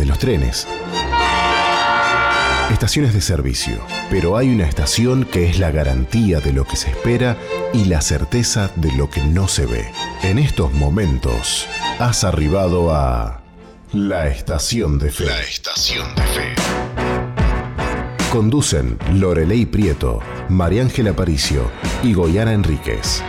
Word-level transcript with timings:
de 0.00 0.06
los 0.06 0.18
trenes. 0.18 0.66
Estaciones 2.72 3.12
de 3.12 3.20
servicio, 3.20 3.84
pero 4.10 4.38
hay 4.38 4.48
una 4.48 4.64
estación 4.64 5.24
que 5.24 5.48
es 5.48 5.58
la 5.58 5.70
garantía 5.70 6.40
de 6.40 6.54
lo 6.54 6.64
que 6.64 6.76
se 6.76 6.88
espera 6.88 7.36
y 7.74 7.84
la 7.84 8.00
certeza 8.00 8.70
de 8.76 8.92
lo 8.92 9.10
que 9.10 9.22
no 9.22 9.46
se 9.46 9.66
ve. 9.66 9.92
En 10.22 10.38
estos 10.38 10.72
momentos, 10.72 11.66
has 11.98 12.24
arribado 12.24 12.94
a 12.94 13.42
la 13.92 14.28
estación 14.28 14.98
de 14.98 15.10
fe. 15.10 15.26
La 15.26 15.40
estación 15.42 16.14
de 16.14 16.22
fe. 16.22 16.54
Conducen 18.32 18.96
Lorelei 19.12 19.66
Prieto, 19.66 20.20
María 20.48 20.82
Ángela 20.82 21.10
Aparicio 21.10 21.70
y 22.02 22.14
Goyana 22.14 22.54
Enríquez. 22.54 23.22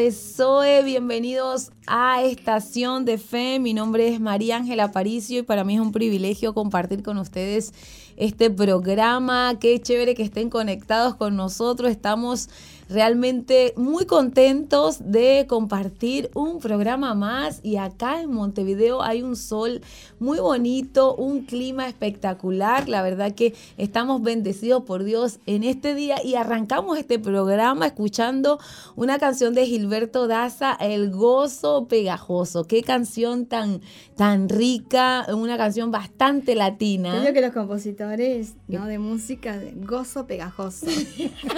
De 0.00 0.12
Zoe, 0.12 0.82
bienvenidos 0.82 1.72
a 1.86 2.22
Estación 2.22 3.04
de 3.04 3.18
Fe. 3.18 3.58
Mi 3.58 3.74
nombre 3.74 4.08
es 4.08 4.18
María 4.18 4.56
Ángela 4.56 4.84
Aparicio 4.84 5.40
y 5.40 5.42
para 5.42 5.62
mí 5.62 5.74
es 5.74 5.80
un 5.82 5.92
privilegio 5.92 6.54
compartir 6.54 7.02
con 7.02 7.18
ustedes 7.18 7.74
este 8.16 8.48
programa. 8.48 9.58
Qué 9.60 9.78
chévere 9.78 10.14
que 10.14 10.22
estén 10.22 10.48
conectados 10.48 11.16
con 11.16 11.36
nosotros. 11.36 11.90
Estamos 11.90 12.48
realmente 12.90 13.72
muy 13.76 14.04
contentos 14.04 14.98
de 15.00 15.46
compartir 15.48 16.30
un 16.34 16.58
programa 16.58 17.14
más 17.14 17.60
y 17.62 17.76
acá 17.76 18.20
en 18.20 18.32
Montevideo 18.32 19.02
hay 19.02 19.22
un 19.22 19.36
sol 19.36 19.80
muy 20.18 20.38
bonito, 20.38 21.14
un 21.14 21.42
clima 21.42 21.88
espectacular. 21.88 22.88
La 22.88 23.02
verdad 23.02 23.32
que 23.32 23.54
estamos 23.78 24.22
bendecidos 24.22 24.82
por 24.82 25.04
Dios 25.04 25.38
en 25.46 25.62
este 25.62 25.94
día 25.94 26.16
y 26.24 26.34
arrancamos 26.34 26.98
este 26.98 27.18
programa 27.18 27.86
escuchando 27.86 28.58
una 28.96 29.18
canción 29.18 29.54
de 29.54 29.66
Gilberto 29.66 30.26
Daza, 30.26 30.76
El 30.80 31.10
gozo 31.10 31.86
pegajoso. 31.86 32.64
Qué 32.64 32.82
canción 32.82 33.46
tan, 33.46 33.80
tan 34.16 34.48
rica, 34.48 35.26
una 35.32 35.56
canción 35.56 35.92
bastante 35.92 36.56
latina. 36.56 37.20
Creo 37.20 37.32
que 37.32 37.40
los 37.40 37.52
compositores 37.52 38.54
¿no? 38.66 38.86
de 38.86 38.98
música, 38.98 39.60
gozo 39.76 40.26
pegajoso. 40.26 40.86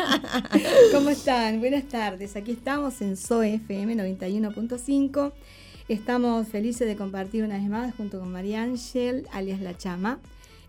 ¿Cómo 0.92 1.08
están? 1.22 1.60
Buenas 1.60 1.84
tardes. 1.84 2.34
Aquí 2.34 2.50
estamos 2.50 3.00
en 3.00 3.16
SOE 3.16 3.54
FM 3.54 3.94
91.5. 3.94 5.32
Estamos 5.86 6.48
felices 6.48 6.84
de 6.88 6.96
compartir 6.96 7.44
una 7.44 7.58
vez 7.58 7.68
más 7.68 7.94
junto 7.94 8.18
con 8.18 8.32
María 8.32 8.64
Ángel, 8.64 9.28
alias 9.30 9.60
La 9.60 9.78
Chama, 9.78 10.18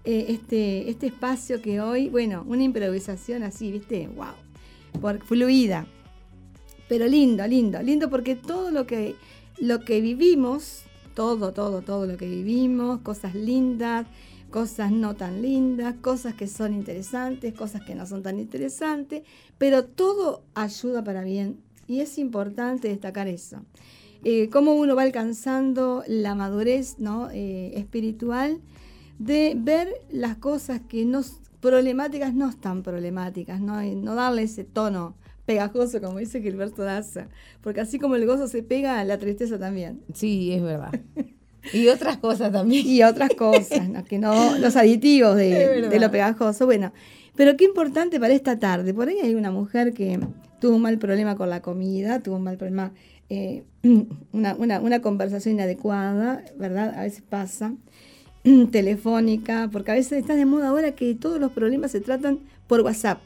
eh, 0.05 0.25
este, 0.29 0.91
este 0.91 1.07
espacio 1.07 1.59
que 1.59 1.81
hoy, 1.81 2.07
bueno, 2.09 2.45
una 2.47 2.61
improvisación 2.61 3.41
así, 3.41 3.71
¿viste? 3.71 4.07
¡Wow! 4.15 5.01
Por, 5.01 5.23
fluida. 5.25 5.87
Pero 6.87 7.07
lindo, 7.07 7.47
lindo, 7.47 7.81
lindo 7.81 8.11
porque 8.11 8.35
todo 8.35 8.69
lo 8.69 8.85
que, 8.85 9.15
lo 9.57 9.79
que 9.79 10.01
vivimos, 10.01 10.83
todo, 11.15 11.51
todo, 11.51 11.81
todo 11.81 12.05
lo 12.05 12.15
que 12.15 12.27
vivimos, 12.27 12.99
cosas 12.99 13.33
lindas, 13.33 14.05
cosas 14.53 14.91
no 14.91 15.15
tan 15.15 15.41
lindas, 15.41 15.95
cosas 15.95 16.35
que 16.35 16.45
son 16.45 16.75
interesantes, 16.75 17.55
cosas 17.55 17.81
que 17.81 17.95
no 17.95 18.05
son 18.05 18.21
tan 18.21 18.39
interesantes, 18.39 19.23
pero 19.57 19.83
todo 19.83 20.43
ayuda 20.53 21.03
para 21.03 21.23
bien 21.23 21.57
y 21.87 22.01
es 22.01 22.19
importante 22.19 22.87
destacar 22.87 23.27
eso. 23.27 23.65
Eh, 24.23 24.49
cómo 24.51 24.75
uno 24.75 24.95
va 24.95 25.01
alcanzando 25.01 26.03
la 26.05 26.35
madurez 26.35 26.99
¿no? 26.99 27.31
Eh, 27.31 27.71
espiritual 27.79 28.61
de 29.17 29.55
ver 29.57 29.89
las 30.11 30.37
cosas 30.37 30.81
que 30.87 31.03
no 31.03 31.21
problemáticas 31.59 32.35
no 32.35 32.47
están 32.47 32.83
problemáticas, 32.83 33.59
no, 33.59 33.81
no 33.81 34.13
darle 34.13 34.43
ese 34.43 34.63
tono 34.63 35.15
pegajoso, 35.47 35.99
como 35.99 36.19
dice 36.19 36.43
Gilberto 36.43 36.83
Daza, 36.83 37.27
porque 37.61 37.81
así 37.81 37.97
como 37.97 38.15
el 38.17 38.27
gozo 38.27 38.47
se 38.47 38.61
pega, 38.61 39.03
la 39.03 39.17
tristeza 39.17 39.57
también. 39.57 40.03
Sí, 40.13 40.53
es 40.53 40.61
verdad. 40.61 40.91
Y 41.73 41.87
otras 41.87 42.17
cosas 42.17 42.51
también. 42.51 42.85
Y 42.85 43.03
otras 43.03 43.29
cosas, 43.31 43.89
que 44.07 44.19
no, 44.19 44.57
los 44.57 44.75
aditivos 44.75 45.35
de, 45.35 45.87
lo 45.99 46.11
pegajoso. 46.11 46.65
Bueno, 46.65 46.91
pero 47.35 47.55
qué 47.55 47.65
importante 47.65 48.19
para 48.19 48.33
esta 48.33 48.59
tarde. 48.59 48.93
Por 48.93 49.07
ahí 49.07 49.17
hay 49.21 49.35
una 49.35 49.51
mujer 49.51 49.93
que 49.93 50.19
tuvo 50.59 50.75
un 50.75 50.81
mal 50.81 50.97
problema 50.97 51.35
con 51.35 51.49
la 51.49 51.61
comida, 51.61 52.19
tuvo 52.19 52.37
un 52.37 52.43
mal 52.43 52.57
problema, 52.57 52.91
eh, 53.29 53.63
una, 54.31 54.55
una, 54.55 54.79
una 54.79 55.01
conversación 55.01 55.55
inadecuada, 55.55 56.43
¿verdad? 56.57 56.93
A 56.97 57.03
veces 57.03 57.23
pasa 57.27 57.73
telefónica, 58.71 59.69
porque 59.71 59.91
a 59.91 59.95
veces 59.95 60.19
está 60.19 60.35
de 60.35 60.45
moda 60.45 60.69
ahora 60.69 60.93
que 60.93 61.15
todos 61.15 61.39
los 61.39 61.51
problemas 61.51 61.91
se 61.91 62.01
tratan 62.01 62.39
por 62.67 62.81
WhatsApp. 62.81 63.19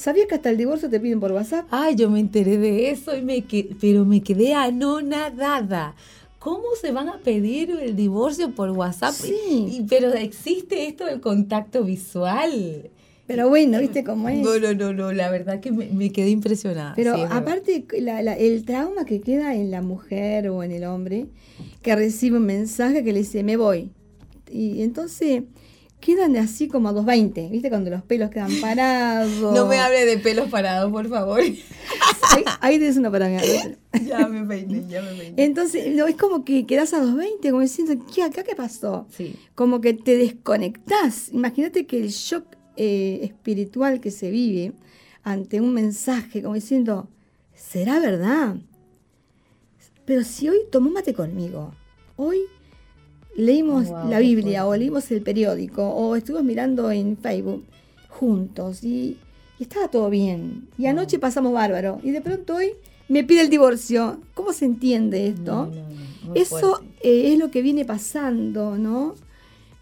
¿Sabías 0.00 0.28
que 0.28 0.36
hasta 0.36 0.48
el 0.48 0.56
divorcio 0.56 0.88
te 0.88 0.98
piden 0.98 1.20
por 1.20 1.30
WhatsApp? 1.32 1.66
Ay, 1.70 1.94
yo 1.94 2.08
me 2.08 2.20
enteré 2.20 2.56
de 2.56 2.90
eso, 2.90 3.14
y 3.14 3.20
me 3.20 3.44
pero 3.78 4.06
me 4.06 4.22
quedé 4.22 4.54
anonadada. 4.54 5.94
¿Cómo 6.40 6.64
se 6.80 6.90
van 6.90 7.10
a 7.10 7.18
pedir 7.18 7.70
el 7.82 7.94
divorcio 7.94 8.54
por 8.54 8.70
WhatsApp? 8.70 9.12
Sí. 9.12 9.84
pero 9.90 10.14
existe 10.14 10.88
esto 10.88 11.04
del 11.04 11.20
contacto 11.20 11.84
visual. 11.84 12.90
Pero 13.26 13.50
bueno, 13.50 13.78
¿viste 13.78 14.02
cómo 14.02 14.26
es? 14.30 14.38
No, 14.38 14.58
no, 14.58 14.72
no, 14.72 14.94
no 14.94 15.12
la 15.12 15.30
verdad 15.30 15.60
que 15.60 15.70
me, 15.70 16.10
quedé 16.10 16.30
impresionada. 16.30 16.94
Pero 16.96 17.14
aparte, 17.30 17.84
el 17.92 18.64
trauma 18.64 19.04
que 19.04 19.20
queda 19.20 19.54
en 19.54 19.70
la 19.70 19.82
mujer 19.82 20.48
o 20.48 20.62
en 20.62 20.72
el 20.72 20.84
hombre, 20.84 21.26
que 21.82 21.94
recibe 21.94 22.38
un 22.38 22.46
mensaje 22.46 23.04
que 23.04 23.12
le 23.12 23.18
dice, 23.18 23.44
me 23.44 23.58
voy. 23.58 23.90
Y 24.50 24.80
entonces 24.82 25.42
quedan 26.00 26.36
así 26.36 26.66
como 26.68 26.88
a 26.88 26.92
220, 26.92 27.48
¿viste? 27.50 27.68
Cuando 27.68 27.90
los 27.90 28.02
pelos 28.02 28.30
quedan 28.30 28.52
parados. 28.60 29.54
No 29.54 29.66
me 29.66 29.78
hable 29.78 30.04
de 30.06 30.18
pelos 30.18 30.48
parados, 30.48 30.90
por 30.90 31.08
favor. 31.08 31.40
ahí, 32.60 32.78
tienes 32.78 32.96
una 32.96 33.10
para 33.10 33.28
ya 33.30 34.26
me 34.28 34.44
peiné, 34.46 34.84
ya 34.88 35.02
me 35.02 35.12
peiné. 35.14 35.44
Entonces, 35.44 35.86
es 35.86 36.16
como 36.16 36.44
que 36.44 36.66
quedas 36.66 36.92
a 36.94 37.00
220, 37.00 37.50
como 37.50 37.62
diciendo, 37.62 38.04
¿qué 38.12 38.22
acá 38.22 38.42
qué 38.42 38.54
pasó? 38.54 39.06
Sí. 39.10 39.36
Como 39.54 39.80
que 39.80 39.94
te 39.94 40.16
desconectás. 40.16 41.30
Imagínate 41.32 41.86
que 41.86 42.00
el 42.00 42.08
shock 42.08 42.44
eh, 42.76 43.20
espiritual 43.22 44.00
que 44.00 44.10
se 44.10 44.30
vive 44.30 44.72
ante 45.22 45.60
un 45.60 45.74
mensaje, 45.74 46.42
como 46.42 46.54
diciendo, 46.54 47.08
¿será 47.54 48.00
verdad? 48.00 48.56
Pero 50.04 50.24
si 50.24 50.48
hoy 50.48 50.58
tomó 50.72 50.90
mate 50.90 51.14
conmigo, 51.14 51.74
hoy 52.16 52.38
leímos 53.36 53.88
la 54.08 54.18
Biblia 54.18 54.66
o 54.66 54.76
leímos 54.76 55.10
el 55.10 55.22
periódico 55.22 55.88
o 55.88 56.16
estuvimos 56.16 56.44
mirando 56.44 56.90
en 56.90 57.16
Facebook 57.16 57.64
juntos 58.08 58.84
y, 58.84 59.16
estaba 59.58 59.88
todo 59.88 60.08
bien. 60.08 60.68
Y 60.78 60.86
anoche 60.86 61.18
pasamos 61.18 61.52
bárbaro 61.52 62.00
y 62.02 62.12
de 62.12 62.22
pronto 62.22 62.54
hoy 62.54 62.72
me 63.08 63.24
pide 63.24 63.42
el 63.42 63.50
divorcio. 63.50 64.18
¿Cómo 64.32 64.54
se 64.54 64.64
entiende 64.64 65.26
esto? 65.28 65.70
Eso 66.34 66.80
eh, 67.02 67.32
es 67.32 67.38
lo 67.38 67.50
que 67.50 67.60
viene 67.60 67.84
pasando, 67.84 68.78
¿no? 68.78 69.16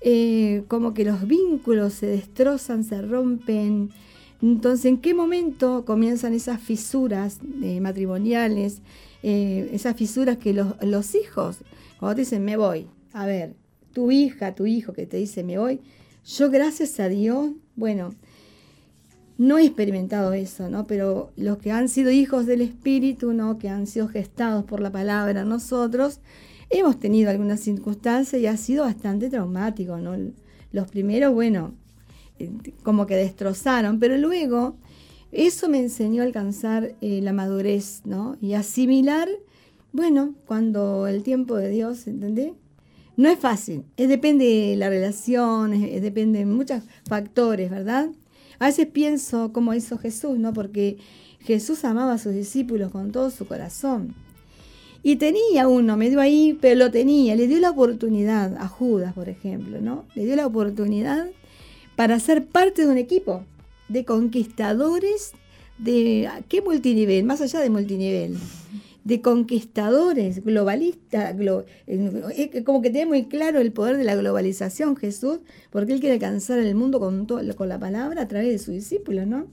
Eh, 0.00 0.64
como 0.66 0.94
que 0.94 1.04
los 1.04 1.28
vínculos 1.28 1.92
se 1.92 2.06
destrozan, 2.06 2.82
se 2.82 3.00
rompen. 3.02 3.90
Entonces, 4.42 4.86
¿en 4.86 4.98
qué 4.98 5.14
momento 5.14 5.84
comienzan 5.84 6.34
esas 6.34 6.60
fisuras 6.60 7.38
eh, 7.62 7.80
matrimoniales? 7.80 8.82
esas 9.20 9.96
fisuras 9.96 10.36
que 10.38 10.52
los, 10.52 10.74
los 10.80 11.16
hijos, 11.16 11.58
cuando 11.98 12.14
te 12.14 12.20
dicen 12.20 12.44
me 12.44 12.56
voy, 12.56 12.86
a 13.12 13.26
ver, 13.26 13.54
tu 13.92 14.10
hija, 14.10 14.54
tu 14.54 14.66
hijo 14.66 14.92
que 14.92 15.06
te 15.06 15.16
dice 15.16 15.44
me 15.44 15.58
voy, 15.58 15.80
yo 16.24 16.50
gracias 16.50 17.00
a 17.00 17.08
Dios, 17.08 17.52
bueno, 17.76 18.14
no 19.38 19.56
he 19.56 19.64
experimentado 19.64 20.32
eso, 20.32 20.68
¿no? 20.68 20.86
Pero 20.86 21.30
los 21.36 21.58
que 21.58 21.70
han 21.70 21.88
sido 21.88 22.10
hijos 22.10 22.44
del 22.46 22.60
Espíritu, 22.60 23.32
¿no? 23.32 23.58
Que 23.58 23.68
han 23.68 23.86
sido 23.86 24.08
gestados 24.08 24.64
por 24.64 24.80
la 24.80 24.90
palabra, 24.90 25.44
nosotros, 25.44 26.20
hemos 26.70 26.98
tenido 26.98 27.30
algunas 27.30 27.60
circunstancias 27.60 28.42
y 28.42 28.46
ha 28.46 28.56
sido 28.56 28.84
bastante 28.84 29.30
traumático, 29.30 29.96
¿no? 29.98 30.16
Los 30.72 30.90
primeros, 30.90 31.32
bueno, 31.32 31.74
eh, 32.38 32.50
como 32.82 33.06
que 33.06 33.16
destrozaron, 33.16 34.00
pero 34.00 34.18
luego 34.18 34.76
eso 35.32 35.68
me 35.68 35.78
enseñó 35.78 36.22
a 36.22 36.26
alcanzar 36.26 36.96
eh, 37.00 37.20
la 37.22 37.32
madurez, 37.32 38.02
¿no? 38.04 38.36
Y 38.40 38.54
asimilar, 38.54 39.28
bueno, 39.92 40.34
cuando 40.46 41.06
el 41.06 41.22
tiempo 41.22 41.56
de 41.56 41.70
Dios, 41.70 42.06
¿entendés? 42.06 42.52
No 43.18 43.28
es 43.28 43.40
fácil, 43.40 43.82
es, 43.96 44.08
depende 44.08 44.44
de 44.44 44.76
la 44.76 44.88
relación, 44.88 45.72
depende 45.72 46.38
de 46.38 46.46
muchos 46.46 46.84
factores, 47.08 47.68
¿verdad? 47.68 48.10
A 48.60 48.66
veces 48.66 48.86
pienso 48.86 49.52
como 49.52 49.74
hizo 49.74 49.98
Jesús, 49.98 50.38
¿no? 50.38 50.52
Porque 50.52 50.98
Jesús 51.40 51.84
amaba 51.84 52.12
a 52.12 52.18
sus 52.18 52.32
discípulos 52.32 52.92
con 52.92 53.10
todo 53.10 53.30
su 53.30 53.44
corazón. 53.48 54.14
Y 55.02 55.16
tenía 55.16 55.66
uno, 55.66 55.96
me 55.96 56.10
dio 56.10 56.20
ahí, 56.20 56.56
pero 56.60 56.76
lo 56.76 56.92
tenía, 56.92 57.34
le 57.34 57.48
dio 57.48 57.58
la 57.58 57.70
oportunidad 57.70 58.56
a 58.56 58.68
Judas, 58.68 59.14
por 59.14 59.28
ejemplo, 59.28 59.80
¿no? 59.80 60.04
Le 60.14 60.24
dio 60.24 60.36
la 60.36 60.46
oportunidad 60.46 61.26
para 61.96 62.20
ser 62.20 62.46
parte 62.46 62.82
de 62.82 62.88
un 62.92 62.98
equipo 62.98 63.42
de 63.88 64.04
conquistadores 64.04 65.32
de 65.76 66.30
qué 66.48 66.62
multinivel, 66.62 67.24
más 67.24 67.40
allá 67.40 67.58
de 67.58 67.70
multinivel, 67.70 68.38
de 69.04 69.22
conquistadores, 69.22 70.44
globalistas, 70.44 71.34
como 72.64 72.82
que 72.82 72.90
tiene 72.90 73.06
muy 73.06 73.24
claro 73.24 73.60
el 73.60 73.72
poder 73.72 73.96
de 73.96 74.04
la 74.04 74.14
globalización 74.16 74.96
Jesús, 74.96 75.40
porque 75.70 75.92
él 75.94 76.00
quiere 76.00 76.14
alcanzar 76.14 76.58
el 76.58 76.74
mundo 76.74 77.00
con, 77.00 77.26
con 77.26 77.68
la 77.68 77.78
palabra 77.78 78.22
a 78.22 78.28
través 78.28 78.48
de 78.48 78.58
sus 78.58 78.74
discípulos, 78.74 79.26
¿no? 79.26 79.46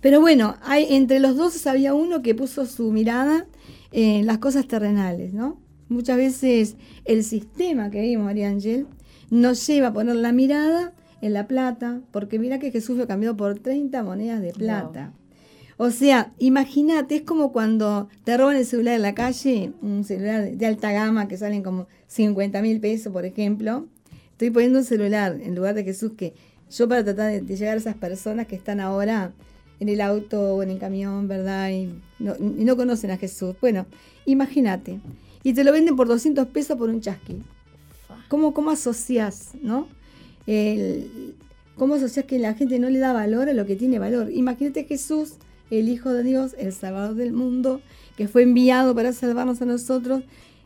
Pero 0.00 0.20
bueno, 0.20 0.56
hay, 0.62 0.94
entre 0.94 1.20
los 1.20 1.36
dos 1.36 1.66
había 1.66 1.94
uno 1.94 2.22
que 2.22 2.34
puso 2.34 2.66
su 2.66 2.90
mirada 2.90 3.46
en 3.92 4.26
las 4.26 4.38
cosas 4.38 4.66
terrenales, 4.66 5.34
¿no? 5.34 5.60
Muchas 5.88 6.16
veces 6.16 6.76
el 7.04 7.24
sistema 7.24 7.90
que 7.90 8.00
vimos, 8.00 8.24
María 8.24 8.48
Ángel, 8.48 8.86
nos 9.30 9.66
lleva 9.66 9.88
a 9.88 9.92
poner 9.92 10.16
la 10.16 10.32
mirada 10.32 10.92
en 11.20 11.32
la 11.34 11.46
plata, 11.46 12.00
porque 12.12 12.38
mira 12.38 12.58
que 12.58 12.70
Jesús 12.70 12.96
lo 12.96 13.06
cambió 13.06 13.36
por 13.36 13.58
30 13.58 14.02
monedas 14.02 14.40
de 14.40 14.52
plata. 14.52 15.12
O 15.82 15.90
sea, 15.90 16.34
imagínate, 16.38 17.16
es 17.16 17.22
como 17.22 17.52
cuando 17.52 18.10
te 18.24 18.36
roban 18.36 18.56
el 18.56 18.66
celular 18.66 18.96
en 18.96 19.00
la 19.00 19.14
calle, 19.14 19.72
un 19.80 20.04
celular 20.04 20.50
de 20.50 20.66
alta 20.66 20.92
gama 20.92 21.26
que 21.26 21.38
salen 21.38 21.62
como 21.62 21.86
50 22.06 22.60
mil 22.60 22.80
pesos, 22.80 23.10
por 23.10 23.24
ejemplo. 23.24 23.86
Estoy 24.32 24.50
poniendo 24.50 24.80
un 24.80 24.84
celular 24.84 25.40
en 25.42 25.54
lugar 25.54 25.74
de 25.74 25.82
Jesús 25.82 26.12
que 26.18 26.34
yo 26.70 26.86
para 26.86 27.02
tratar 27.02 27.32
de, 27.32 27.56
llegar 27.56 27.76
a 27.76 27.78
esas 27.78 27.96
personas 27.96 28.46
que 28.46 28.56
están 28.56 28.78
ahora 28.78 29.32
en 29.78 29.88
el 29.88 30.02
auto 30.02 30.56
o 30.56 30.62
en 30.62 30.68
el 30.68 30.78
camión, 30.78 31.28
¿verdad? 31.28 31.70
Y 31.70 31.94
no, 32.18 32.34
no 32.38 32.76
conocen 32.76 33.10
a 33.12 33.16
Jesús. 33.16 33.56
Bueno, 33.58 33.86
imagínate. 34.26 35.00
Y 35.42 35.54
te 35.54 35.64
lo 35.64 35.72
venden 35.72 35.96
por 35.96 36.08
200 36.08 36.46
pesos 36.48 36.76
por 36.76 36.90
un 36.90 37.00
chasqui. 37.00 37.38
¿Cómo, 38.28 38.52
cómo 38.52 38.70
asocias, 38.70 39.52
no? 39.62 39.88
¿Cómo 41.76 41.94
asocias 41.94 42.26
que 42.26 42.38
la 42.38 42.52
gente 42.52 42.78
no 42.78 42.90
le 42.90 42.98
da 42.98 43.14
valor 43.14 43.48
a 43.48 43.54
lo 43.54 43.64
que 43.64 43.76
tiene 43.76 43.98
valor? 43.98 44.30
Imagínate 44.30 44.84
Jesús, 44.84 45.36
el 45.70 45.88
Hijo 45.88 46.12
de 46.12 46.22
Dios, 46.22 46.54
el 46.58 46.72
Salvador 46.72 47.14
del 47.14 47.32
mundo, 47.32 47.80
que 48.16 48.28
fue 48.28 48.42
enviado 48.42 48.94
para 48.94 49.12
salvarnos 49.12 49.62
a 49.62 49.66
nosotros, 49.66 50.22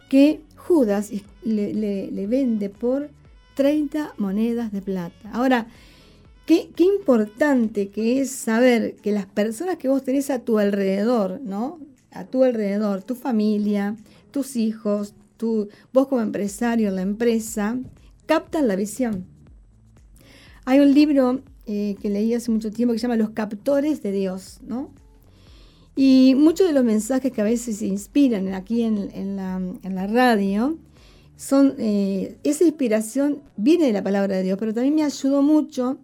que 0.09 0.41
Judas 0.57 1.11
le, 1.43 1.75
le 1.75 2.27
vende 2.27 2.71
por 2.71 3.11
30 3.55 4.15
monedas 4.19 4.73
de 4.73 4.83
plata. 4.83 5.31
Ahora, 5.33 5.69
Qué, 6.47 6.69
importante 6.77 7.89
que 7.89 8.21
es 8.21 8.31
saber 8.31 8.97
que 8.97 9.13
las 9.13 9.25
personas 9.25 9.79
que 9.79 9.89
vos 9.89 10.05
tenés 10.05 10.29
a 10.29 10.41
tu 10.41 10.59
alrededor, 10.59 11.41
¿no? 11.43 11.79
A 12.11 12.27
tu 12.27 12.45
alrededor, 12.45 13.03
tu 13.03 13.15
familia, 13.15 13.97
tus 14.31 14.57
hijos, 14.57 15.15
tu, 15.39 15.69
vos 15.95 16.07
como 16.07 16.21
empresario 16.21 16.89
en 16.89 16.97
la 16.97 17.03
empresa, 17.03 17.79
captan 18.27 18.69
la 18.69 18.77
visión. 18.77 19.25
Hay 20.67 20.81
un 20.81 20.93
libro 20.93 21.41
eh, 21.67 21.97
que 22.01 22.11
leí 22.11 22.35
hace 22.35 22.51
mucho 22.51 22.71
tiempo 22.71 22.93
que 22.93 22.99
se 22.99 23.03
llama 23.03 23.17
Los 23.17 23.31
captores 23.31 24.03
de 24.03 24.13
Dios, 24.13 24.61
¿no? 24.67 24.91
Y 25.97 26.35
muchos 26.37 26.67
de 26.67 26.73
los 26.73 26.85
mensajes 26.85 27.31
que 27.31 27.41
a 27.41 27.45
veces 27.45 27.77
se 27.79 27.87
inspiran 27.87 28.53
aquí 28.53 28.83
en, 28.83 29.37
la, 29.37 30.07
radio, 30.07 30.77
son, 31.37 31.75
eh, 31.79 32.37
esa 32.43 32.65
inspiración 32.65 33.43
viene 33.57 33.87
de 33.87 33.93
la 33.93 34.03
palabra 34.03 34.37
de 34.37 34.43
Dios, 34.43 34.59
pero 34.59 34.75
también 34.75 34.95
me 34.95 35.05
ayudó 35.05 35.41
mucho 35.43 35.99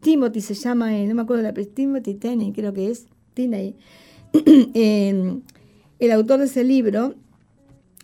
Timothy 0.00 0.40
se 0.40 0.54
llama, 0.54 0.90
no 0.90 1.14
me 1.14 1.22
acuerdo 1.22 1.42
la 1.42 1.52
Timothy 1.52 2.14
Tenney, 2.14 2.52
creo 2.52 2.72
que 2.72 2.90
es, 2.90 3.06
Tenney, 3.34 3.74
el 5.98 6.12
autor 6.12 6.40
de 6.40 6.46
ese 6.46 6.64
libro. 6.64 7.14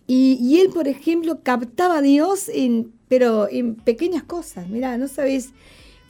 Y, 0.08 0.60
él, 0.60 0.68
por 0.72 0.86
ejemplo, 0.86 1.40
captaba 1.42 1.98
a 1.98 2.02
Dios, 2.02 2.48
en, 2.48 2.92
pero 3.08 3.48
en 3.50 3.74
pequeñas 3.74 4.22
cosas. 4.22 4.68
Mira, 4.68 4.96
no 4.98 5.08
sabes, 5.08 5.50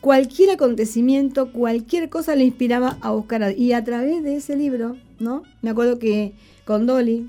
cualquier 0.07 0.51
acontecimiento, 0.51 1.51
cualquier 1.51 2.09
cosa 2.09 2.37
le 2.37 2.45
inspiraba 2.45 2.97
a 3.01 3.11
buscar 3.11 3.43
a 3.43 3.51
Y 3.51 3.73
a 3.73 3.83
través 3.83 4.23
de 4.23 4.37
ese 4.37 4.55
libro, 4.55 4.97
¿no? 5.19 5.43
Me 5.63 5.71
acuerdo 5.71 5.99
que 5.99 6.33
con 6.65 6.87
Dolly, 6.87 7.29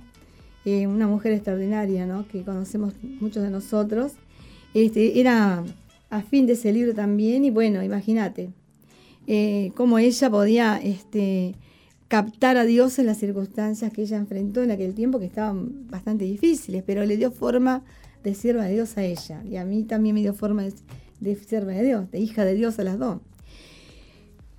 eh, 0.64 0.86
una 0.86 1.08
mujer 1.08 1.34
extraordinaria, 1.34 2.06
¿no? 2.06 2.28
Que 2.28 2.44
conocemos 2.44 2.94
muchos 3.20 3.42
de 3.42 3.50
nosotros, 3.50 4.12
este, 4.76 5.20
era 5.20 5.64
a 6.12 6.22
fin 6.22 6.46
de 6.46 6.54
ese 6.54 6.72
libro 6.72 6.94
también. 6.94 7.46
Y 7.46 7.50
bueno, 7.50 7.82
imagínate 7.82 8.52
eh, 9.26 9.72
cómo 9.74 9.98
ella 9.98 10.30
podía 10.30 10.78
este, 10.78 11.56
captar 12.08 12.58
a 12.58 12.64
Dios 12.64 13.00
en 13.00 13.08
las 13.08 13.18
circunstancias 13.18 13.92
que 13.92 14.04
ella 14.04 14.18
enfrentó 14.18 14.62
en 14.62 14.70
aquel 14.70 14.94
tiempo, 14.94 15.18
que 15.18 15.26
estaban 15.26 15.90
bastante 15.90 16.26
difíciles, 16.26 16.84
pero 16.86 17.04
le 17.08 17.18
dio 17.18 17.32
forma 17.32 17.84
de 18.24 18.36
sierva 18.36 18.66
de 18.66 18.74
Dios 18.74 19.00
a 19.00 19.04
ella. 19.04 19.44
Y 19.50 19.56
a 19.56 19.66
mí 19.66 19.82
también 19.82 20.14
me 20.14 20.22
dio 20.22 20.36
forma 20.36 20.62
de, 20.62 20.74
de 21.20 21.36
sierva 21.36 21.72
de 21.74 21.84
Dios, 21.84 22.12
de 22.12 22.20
hija 22.20 22.46
de 22.46 22.54
Dios 22.54 22.80
a 22.80 22.84
las 22.84 23.00
dos. 23.00 23.20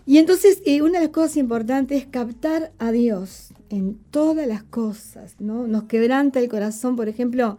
Y 0.07 0.19
entonces 0.19 0.63
eh, 0.65 0.81
una 0.81 0.99
de 0.99 1.07
las 1.07 1.13
cosas 1.13 1.37
importantes 1.37 2.03
es 2.03 2.07
captar 2.07 2.73
a 2.79 2.93
Dios 2.93 3.49
en 3.69 3.99
todas 4.11 4.47
las 4.47 4.63
cosas, 4.63 5.37
¿no? 5.39 5.67
Nos 5.67 5.85
quebranta 5.85 6.41
el 6.41 6.49
corazón, 6.49 6.97
por 6.97 7.09
ejemplo, 7.09 7.59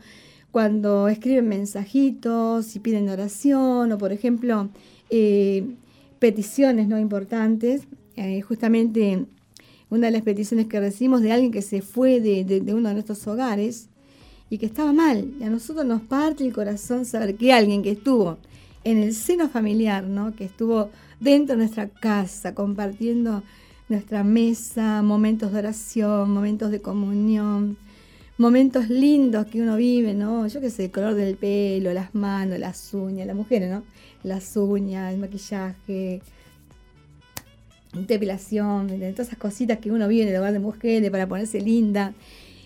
cuando 0.51 1.07
escriben 1.07 1.47
mensajitos 1.47 2.75
y 2.75 2.79
piden 2.79 3.09
oración 3.09 3.91
o, 3.91 3.97
por 3.97 4.11
ejemplo, 4.11 4.69
eh, 5.09 5.75
peticiones 6.17 6.87
no 6.87 6.99
importantes. 6.99 7.83
Eh, 8.15 8.41
justamente 8.41 9.25
una 9.89 10.07
de 10.07 10.11
las 10.11 10.23
peticiones 10.23 10.67
que 10.67 10.79
recibimos 10.79 11.21
de 11.21 11.31
alguien 11.31 11.51
que 11.51 11.61
se 11.61 11.81
fue 11.81 12.19
de, 12.19 12.61
uno 12.73 12.89
de 12.89 12.93
nuestros 12.95 13.25
hogares 13.27 13.87
y 14.49 14.57
que 14.57 14.65
estaba 14.65 14.91
mal. 14.91 15.31
Y 15.39 15.43
a 15.43 15.49
nosotros 15.49 15.85
nos 15.85 16.01
parte 16.01 16.43
el 16.43 16.53
corazón 16.53 17.05
saber 17.05 17.35
que 17.35 17.53
alguien 17.53 17.81
que 17.81 17.91
estuvo 17.91 18.37
en 18.83 18.97
el 18.97 19.13
seno 19.13 19.49
familiar, 19.49 20.03
¿no? 20.03 20.35
que 20.35 20.45
estuvo 20.45 20.89
dentro 21.19 21.55
de 21.55 21.63
nuestra 21.63 21.89
casa, 21.89 22.55
compartiendo 22.55 23.43
nuestra 23.89 24.23
mesa, 24.23 25.01
momentos 25.01 25.51
de 25.51 25.59
oración, 25.59 26.31
momentos 26.31 26.71
de 26.71 26.81
comunión, 26.81 27.77
momentos 28.37 28.89
lindos 28.89 29.47
que 29.47 29.61
uno 29.61 29.75
vive, 29.75 30.13
¿no? 30.13 30.47
Yo 30.47 30.61
qué 30.61 30.69
sé, 30.69 30.85
el 30.85 30.91
color 30.91 31.15
del 31.15 31.35
pelo, 31.35 31.91
las 31.91 32.15
manos, 32.15 32.59
las 32.59 32.93
uñas, 32.93 33.27
las 33.27 33.35
mujeres, 33.35 33.69
¿no? 33.69 33.83
Las 34.23 34.55
uñas, 34.55 35.13
el 35.13 35.19
maquillaje, 35.19 36.21
depilación, 37.93 38.87
todas 38.87 39.27
esas 39.27 39.37
cositas 39.37 39.79
que 39.79 39.91
uno 39.91 40.07
vive 40.07 40.23
en 40.23 40.29
el 40.29 40.35
hogar 40.37 40.53
de 40.53 40.59
mujeres 40.59 41.09
para 41.09 41.27
ponerse 41.27 41.59
linda. 41.59 42.13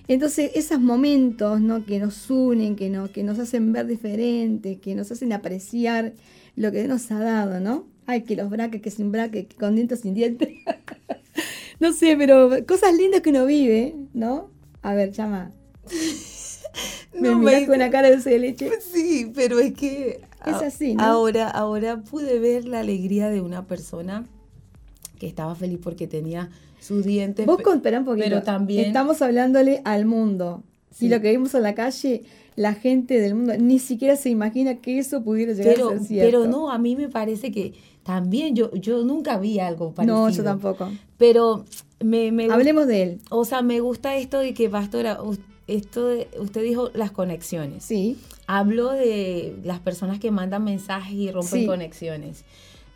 Entonces, 0.07 0.51
esos 0.55 0.79
momentos 0.79 1.61
¿no? 1.61 1.85
que 1.85 1.99
nos 1.99 2.29
unen, 2.29 2.75
que, 2.75 2.89
no, 2.89 3.11
que 3.11 3.23
nos 3.23 3.39
hacen 3.39 3.71
ver 3.71 3.87
diferente, 3.87 4.79
que 4.79 4.95
nos 4.95 5.11
hacen 5.11 5.31
apreciar 5.31 6.13
lo 6.55 6.71
que 6.71 6.87
nos 6.87 7.09
ha 7.11 7.19
dado, 7.19 7.59
¿no? 7.59 7.87
Ay, 8.05 8.23
que 8.23 8.35
los 8.35 8.49
braques, 8.49 8.81
que 8.81 8.91
sin 8.91 9.11
braques, 9.11 9.47
que 9.47 9.55
con 9.55 9.75
dientes, 9.75 10.01
sin 10.01 10.13
dientes. 10.13 10.49
no 11.79 11.93
sé, 11.93 12.15
pero 12.17 12.49
cosas 12.67 12.93
lindas 12.95 13.21
que 13.21 13.29
uno 13.29 13.45
vive, 13.45 13.95
¿no? 14.13 14.49
A 14.81 14.93
ver, 14.93 15.11
llama. 15.11 15.51
me 17.19 17.35
miras 17.35 17.65
con 17.65 17.79
la 17.79 17.89
cara 17.89 18.09
de 18.09 18.39
leche. 18.39 18.71
Sí, 18.81 19.31
pero 19.33 19.59
es 19.59 19.73
que 19.73 20.21
es 20.45 20.55
así, 20.55 20.95
¿no? 20.95 21.03
ahora, 21.03 21.49
ahora 21.49 22.01
pude 22.01 22.39
ver 22.39 22.65
la 22.65 22.81
alegría 22.81 23.29
de 23.29 23.39
una 23.39 23.65
persona 23.65 24.25
que 25.17 25.27
estaba 25.27 25.55
feliz 25.55 25.79
porque 25.81 26.07
tenía 26.07 26.49
sus 26.83 27.05
dientes. 27.05 27.45
Vos 27.45 27.61
con, 27.61 27.75
un 27.75 28.05
poquito. 28.05 28.25
Pero 28.25 28.43
también 28.43 28.85
estamos 28.85 29.21
hablándole 29.21 29.81
al 29.85 30.05
mundo. 30.05 30.63
Si 30.91 31.09
lo 31.09 31.21
que 31.21 31.31
vimos 31.31 31.55
en 31.55 31.63
la 31.63 31.73
calle, 31.73 32.23
la 32.55 32.75
gente 32.75 33.19
del 33.19 33.33
mundo 33.35 33.53
ni 33.57 33.79
siquiera 33.79 34.15
se 34.15 34.29
imagina 34.29 34.75
que 34.75 34.99
eso 34.99 35.23
pudiera 35.23 35.53
llegar 35.53 35.73
a 35.73 35.89
ser 35.89 35.99
cierto. 36.01 36.25
Pero 36.25 36.47
no, 36.47 36.69
a 36.69 36.77
mí 36.77 36.95
me 36.95 37.09
parece 37.09 37.51
que 37.51 37.73
también 38.03 38.55
yo, 38.55 38.71
yo 38.75 39.03
nunca 39.03 39.39
vi 39.39 39.59
algo 39.59 39.91
parecido. 39.93 40.17
No, 40.17 40.29
yo 40.29 40.43
tampoco. 40.43 40.91
Pero 41.17 41.65
me, 41.99 42.31
me 42.31 42.51
Hablemos 42.51 42.85
de 42.87 43.03
él. 43.03 43.19
O 43.29 43.45
sea, 43.45 43.61
me 43.61 43.79
gusta 43.79 44.15
esto 44.17 44.39
de 44.39 44.53
que, 44.53 44.69
pastora, 44.69 45.17
esto 45.67 46.09
usted 46.39 46.63
dijo 46.63 46.91
las 46.93 47.11
conexiones. 47.11 47.85
Sí. 47.85 48.17
Hablo 48.45 48.91
de 48.91 49.55
las 49.63 49.79
personas 49.79 50.19
que 50.19 50.29
mandan 50.31 50.63
mensajes 50.63 51.13
y 51.13 51.31
rompen 51.31 51.65
conexiones. 51.65 52.43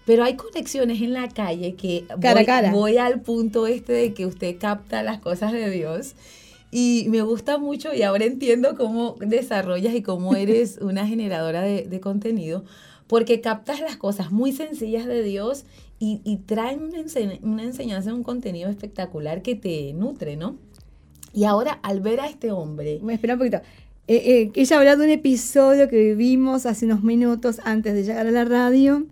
Pero 0.07 0.23
hay 0.23 0.37
conexiones 0.37 1.01
en 1.01 1.11
la 1.11 1.27
calle 1.27 1.75
que 1.75 2.05
cara 2.21 2.35
voy, 2.35 2.45
cara. 2.45 2.71
voy 2.71 2.97
al 2.97 3.19
punto 3.19 3.67
este 3.67 3.91
de 3.91 4.13
que 4.13 4.25
usted 4.25 4.57
capta 4.57 5.03
las 5.03 5.19
cosas 5.19 5.51
de 5.51 5.69
Dios. 5.69 6.15
Y 6.71 7.07
me 7.09 7.21
gusta 7.23 7.57
mucho 7.57 7.93
y 7.93 8.03
ahora 8.03 8.23
entiendo 8.23 8.77
cómo 8.77 9.17
desarrollas 9.19 9.93
y 9.93 10.01
cómo 10.01 10.33
eres 10.37 10.79
una 10.81 11.05
generadora 11.05 11.61
de, 11.61 11.99
contenido, 11.99 12.63
porque 13.07 13.41
captas 13.41 13.81
las 13.81 13.97
cosas 13.97 14.31
muy 14.31 14.53
sencillas 14.53 15.05
de 15.05 15.23
Dios 15.23 15.65
y, 15.99 16.21
y 16.23 16.37
traen 16.37 16.83
una, 16.83 16.99
una 17.41 17.63
enseñanza, 17.63 18.13
un 18.13 18.23
contenido 18.23 18.69
espectacular 18.69 19.41
que 19.41 19.55
te 19.55 19.91
nutre, 19.91 20.37
¿no? 20.37 20.55
Y 21.33 21.43
ahora, 21.43 21.79
al 21.83 21.99
ver 21.99 22.21
a 22.21 22.27
este 22.27 22.53
hombre. 22.53 22.99
Me 23.03 23.13
espera 23.13 23.33
un 23.33 23.39
poquito. 23.39 23.57
Eh, 24.07 24.15
eh, 24.25 24.51
ella 24.55 24.77
habló 24.77 24.95
de 24.95 25.03
un 25.03 25.11
episodio 25.11 25.89
que 25.89 25.97
vivimos 25.97 26.65
hace 26.65 26.85
unos 26.85 27.03
minutos 27.03 27.59
antes 27.65 27.93
de 27.93 28.03
llegar 28.03 28.25
a 28.25 28.31
la 28.31 28.45
radio, 28.45 29.05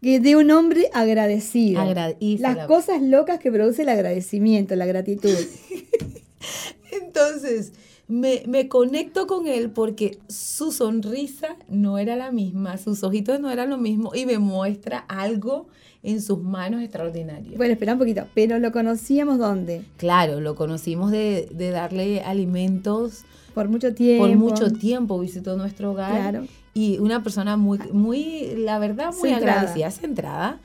que 0.00 0.20
de 0.20 0.36
un 0.36 0.50
hombre 0.50 0.90
agradecido. 0.92 1.82
Las 2.38 2.66
cosas 2.66 3.02
locas 3.02 3.38
que 3.38 3.50
produce 3.50 3.82
el 3.82 3.88
agradecimiento, 3.88 4.76
la 4.76 4.86
gratitud. 4.86 5.30
Entonces, 6.92 7.72
me, 8.06 8.42
me, 8.46 8.68
conecto 8.68 9.26
con 9.26 9.46
él 9.46 9.70
porque 9.70 10.18
su 10.28 10.72
sonrisa 10.72 11.56
no 11.68 11.98
era 11.98 12.16
la 12.16 12.32
misma, 12.32 12.78
sus 12.78 13.02
ojitos 13.02 13.38
no 13.40 13.50
eran 13.50 13.70
lo 13.70 13.76
mismo 13.76 14.12
y 14.14 14.24
me 14.24 14.38
muestra 14.38 14.98
algo 15.08 15.68
en 16.02 16.22
sus 16.22 16.42
manos 16.42 16.82
extraordinario. 16.82 17.56
Bueno, 17.56 17.72
espera 17.72 17.92
un 17.92 17.98
poquito, 17.98 18.26
pero 18.34 18.58
¿lo 18.58 18.72
conocíamos 18.72 19.38
dónde? 19.38 19.84
Claro, 19.96 20.40
lo 20.40 20.54
conocimos 20.54 21.10
de, 21.10 21.48
de 21.52 21.70
darle 21.70 22.20
alimentos. 22.22 23.24
Por 23.54 23.68
mucho 23.68 23.94
tiempo. 23.94 24.26
Por 24.26 24.36
mucho 24.36 24.72
tiempo 24.72 25.18
visitó 25.18 25.56
nuestro 25.56 25.92
hogar. 25.92 26.12
Claro. 26.12 26.46
Y 26.74 26.98
una 26.98 27.22
persona 27.22 27.56
muy, 27.56 27.78
muy, 27.92 28.54
la 28.56 28.78
verdad, 28.78 29.12
muy 29.20 29.32
agradecida, 29.32 29.90
centrada 29.90 30.58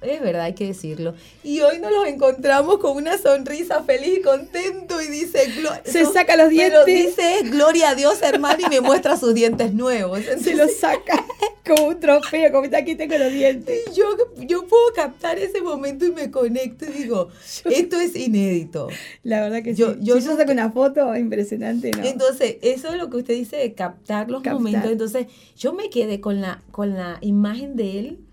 es 0.00 0.20
verdad, 0.20 0.42
hay 0.42 0.54
que 0.54 0.66
decirlo. 0.66 1.14
Y 1.42 1.60
hoy 1.60 1.78
nos 1.80 1.90
los 1.90 2.06
encontramos 2.06 2.78
con 2.78 2.96
una 2.96 3.18
sonrisa 3.18 3.82
feliz 3.82 4.18
y 4.18 4.22
contento 4.22 5.02
y 5.02 5.08
dice... 5.08 5.40
Se 5.84 6.04
saca 6.04 6.36
los 6.36 6.50
dientes. 6.50 6.80
Pero 6.84 6.98
dice, 6.98 7.50
gloria 7.50 7.90
a 7.90 7.94
Dios, 7.96 8.22
hermano, 8.22 8.58
y 8.64 8.68
me 8.68 8.80
muestra 8.80 9.16
sus 9.16 9.34
dientes 9.34 9.74
nuevos. 9.74 10.20
Se 10.40 10.54
los 10.54 10.72
saca 10.76 11.24
como 11.66 11.88
un 11.88 12.00
trofeo, 12.00 12.52
como 12.52 12.64
está 12.64 12.78
aquí 12.78 12.94
tengo 12.94 13.18
los 13.18 13.32
dientes. 13.32 13.80
Y 13.90 13.94
yo, 13.94 14.04
yo 14.36 14.66
puedo 14.68 14.92
captar 14.94 15.36
ese 15.38 15.60
momento 15.62 16.06
y 16.06 16.12
me 16.12 16.30
conecto 16.30 16.84
y 16.84 16.88
digo, 16.90 17.28
esto 17.64 17.98
es 17.98 18.14
inédito. 18.14 18.88
La 19.24 19.40
verdad 19.40 19.64
que 19.64 19.74
yo, 19.74 19.94
sí. 19.94 19.98
Yo, 20.02 20.20
si 20.20 20.26
yo 20.26 20.36
saco 20.36 20.52
una 20.52 20.70
foto 20.70 21.14
impresionante, 21.16 21.90
¿no? 21.90 22.04
Entonces, 22.04 22.58
eso 22.62 22.88
es 22.88 22.98
lo 22.98 23.10
que 23.10 23.16
usted 23.16 23.34
dice 23.34 23.56
de 23.56 23.74
captar 23.74 24.30
los 24.30 24.44
momentos. 24.44 24.92
Entonces, 24.92 25.26
yo 25.56 25.72
me 25.72 25.90
quedé 25.90 26.20
con 26.20 26.40
la, 26.40 26.62
con 26.70 26.94
la 26.94 27.18
imagen 27.20 27.74
de 27.74 27.98
él 27.98 28.27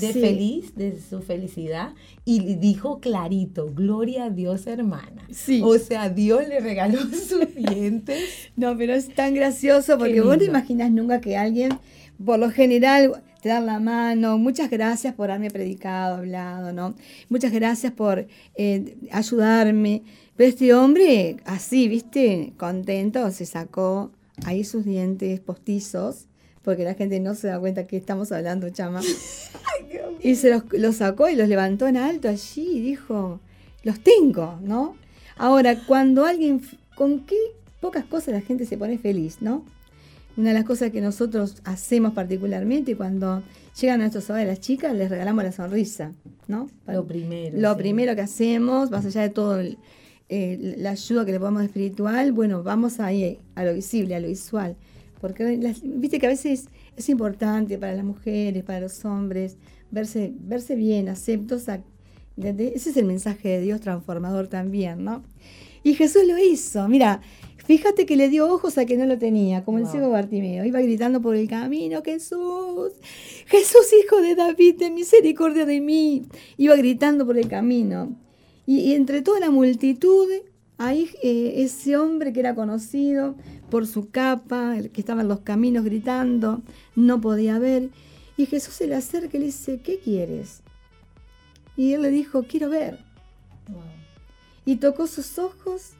de 0.00 0.12
feliz, 0.12 0.74
de 0.74 0.98
su 1.00 1.22
felicidad, 1.22 1.94
y 2.24 2.56
dijo 2.56 3.00
clarito, 3.00 3.72
gloria 3.72 4.24
a 4.24 4.30
Dios, 4.30 4.66
hermana. 4.66 5.26
Sí. 5.30 5.60
O 5.64 5.78
sea, 5.78 6.08
Dios 6.08 6.46
le 6.48 6.60
regaló 6.60 6.98
sus 7.28 7.54
dientes. 7.54 8.22
no, 8.56 8.76
pero 8.76 8.94
es 8.94 9.14
tan 9.14 9.34
gracioso 9.34 9.98
porque 9.98 10.20
vos 10.20 10.38
no 10.38 10.44
imaginas 10.44 10.90
nunca 10.90 11.20
que 11.20 11.36
alguien, 11.36 11.78
por 12.24 12.38
lo 12.38 12.50
general, 12.50 13.22
te 13.40 13.48
da 13.48 13.60
la 13.60 13.78
mano, 13.80 14.38
muchas 14.38 14.70
gracias 14.70 15.14
por 15.14 15.30
haberme 15.30 15.50
predicado, 15.50 16.16
hablado, 16.16 16.72
¿no? 16.72 16.94
Muchas 17.28 17.52
gracias 17.52 17.92
por 17.92 18.26
eh, 18.56 18.96
ayudarme. 19.10 20.02
Pero 20.36 20.50
este 20.50 20.74
hombre, 20.74 21.36
así, 21.44 21.88
viste, 21.88 22.52
contento, 22.56 23.30
se 23.30 23.46
sacó 23.46 24.10
ahí 24.44 24.64
sus 24.64 24.84
dientes 24.84 25.40
postizos 25.40 26.26
porque 26.66 26.82
la 26.82 26.94
gente 26.94 27.20
no 27.20 27.36
se 27.36 27.46
da 27.46 27.60
cuenta 27.60 27.86
que 27.86 27.96
estamos 27.96 28.32
hablando, 28.32 28.68
chama. 28.70 29.00
y 30.20 30.34
se 30.34 30.50
los, 30.72 30.96
sacó 30.96 31.28
y 31.28 31.36
los 31.36 31.48
levantó 31.48 31.86
en 31.86 31.96
alto 31.96 32.28
allí 32.28 32.78
y 32.78 32.80
dijo, 32.80 33.38
los 33.84 34.00
tengo, 34.00 34.58
¿no? 34.62 34.96
Ahora, 35.36 35.78
cuando 35.86 36.24
alguien, 36.24 36.60
con 36.96 37.20
qué 37.20 37.36
pocas 37.80 38.04
cosas 38.04 38.34
la 38.34 38.40
gente 38.40 38.66
se 38.66 38.76
pone 38.76 38.98
feliz, 38.98 39.36
¿no? 39.40 39.64
Una 40.36 40.48
de 40.48 40.54
las 40.54 40.64
cosas 40.64 40.90
que 40.90 41.00
nosotros 41.00 41.62
hacemos 41.62 42.14
particularmente 42.14 42.96
cuando 42.96 43.44
llegan 43.80 44.00
a 44.00 44.04
nuestros 44.04 44.28
hogares 44.28 44.48
las 44.48 44.60
chicas, 44.60 44.92
les 44.92 45.08
regalamos 45.08 45.44
la 45.44 45.52
sonrisa, 45.52 46.14
¿no? 46.48 46.68
lo 46.88 47.06
primero. 47.06 47.60
Lo 47.60 47.76
primero 47.76 48.16
que 48.16 48.22
hacemos, 48.22 48.90
más 48.90 49.06
allá 49.06 49.22
de 49.22 49.30
todo 49.30 49.62
la 50.28 50.90
ayuda 50.90 51.24
que 51.24 51.30
le 51.30 51.38
podemos 51.38 51.62
espiritual, 51.62 52.32
bueno, 52.32 52.64
vamos 52.64 52.98
ahí 52.98 53.38
a 53.54 53.64
lo 53.64 53.72
visible, 53.72 54.16
a 54.16 54.20
lo 54.20 54.26
visual. 54.26 54.74
Porque 55.26 55.74
viste 55.82 56.18
que 56.18 56.26
a 56.26 56.30
veces 56.30 56.68
es 56.96 57.08
importante 57.08 57.78
para 57.78 57.94
las 57.94 58.04
mujeres, 58.04 58.62
para 58.64 58.80
los 58.80 59.04
hombres, 59.04 59.56
verse, 59.90 60.32
verse 60.38 60.74
bien, 60.76 61.08
aceptos. 61.08 61.64
ese 62.36 62.90
es 62.90 62.96
el 62.96 63.06
mensaje 63.06 63.48
de 63.48 63.60
Dios 63.60 63.80
transformador 63.80 64.48
también, 64.48 65.04
¿no? 65.04 65.24
Y 65.82 65.94
Jesús 65.94 66.22
lo 66.26 66.38
hizo. 66.38 66.88
Mira, 66.88 67.20
fíjate 67.58 68.06
que 68.06 68.16
le 68.16 68.28
dio 68.28 68.48
ojos 68.52 68.78
a 68.78 68.86
que 68.86 68.96
no 68.96 69.06
lo 69.06 69.18
tenía, 69.18 69.64
como 69.64 69.78
el 69.78 69.86
ciego 69.86 70.10
Bartimeo. 70.10 70.64
Iba 70.64 70.80
gritando 70.80 71.20
por 71.20 71.36
el 71.36 71.48
camino, 71.48 72.02
Jesús, 72.04 72.92
Jesús, 73.46 73.86
hijo 74.04 74.20
de 74.20 74.34
David, 74.34 74.76
ten 74.78 74.94
misericordia 74.94 75.64
de 75.66 75.80
mí. 75.80 76.24
Iba 76.56 76.76
gritando 76.76 77.24
por 77.26 77.38
el 77.38 77.48
camino. 77.48 78.16
Y, 78.66 78.94
entre 78.94 79.22
toda 79.22 79.38
la 79.38 79.50
multitud, 79.50 80.26
ahí 80.76 81.08
eh, 81.22 81.54
ese 81.58 81.96
hombre 81.96 82.32
que 82.32 82.40
era 82.40 82.54
conocido, 82.54 83.36
por 83.70 83.86
su 83.86 84.10
capa, 84.10 84.76
el 84.76 84.90
que 84.90 85.00
estaba 85.00 85.22
en 85.22 85.28
los 85.28 85.40
caminos 85.40 85.84
gritando, 85.84 86.62
no 86.94 87.20
podía 87.20 87.58
ver. 87.58 87.90
Y 88.36 88.46
Jesús 88.46 88.74
se 88.74 88.86
le 88.86 88.94
acerca 88.94 89.36
y 89.36 89.40
le 89.40 89.46
dice, 89.46 89.80
¿qué 89.82 89.98
quieres? 89.98 90.62
Y 91.76 91.92
él 91.92 92.02
le 92.02 92.10
dijo, 92.10 92.44
quiero 92.44 92.70
ver. 92.70 93.00
Y 94.64 94.76
tocó 94.76 95.06
sus 95.06 95.38
ojos 95.38 95.92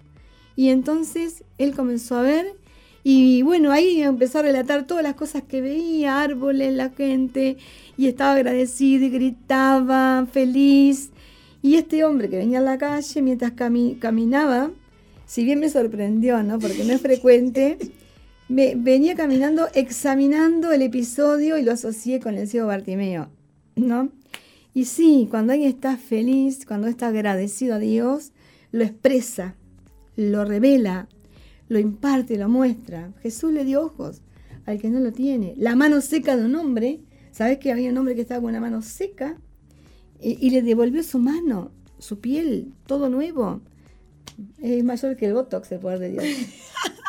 y 0.57 0.71
entonces 0.71 1.45
él 1.59 1.75
comenzó 1.75 2.17
a 2.17 2.23
ver 2.23 2.57
y 3.09 3.43
bueno, 3.43 3.71
ahí 3.71 4.03
empezó 4.03 4.41
a 4.41 4.43
relatar 4.43 4.85
todas 4.85 5.05
las 5.05 5.15
cosas 5.15 5.45
que 5.45 5.61
veía, 5.61 6.21
árboles, 6.21 6.75
la 6.75 6.91
gente, 6.91 7.57
y 7.97 8.09
estaba 8.09 8.33
agradecido 8.33 9.05
y 9.05 9.11
gritaba, 9.11 10.27
feliz. 10.27 11.11
Y 11.63 11.77
este 11.77 12.03
hombre 12.03 12.29
que 12.29 12.39
venía 12.39 12.59
a 12.59 12.63
la 12.63 12.79
calle 12.79 13.23
mientras 13.23 13.53
caminaba, 13.53 14.73
si 15.27 15.45
bien 15.45 15.61
me 15.61 15.69
sorprendió, 15.69 16.43
¿no? 16.43 16.59
Porque 16.59 16.85
no 16.85 16.93
es 16.93 17.01
frecuente, 17.01 17.79
me 18.49 18.75
venía 18.77 19.15
caminando 19.17 19.67
examinando 19.75 20.73
el 20.73 20.83
episodio 20.83 21.59
y 21.59 21.63
lo 21.63 21.73
asocié 21.73 22.21
con 22.21 22.37
el 22.37 22.49
ciego 22.49 22.69
Bartimeo, 22.69 23.29
¿no? 23.75 24.11
Y 24.73 24.85
sí, 24.85 25.27
cuando 25.31 25.53
alguien 25.53 25.71
está 25.71 25.97
feliz, 25.97 26.65
cuando 26.67 26.87
está 26.87 27.09
agradecido 27.09 27.75
a 27.75 27.79
Dios, 27.79 28.33
lo 28.73 28.85
expresa, 28.85 29.57
lo 30.17 30.45
revela, 30.45 31.09
lo 31.69 31.79
imparte, 31.79 32.37
lo 32.37 32.49
muestra. 32.49 33.13
Jesús 33.23 33.53
le 33.53 33.65
dio 33.65 33.83
ojos 33.83 34.21
al 34.67 34.79
que 34.79 34.91
no 34.91 35.01
lo 35.01 35.13
tiene. 35.13 35.55
La 35.57 35.75
mano 35.77 36.01
seca 36.01 36.37
de 36.37 36.45
un 36.45 36.55
hombre, 36.55 37.01
¿sabes 37.33 37.59
que 37.59 37.73
había 37.73 37.91
un 37.91 37.99
hombre 37.99 38.15
que 38.15 38.21
estaba 38.21 38.41
con 38.41 38.51
una 38.51 38.61
mano 38.61 38.83
seca? 38.83 39.39
Y, 40.21 40.47
y 40.47 40.51
le 40.51 40.63
devolvió 40.63 41.03
su 41.03 41.19
mano, 41.19 41.71
su 41.99 42.21
piel, 42.21 42.73
todo 42.87 43.09
nuevo. 43.09 43.63
Es 44.61 44.85
mayor 44.85 45.17
que 45.17 45.27
el 45.27 45.35
Botox, 45.35 45.73
el 45.73 45.81
poder 45.81 45.99
de 45.99 46.11
Dios. 46.11 46.25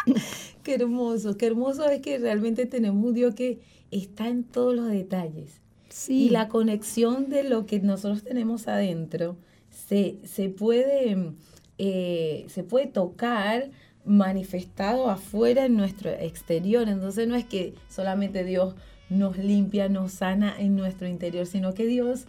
qué 0.63 0.75
hermoso, 0.75 1.37
qué 1.37 1.47
hermoso 1.47 1.89
es 1.89 2.01
que 2.01 2.17
realmente 2.17 2.65
tenemos 2.65 3.03
un 3.03 3.13
Dios 3.13 3.35
que 3.35 3.59
está 3.91 4.27
en 4.27 4.43
todos 4.43 4.75
los 4.75 4.87
detalles. 4.89 5.61
Sí. 5.89 6.25
Y 6.25 6.29
la 6.29 6.47
conexión 6.47 7.29
de 7.29 7.43
lo 7.43 7.65
que 7.65 7.79
nosotros 7.79 8.23
tenemos 8.23 8.67
adentro 8.67 9.37
se, 9.69 10.17
se 10.23 10.49
puede, 10.49 11.33
eh, 11.77 12.45
se 12.49 12.63
puede 12.63 12.87
tocar 12.87 13.71
manifestado 14.05 15.09
afuera 15.09 15.65
en 15.65 15.75
nuestro 15.75 16.09
exterior. 16.09 16.87
Entonces 16.87 17.27
no 17.27 17.35
es 17.35 17.45
que 17.45 17.73
solamente 17.89 18.43
Dios 18.43 18.75
nos 19.09 19.37
limpia, 19.37 19.89
nos 19.89 20.13
sana 20.13 20.55
en 20.57 20.75
nuestro 20.75 21.07
interior, 21.07 21.45
sino 21.45 21.73
que 21.73 21.85
Dios 21.85 22.25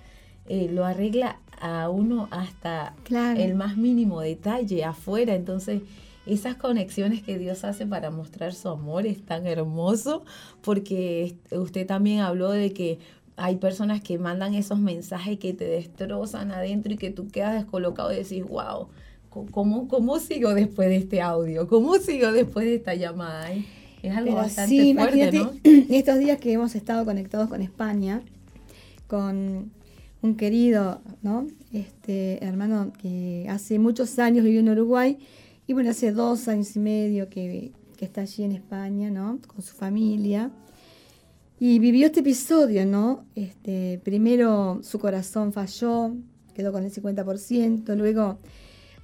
eh, 0.46 0.68
lo 0.70 0.84
arregla 0.84 1.40
a 1.60 1.88
uno 1.88 2.28
hasta 2.30 2.94
el 3.36 3.54
más 3.54 3.76
mínimo 3.76 4.20
detalle 4.20 4.84
afuera. 4.84 5.34
Entonces, 5.34 5.82
esas 6.26 6.56
conexiones 6.56 7.22
que 7.22 7.38
Dios 7.38 7.64
hace 7.64 7.86
para 7.86 8.10
mostrar 8.10 8.52
su 8.54 8.68
amor 8.68 9.06
es 9.06 9.24
tan 9.24 9.46
hermoso 9.46 10.24
porque 10.60 11.36
usted 11.50 11.86
también 11.86 12.20
habló 12.20 12.50
de 12.50 12.72
que 12.72 12.98
hay 13.36 13.56
personas 13.56 14.02
que 14.02 14.18
mandan 14.18 14.54
esos 14.54 14.78
mensajes 14.78 15.38
que 15.38 15.54
te 15.54 15.64
destrozan 15.64 16.50
adentro 16.50 16.92
y 16.92 16.96
que 16.96 17.10
tú 17.10 17.28
quedas 17.28 17.54
descolocado 17.54 18.12
y 18.12 18.16
decís, 18.16 18.44
wow, 18.44 18.88
¿cómo, 19.50 19.88
cómo 19.88 20.18
sigo 20.18 20.54
después 20.54 20.88
de 20.88 20.96
este 20.96 21.22
audio? 21.22 21.68
¿Cómo 21.68 21.94
sigo 21.96 22.32
después 22.32 22.66
de 22.66 22.74
esta 22.74 22.94
llamada? 22.94 23.50
Es 24.02 24.16
algo 24.16 24.34
bastante 24.34 24.94
fuerte, 24.94 25.32
¿no? 25.32 25.52
Estos 25.64 26.18
días 26.18 26.38
que 26.38 26.52
hemos 26.52 26.74
estado 26.74 27.04
conectados 27.04 27.48
con 27.48 27.62
España, 27.62 28.22
con 29.06 29.70
un 30.22 30.36
querido 30.36 31.00
¿no? 31.22 31.46
este, 31.72 32.44
hermano 32.44 32.92
que 33.00 33.46
hace 33.48 33.78
muchos 33.78 34.18
años 34.18 34.44
vivió 34.44 34.60
en 34.60 34.70
Uruguay 34.70 35.18
y 35.66 35.74
bueno, 35.74 35.90
hace 35.90 36.12
dos 36.12 36.48
años 36.48 36.74
y 36.76 36.78
medio 36.78 37.28
que, 37.28 37.72
está 38.00 38.22
allí 38.22 38.44
en 38.44 38.52
España, 38.52 39.10
¿no? 39.10 39.38
Con 39.46 39.60
su 39.60 39.74
familia. 39.74 40.50
Y 41.60 41.78
vivió 41.78 42.06
este 42.06 42.20
episodio, 42.20 42.86
¿no? 42.86 43.24
Este, 43.34 44.00
primero 44.02 44.80
su 44.82 44.98
corazón 44.98 45.52
falló, 45.52 46.14
quedó 46.54 46.72
con 46.72 46.84
el 46.84 46.92
50%, 46.92 47.96
luego 47.96 48.38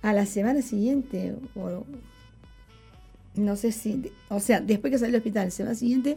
a 0.01 0.13
la 0.15 0.25
semana 0.25 0.63
siguiente, 0.63 1.35
o, 1.55 1.85
no 3.35 3.57
sé 3.57 3.73
si, 3.73 4.11
o 4.31 4.41
sea, 4.41 4.61
después 4.61 4.91
que 4.91 4.99
salió 4.99 5.13
del 5.13 5.21
hospital, 5.21 5.47
la 5.47 5.51
semana 5.51 5.75
siguiente, 5.75 6.17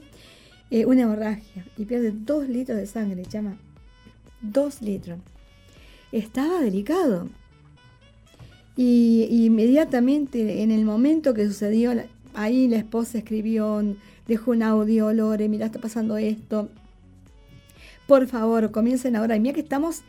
eh, 0.69 0.85
una 0.85 1.01
hemorragia 1.01 1.65
y 1.77 1.85
pierde 1.85 2.11
dos 2.11 2.47
litros 2.47 2.77
de 2.77 2.85
sangre, 2.85 3.25
chama. 3.25 3.57
2 4.41 4.81
litros. 4.81 5.19
Estaba 6.11 6.61
delicado. 6.61 7.29
Y, 8.75 9.27
inmediatamente, 9.29 10.61
en 10.61 10.71
el 10.71 10.85
momento 10.85 11.33
que 11.33 11.47
sucedió, 11.47 11.93
ahí 12.33 12.67
la 12.67 12.77
esposa 12.77 13.17
escribió, 13.17 13.83
dejó 14.27 14.51
un 14.51 14.63
audio, 14.63 15.11
Lore, 15.13 15.49
mira, 15.49 15.65
está 15.65 15.79
pasando 15.79 16.17
esto. 16.17 16.69
Por 18.07 18.27
favor, 18.27 18.71
comiencen 18.71 19.15
ahora. 19.15 19.35
Y 19.35 19.39
mira 19.39 19.55
que 19.55 19.61
estamos 19.61 20.03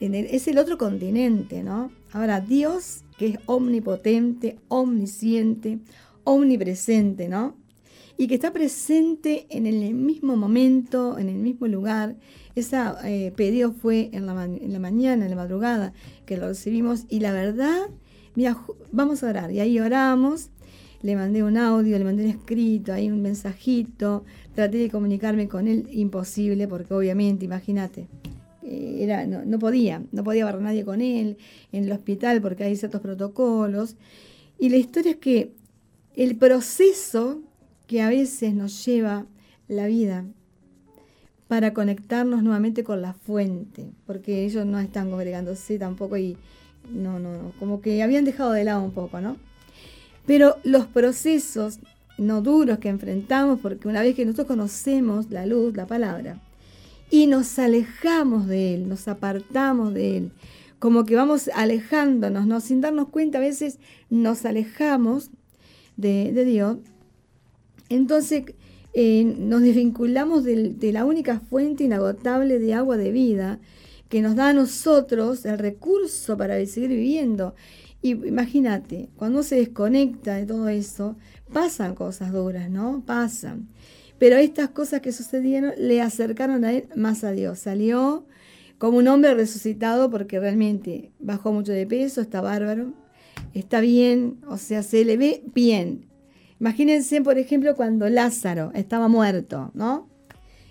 en 0.00 0.14
el, 0.14 0.26
es 0.26 0.46
el 0.48 0.58
otro 0.58 0.78
continente, 0.78 1.62
¿no? 1.62 1.90
Ahora, 2.12 2.40
Dios, 2.40 3.02
que 3.18 3.26
es 3.26 3.38
omnipotente, 3.46 4.58
omnisciente, 4.68 5.80
omnipresente, 6.22 7.28
¿no? 7.28 7.56
Y 8.16 8.28
que 8.28 8.34
está 8.34 8.52
presente 8.52 9.46
en 9.50 9.66
el 9.66 9.94
mismo 9.94 10.36
momento, 10.36 11.18
en 11.18 11.28
el 11.28 11.36
mismo 11.36 11.66
lugar. 11.66 12.16
Ese 12.54 12.76
eh, 13.04 13.32
pedido 13.36 13.72
fue 13.72 14.10
en 14.12 14.26
la, 14.26 14.34
mañana, 14.34 15.24
en 15.24 15.30
la 15.30 15.36
madrugada, 15.36 15.92
que 16.24 16.36
lo 16.36 16.48
recibimos. 16.48 17.06
Y 17.08 17.20
la 17.20 17.32
verdad, 17.32 17.88
mira, 18.36 18.56
vamos 18.92 19.24
a 19.24 19.30
orar. 19.30 19.50
Y 19.50 19.60
ahí 19.60 19.80
oramos 19.80 20.50
le 21.04 21.16
mandé 21.16 21.42
un 21.42 21.58
audio, 21.58 21.98
le 21.98 22.04
mandé 22.04 22.24
un 22.24 22.30
escrito, 22.30 22.90
ahí 22.90 23.10
un 23.10 23.20
mensajito, 23.20 24.24
traté 24.54 24.78
de 24.78 24.88
comunicarme 24.88 25.48
con 25.48 25.68
él, 25.68 25.86
imposible, 25.92 26.66
porque 26.66 26.94
obviamente, 26.94 27.44
imagínate, 27.44 28.08
eh, 28.62 29.00
era, 29.00 29.26
no, 29.26 29.58
podía, 29.58 30.02
no 30.12 30.24
podía 30.24 30.48
hablar 30.48 30.62
nadie 30.62 30.82
con 30.82 31.02
él 31.02 31.36
en 31.72 31.84
el 31.84 31.92
hospital 31.92 32.40
porque 32.40 32.64
hay 32.64 32.76
ciertos 32.76 33.02
protocolos. 33.02 33.96
Y 34.58 34.70
la 34.70 34.78
historia 34.78 35.12
es 35.12 35.18
que 35.18 35.52
el 36.16 36.36
proceso 36.36 37.42
que 37.86 38.02
a 38.02 38.08
veces 38.08 38.54
nos 38.54 38.84
lleva 38.84 39.26
la 39.68 39.86
vida 39.86 40.24
para 41.48 41.74
conectarnos 41.74 42.42
nuevamente 42.42 42.84
con 42.84 43.02
la 43.02 43.12
fuente, 43.12 43.90
porque 44.06 44.44
ellos 44.44 44.66
no 44.66 44.78
están 44.80 45.10
congregándose 45.10 45.78
tampoco 45.78 46.16
y 46.16 46.36
no, 46.90 47.18
no, 47.18 47.32
no, 47.42 47.52
como 47.58 47.80
que 47.80 48.02
habían 48.02 48.24
dejado 48.24 48.52
de 48.52 48.64
lado 48.64 48.82
un 48.82 48.92
poco, 48.92 49.20
¿no? 49.20 49.36
Pero 50.26 50.56
los 50.64 50.86
procesos 50.86 51.80
no 52.16 52.40
duros 52.40 52.78
que 52.78 52.88
enfrentamos, 52.88 53.60
porque 53.60 53.88
una 53.88 54.02
vez 54.02 54.14
que 54.14 54.24
nosotros 54.24 54.46
conocemos 54.46 55.30
la 55.30 55.46
luz, 55.46 55.76
la 55.76 55.86
palabra, 55.86 56.40
y 57.10 57.26
nos 57.26 57.58
alejamos 57.58 58.46
de 58.46 58.74
Él, 58.74 58.88
nos 58.88 59.08
apartamos 59.08 59.92
de 59.94 60.16
Él, 60.16 60.32
como 60.78 61.04
que 61.04 61.16
vamos 61.16 61.48
alejándonos, 61.54 62.46
¿no? 62.46 62.60
sin 62.60 62.80
darnos 62.80 63.08
cuenta, 63.08 63.38
a 63.38 63.40
veces 63.40 63.78
nos 64.10 64.44
alejamos 64.44 65.30
de, 65.96 66.44
Dios, 66.44 66.78
entonces 67.88 68.44
eh, 68.96 69.24
nos 69.24 69.62
desvinculamos 69.62 70.44
de, 70.44 70.90
la 70.92 71.04
única 71.04 71.40
fuente 71.40 71.82
inagotable 71.84 72.60
de 72.60 72.74
agua 72.74 72.96
de 72.96 73.10
vida 73.10 73.58
que 74.08 74.22
nos 74.22 74.36
da 74.36 74.50
a 74.50 74.52
nosotros 74.52 75.44
el 75.44 75.58
recurso 75.58 76.36
para 76.36 76.64
seguir 76.66 76.90
viviendo. 76.90 77.56
Y 78.02 78.10
imagínate, 78.10 79.08
cuando 79.16 79.42
se 79.42 79.56
desconecta 79.56 80.36
de 80.36 80.46
todo 80.46 80.68
eso, 80.68 81.16
pasan 81.52 81.94
cosas 81.96 82.32
duras, 82.32 82.70
¿no? 82.70 83.02
Pasan. 83.04 83.68
Pero 84.18 84.36
estas 84.36 84.68
cosas 84.68 85.00
que 85.00 85.10
sucedieron 85.10 85.72
le 85.76 86.00
acercaron 86.00 86.64
a 86.64 86.72
él 86.72 86.88
más 86.94 87.24
a 87.24 87.32
Dios. 87.32 87.58
Salió 87.58 88.26
como 88.78 88.98
un 88.98 89.08
hombre 89.08 89.34
resucitado 89.34 90.08
porque 90.08 90.38
realmente 90.38 91.10
bajó 91.18 91.52
mucho 91.52 91.72
de 91.72 91.86
peso, 91.86 92.20
está 92.20 92.40
bárbaro, 92.40 92.92
está 93.54 93.80
bien, 93.80 94.38
o 94.46 94.56
sea, 94.56 94.84
se 94.84 95.04
le 95.04 95.16
ve 95.16 95.42
bien. 95.52 96.13
Imagínense, 96.64 97.20
por 97.20 97.36
ejemplo, 97.36 97.76
cuando 97.76 98.08
Lázaro 98.08 98.70
estaba 98.74 99.06
muerto, 99.06 99.70
¿no? 99.74 100.08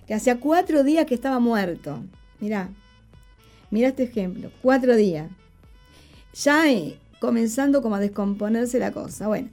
Que 0.08 0.16
hacía 0.16 0.40
cuatro 0.40 0.84
días 0.84 1.06
que 1.06 1.14
estaba 1.14 1.38
muerto. 1.38 2.04
Mirá, 2.40 2.72
mira 3.70 3.90
este 3.90 4.02
ejemplo, 4.02 4.50
cuatro 4.64 4.96
días. 4.96 5.30
Ya 6.34 6.72
eh, 6.72 6.98
comenzando 7.20 7.84
como 7.84 7.94
a 7.94 8.00
descomponerse 8.00 8.80
la 8.80 8.92
cosa. 8.92 9.28
Bueno, 9.28 9.50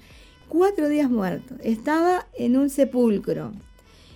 cuatro 0.48 0.88
días 0.88 1.10
muerto, 1.10 1.56
estaba 1.62 2.26
en 2.32 2.56
un 2.56 2.70
sepulcro. 2.70 3.52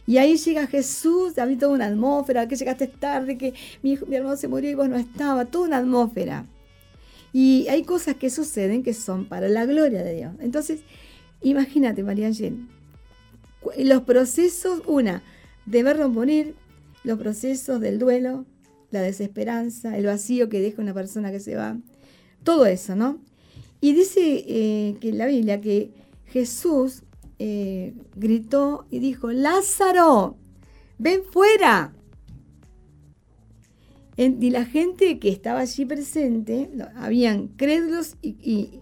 Y 0.06 0.16
ahí 0.16 0.38
llega 0.38 0.66
Jesús, 0.66 1.36
había 1.36 1.58
toda 1.58 1.74
una 1.74 1.88
atmósfera, 1.88 2.48
que 2.48 2.56
llegaste 2.56 2.86
tarde, 2.86 3.36
que 3.36 3.52
mi, 3.82 3.98
mi 4.08 4.16
hermano 4.16 4.38
se 4.38 4.48
murió 4.48 4.70
y 4.70 4.74
vos 4.74 4.88
no 4.88 4.96
estaba, 4.96 5.44
toda 5.44 5.66
una 5.66 5.76
atmósfera. 5.76 6.46
Y 7.34 7.66
hay 7.68 7.82
cosas 7.82 8.14
que 8.14 8.30
suceden 8.30 8.82
que 8.82 8.94
son 8.94 9.26
para 9.26 9.50
la 9.50 9.66
gloria 9.66 10.02
de 10.02 10.14
Dios. 10.14 10.32
Entonces, 10.40 10.80
imagínate, 11.44 12.02
María 12.02 12.26
Ángel, 12.26 12.66
los 13.78 14.02
procesos, 14.02 14.82
una, 14.86 15.22
de 15.66 15.82
verlo 15.82 16.08
morir, 16.08 16.54
los 17.04 17.18
procesos 17.18 17.80
del 17.80 17.98
duelo, 17.98 18.44
la 18.90 19.02
desesperanza, 19.02 19.96
el 19.96 20.06
vacío 20.06 20.48
que 20.48 20.60
deja 20.60 20.82
una 20.82 20.94
persona 20.94 21.30
que 21.30 21.40
se 21.40 21.56
va, 21.56 21.78
todo 22.42 22.66
eso, 22.66 22.96
¿no? 22.96 23.20
Y 23.80 23.92
dice 23.92 24.44
eh, 24.46 24.96
que 25.00 25.10
en 25.10 25.18
la 25.18 25.26
Biblia 25.26 25.60
que 25.60 25.90
Jesús 26.26 27.02
eh, 27.38 27.94
gritó 28.16 28.86
y 28.90 28.98
dijo, 28.98 29.30
Lázaro, 29.32 30.36
ven 30.98 31.22
fuera. 31.24 31.92
y 34.16 34.50
la 34.50 34.64
gente 34.64 35.18
que 35.18 35.28
estaba 35.28 35.60
allí 35.60 35.84
presente, 35.84 36.70
habían 36.96 37.48
crédulos 37.48 38.16
y, 38.22 38.80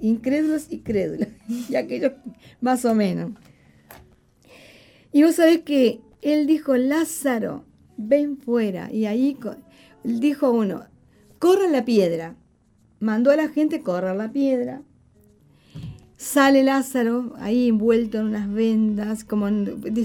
incrédulos 0.00 0.66
y 0.70 0.78
crédulos, 0.80 1.28
y 1.68 1.74
aquellos 1.76 2.12
más 2.60 2.84
o 2.84 2.94
menos. 2.94 3.32
Y 5.12 5.22
vos 5.22 5.36
sabés 5.36 5.60
que 5.60 6.00
él 6.22 6.46
dijo, 6.46 6.76
Lázaro, 6.76 7.64
ven 7.96 8.36
fuera. 8.36 8.92
Y 8.92 9.06
ahí 9.06 9.36
dijo 10.04 10.50
uno, 10.50 10.84
corra 11.38 11.68
la 11.68 11.84
piedra 11.84 12.36
mandó 13.00 13.30
a 13.30 13.36
la 13.36 13.48
gente 13.48 13.82
correr 13.82 14.14
la 14.14 14.30
piedra. 14.30 14.82
Sale 16.16 16.62
Lázaro 16.62 17.32
ahí 17.38 17.68
envuelto 17.68 18.18
en 18.18 18.26
unas 18.26 18.52
vendas, 18.52 19.24
como 19.24 19.48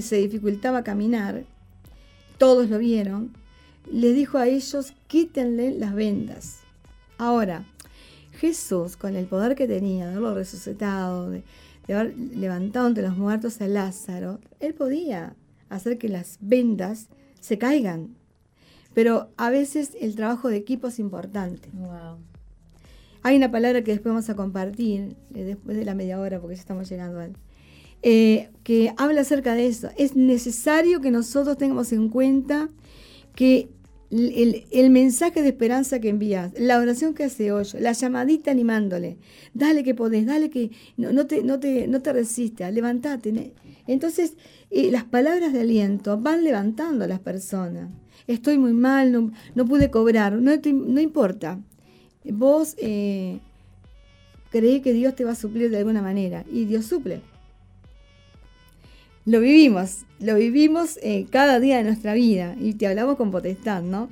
se 0.00 0.16
dificultaba 0.16 0.82
caminar. 0.82 1.44
Todos 2.38 2.70
lo 2.70 2.78
vieron. 2.78 3.32
Le 3.92 4.12
dijo 4.14 4.38
a 4.38 4.48
ellos, 4.48 4.94
quítenle 5.06 5.78
las 5.78 5.94
vendas. 5.94 6.60
Ahora, 7.18 7.64
Jesús, 8.36 8.96
con 8.96 9.16
el 9.16 9.26
poder 9.26 9.54
que 9.54 9.66
tenía 9.66 10.06
de 10.06 10.12
haberlo 10.12 10.34
resucitado, 10.34 11.30
de, 11.30 11.42
haber 11.88 12.16
levantado 12.16 12.86
entre 12.86 13.02
los 13.02 13.16
muertos 13.16 13.60
a 13.60 13.68
Lázaro, 13.68 14.38
él 14.60 14.74
podía 14.74 15.34
hacer 15.68 15.98
que 15.98 16.08
las 16.08 16.38
vendas 16.40 17.08
se 17.40 17.58
caigan. 17.58 18.14
Pero 18.94 19.28
a 19.36 19.50
veces 19.50 19.92
el 20.00 20.14
trabajo 20.14 20.48
de 20.48 20.56
equipo 20.56 20.88
es 20.88 20.98
importante. 20.98 21.68
Hay 23.22 23.36
una 23.36 23.50
palabra 23.50 23.82
que 23.82 23.90
después 23.92 24.12
vamos 24.12 24.30
a 24.30 24.36
compartir, 24.36 25.16
eh, 25.34 25.44
después 25.44 25.76
de 25.76 25.84
la 25.84 25.94
media 25.94 26.20
hora, 26.20 26.40
porque 26.40 26.56
ya 26.56 26.60
estamos 26.60 26.88
llegando 26.88 27.20
al... 27.20 27.32
Eh, 28.02 28.50
que 28.62 28.92
habla 28.96 29.22
acerca 29.22 29.54
de 29.54 29.66
eso. 29.66 29.90
Es 29.96 30.14
necesario 30.14 31.00
que 31.00 31.10
nosotros 31.10 31.58
tengamos 31.58 31.92
en 31.92 32.08
cuenta 32.08 32.68
que 33.34 33.68
el, 34.10 34.90
mensaje 34.90 35.42
de 35.42 35.48
esperanza 35.48 36.00
que 36.00 36.08
envías, 36.08 36.52
la 36.58 36.78
oración 36.78 37.14
que 37.14 37.24
hace 37.24 37.52
hoy, 37.52 37.64
la 37.78 37.92
llamadita 37.92 38.50
animándole, 38.50 39.18
dale 39.54 39.82
que 39.82 39.94
podés, 39.94 40.26
dale 40.26 40.50
que 40.50 40.70
no, 40.96 41.26
te, 41.26 41.42
no, 41.42 41.58
te, 41.58 41.88
no 41.88 42.02
te 42.02 42.12
resistas, 42.12 42.72
levantate. 42.72 43.52
Entonces, 43.86 44.34
eh, 44.70 44.90
las 44.90 45.04
palabras 45.04 45.52
de 45.52 45.60
aliento 45.60 46.18
van 46.18 46.44
levantando 46.44 47.04
a 47.04 47.08
las 47.08 47.20
personas. 47.20 47.88
Estoy 48.26 48.58
muy 48.58 48.72
mal, 48.72 49.12
no, 49.12 49.32
no 49.54 49.64
pude 49.64 49.90
cobrar, 49.90 50.34
no, 50.34 50.52
no 50.56 51.00
importa 51.00 51.60
vos 52.32 52.74
eh, 52.78 53.40
que 54.50 54.92
Dios 54.92 55.14
te 55.14 55.24
va 55.24 55.32
a 55.32 55.36
suplir 55.36 55.70
de 55.70 55.78
alguna 55.78 56.00
manera 56.00 56.44
y 56.50 56.64
Dios 56.64 56.86
suple. 56.86 57.20
Lo 59.26 59.40
vivimos, 59.40 60.04
lo 60.20 60.36
vivimos 60.36 61.00
eh, 61.02 61.26
cada 61.28 61.58
día 61.58 61.78
de 61.78 61.82
nuestra 61.82 62.14
vida 62.14 62.54
y 62.60 62.74
te 62.74 62.86
hablamos 62.86 63.16
con 63.16 63.32
potestad, 63.32 63.82
¿no? 63.82 64.08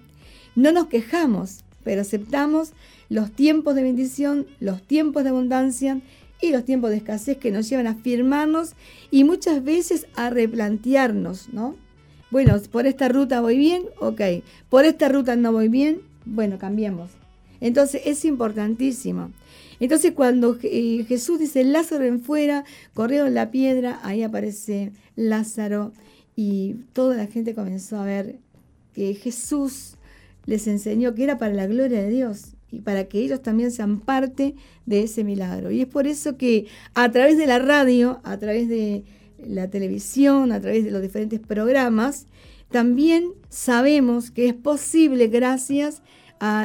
No 0.57 0.73
nos 0.73 0.89
quejamos, 0.89 1.63
pero 1.85 2.01
aceptamos 2.01 2.73
los 3.09 3.31
tiempos 3.31 3.77
de 3.77 3.85
bendición, 3.85 4.45
los 4.59 4.83
tiempos 4.83 5.23
de 5.23 5.31
abundancia 5.31 6.01
y 6.41 6.51
los 6.51 6.65
tiempos 6.65 6.91
de 6.91 6.97
escasez 6.97 7.39
que 7.39 7.53
nos 7.53 7.69
llevan 7.69 7.87
a 7.87 7.95
firmarnos 7.95 8.73
y 9.13 9.23
muchas 9.23 9.63
veces 9.63 10.09
a 10.17 10.31
replantearnos, 10.31 11.49
¿no? 11.53 11.77
Bueno, 12.33 12.61
por 12.73 12.89
esta 12.89 13.09
ruta 13.09 13.41
voy 13.41 13.57
bien, 13.57 13.85
ok. 14.01 14.21
Por 14.69 14.85
esta 14.85 15.09
ruta 15.09 15.37
no 15.37 15.53
voy 15.53 15.69
bien, 15.69 16.01
bueno, 16.25 16.59
cambiemos. 16.59 17.13
Entonces 17.61 18.03
es 18.05 18.25
importantísimo. 18.25 19.31
Entonces 19.81 20.13
cuando 20.13 20.57
eh, 20.63 21.05
Jesús 21.09 21.39
dice 21.39 21.65
Lázaro 21.65 22.05
en 22.05 22.21
fuera, 22.21 22.65
corrieron 22.93 23.35
la 23.35 23.51
piedra, 23.51 24.01
ahí 24.03 24.23
aparece 24.23 24.93
Lázaro 25.17 25.93
y 26.37 26.77
toda 26.93 27.17
la 27.17 27.27
gente 27.27 27.55
comenzó 27.55 27.99
a 27.99 28.05
ver 28.05 28.39
que 28.93 29.15
Jesús 29.15 29.97
les 30.47 30.67
enseñó 30.67 31.15
que 31.15 31.25
era 31.25 31.39
para 31.39 31.55
la 31.55 31.67
gloria 31.67 32.03
de 32.03 32.11
Dios 32.11 32.55
y 32.71 32.81
para 32.81 33.05
que 33.05 33.19
ellos 33.19 33.43
también 33.43 33.71
sean 33.71 34.01
parte 34.01 34.55
de 34.87 35.03
ese 35.03 35.25
milagro. 35.25 35.71
Y 35.71 35.83
es 35.83 35.87
por 35.87 36.07
eso 36.07 36.37
que 36.37 36.67
a 36.95 37.11
través 37.11 37.39
de 37.39 37.47
la 37.47 37.59
radio, 37.59 38.21
a 38.25 38.37
través 38.39 38.69
de 38.69 39.05
la 39.47 39.71
televisión, 39.71 40.53
a 40.53 40.61
través 40.61 40.85
de 40.85 40.91
los 40.91 41.03
diferentes 41.03 41.41
programas, 41.41 42.27
también 42.71 43.33
sabemos 43.49 44.31
que 44.31 44.49
es 44.49 44.55
posible 44.55 45.29
gracias 45.29 45.97
a 45.97 46.03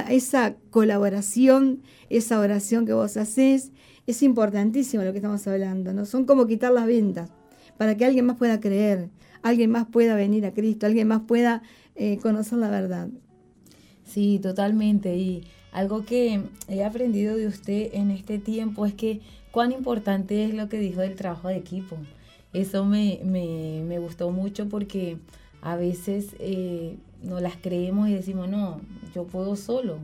esa 0.09 0.55
colaboración, 0.69 1.81
esa 2.09 2.39
oración 2.39 2.85
que 2.85 2.93
vos 2.93 3.17
haces. 3.17 3.71
Es 4.07 4.23
importantísimo 4.23 5.03
lo 5.03 5.11
que 5.11 5.19
estamos 5.19 5.45
hablando, 5.47 5.93
¿no? 5.93 6.05
Son 6.05 6.25
como 6.25 6.47
quitar 6.47 6.71
las 6.71 6.87
ventas 6.87 7.29
para 7.77 7.95
que 7.95 8.05
alguien 8.05 8.25
más 8.25 8.37
pueda 8.37 8.59
creer, 8.59 9.09
alguien 9.41 9.71
más 9.71 9.85
pueda 9.87 10.15
venir 10.15 10.45
a 10.45 10.53
Cristo, 10.53 10.85
alguien 10.85 11.07
más 11.07 11.21
pueda 11.21 11.61
eh, 11.95 12.17
conocer 12.21 12.57
la 12.57 12.69
verdad. 12.69 13.09
Sí, 14.03 14.39
totalmente. 14.41 15.15
Y 15.15 15.43
algo 15.71 16.03
que 16.03 16.41
he 16.67 16.83
aprendido 16.83 17.35
de 17.35 17.47
usted 17.47 17.91
en 17.93 18.11
este 18.11 18.39
tiempo 18.39 18.85
es 18.85 18.93
que 18.93 19.21
cuán 19.51 19.71
importante 19.71 20.45
es 20.45 20.53
lo 20.53 20.67
que 20.69 20.79
dijo 20.79 21.01
del 21.01 21.15
trabajo 21.15 21.47
de 21.47 21.57
equipo. 21.57 21.97
Eso 22.53 22.85
me, 22.85 23.19
me, 23.23 23.99
gustó 23.99 24.31
mucho 24.31 24.67
porque 24.67 25.17
a 25.61 25.75
veces 25.75 26.35
eh, 26.39 26.97
no 27.23 27.39
las 27.39 27.55
creemos 27.57 28.09
y 28.09 28.13
decimos, 28.13 28.49
no, 28.49 28.81
yo 29.13 29.25
puedo 29.25 29.55
solo. 29.55 29.99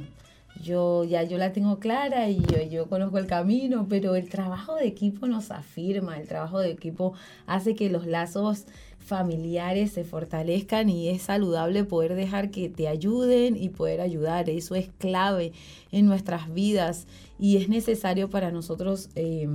Yo 0.64 1.04
ya 1.04 1.24
yo 1.24 1.38
la 1.38 1.52
tengo 1.52 1.80
clara 1.80 2.30
y 2.30 2.40
yo, 2.40 2.62
yo 2.64 2.88
conozco 2.88 3.18
el 3.18 3.28
camino, 3.28 3.88
pero 3.90 4.16
el 4.16 4.30
trabajo 4.30 4.76
de 4.76 4.88
equipo 4.88 5.28
nos 5.28 5.52
afirma, 5.52 6.18
el 6.18 6.28
trabajo 6.28 6.60
de 6.60 6.72
equipo 6.72 7.14
hace 7.46 7.76
que 7.76 7.90
los 7.90 8.06
lazos 8.06 8.66
familiares 9.06 9.92
se 9.92 10.04
fortalezcan 10.04 10.90
y 10.90 11.10
es 11.10 11.24
saludable 11.24 11.84
poder 11.84 12.16
dejar 12.16 12.52
que 12.52 12.70
te 12.70 12.88
ayuden 12.88 13.62
y 13.62 13.70
poder 13.70 14.02
ayudar. 14.02 14.50
Eso 14.50 14.76
es 14.76 14.90
clave 14.98 15.52
en 15.92 16.06
nuestras 16.08 16.54
vidas 16.54 17.06
y 17.38 17.58
es 17.58 17.70
necesario 17.70 18.30
para 18.30 18.52
nosotros 18.52 19.10
eh, 19.16 19.48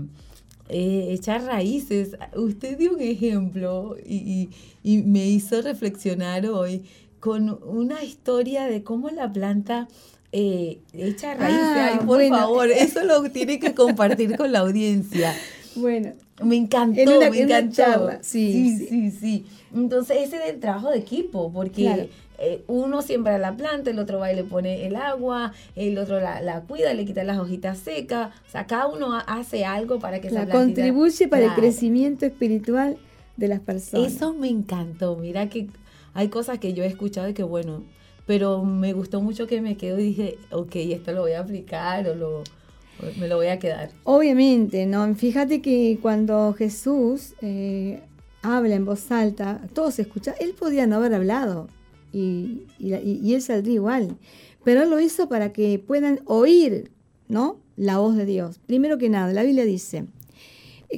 eh, 0.68 1.08
echar 1.10 1.42
raíces. 1.42 2.16
Usted 2.36 2.78
dio 2.78 2.92
un 2.92 3.00
ejemplo 3.00 3.96
y, 4.06 4.50
me 4.84 5.26
hizo 5.26 5.60
reflexionar 5.60 6.46
hoy 6.46 6.84
con 7.20 7.58
una 7.64 8.02
historia 8.02 8.64
de 8.64 8.82
cómo 8.82 9.10
la 9.10 9.32
planta 9.32 9.88
eh, 10.32 10.80
echa 10.92 11.34
raíces. 11.34 11.60
Ah, 11.62 12.02
por 12.04 12.26
favor, 12.28 12.70
eso 12.74 13.04
lo 13.04 13.22
tiene 13.30 13.58
que 13.58 13.74
compartir 13.74 14.36
con 14.36 14.52
la 14.52 14.60
audiencia. 14.60 15.34
Bueno, 15.76 16.12
me 16.42 16.56
encantó, 16.56 17.20
me 17.30 17.40
encantó. 17.40 18.10
Sí, 18.22 18.76
sí, 18.88 19.10
sí, 19.10 19.46
Entonces, 19.74 20.18
ese 20.22 20.36
es 20.38 20.50
el 20.50 20.60
trabajo 20.60 20.90
de 20.90 20.98
equipo, 20.98 21.52
porque 21.52 22.10
eh, 22.38 22.64
uno 22.66 23.02
siembra 23.02 23.38
la 23.38 23.56
planta, 23.56 23.90
el 23.90 23.98
otro 23.98 24.18
va 24.18 24.32
y 24.32 24.36
le 24.36 24.44
pone 24.44 24.86
el 24.86 24.96
agua, 24.96 25.52
el 25.76 25.98
otro 25.98 26.20
la, 26.20 26.62
cuida, 26.66 26.94
le 26.94 27.04
quita 27.04 27.22
las 27.22 27.38
hojitas 27.38 27.78
secas. 27.78 28.34
O 28.48 28.50
sea, 28.50 28.66
cada 28.66 28.88
uno 28.88 29.14
hace 29.26 29.64
algo 29.64 29.98
para 29.98 30.20
que 30.20 30.30
la 30.30 30.46
contribuye 30.46 31.28
para 31.28 31.44
el 31.44 31.54
crecimiento 31.54 32.24
espiritual 32.24 32.96
de 33.36 33.48
las 33.48 33.60
personas. 33.60 34.12
Eso 34.12 34.32
me 34.32 34.48
encantó. 34.48 35.16
Mira 35.16 35.48
que 35.48 35.68
hay 36.14 36.28
cosas 36.28 36.58
que 36.58 36.72
yo 36.72 36.84
he 36.84 36.86
escuchado 36.86 37.28
y 37.28 37.34
que 37.34 37.42
bueno, 37.42 37.84
pero 38.26 38.64
me 38.64 38.92
gustó 38.92 39.20
mucho 39.20 39.46
que 39.46 39.60
me 39.60 39.76
quedo 39.76 39.98
y 39.98 40.04
dije, 40.04 40.38
ok, 40.50 40.76
esto 40.76 41.12
lo 41.12 41.22
voy 41.22 41.32
a 41.32 41.40
aplicar 41.40 42.08
o 42.08 42.14
lo 42.14 42.44
me 43.18 43.28
lo 43.28 43.36
voy 43.36 43.48
a 43.48 43.58
quedar. 43.58 43.90
Obviamente, 44.04 44.86
¿no? 44.86 45.14
Fíjate 45.14 45.62
que 45.62 45.98
cuando 46.02 46.52
Jesús 46.52 47.34
eh, 47.40 48.02
habla 48.42 48.74
en 48.74 48.84
voz 48.84 49.10
alta, 49.10 49.60
todos 49.72 49.98
escuchan, 49.98 50.34
él 50.40 50.54
podía 50.58 50.86
no 50.86 50.96
haber 50.96 51.14
hablado 51.14 51.68
y, 52.12 52.62
y, 52.78 53.34
él 53.34 53.42
saldría 53.42 53.74
igual, 53.74 54.16
pero 54.64 54.82
él 54.82 54.90
lo 54.90 55.00
hizo 55.00 55.28
para 55.28 55.52
que 55.52 55.78
puedan 55.78 56.20
oír, 56.26 56.90
¿no? 57.28 57.58
La 57.76 57.98
voz 57.98 58.16
de 58.16 58.26
Dios. 58.26 58.58
Primero 58.66 58.98
que 58.98 59.08
nada, 59.08 59.32
la 59.32 59.44
Biblia 59.44 59.64
dice 59.64 60.06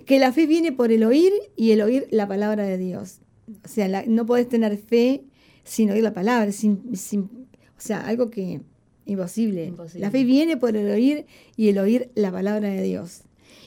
que 0.06 0.18
la 0.18 0.32
fe 0.32 0.46
viene 0.46 0.72
por 0.72 0.90
el 0.90 1.04
oír 1.04 1.32
y 1.54 1.72
el 1.72 1.82
oír 1.82 2.08
la 2.10 2.26
palabra 2.26 2.64
de 2.64 2.78
Dios. 2.78 3.21
O 3.64 3.68
sea, 3.68 4.04
no 4.06 4.26
podés 4.26 4.48
tener 4.48 4.76
fe 4.78 5.24
sin 5.64 5.90
oír 5.90 6.02
la 6.02 6.12
palabra, 6.12 6.52
sin, 6.52 6.96
sin, 6.96 7.22
o 7.22 7.80
sea, 7.80 8.06
algo 8.06 8.30
que 8.30 8.60
Imposible. 9.04 9.72
La 9.94 10.10
fe 10.10 10.24
viene 10.24 10.56
por 10.56 10.76
el 10.76 10.90
oír 10.90 11.26
y 11.56 11.68
el 11.68 11.78
oír 11.78 12.10
la 12.14 12.30
palabra 12.30 12.68
de 12.68 12.82
Dios. 12.82 13.22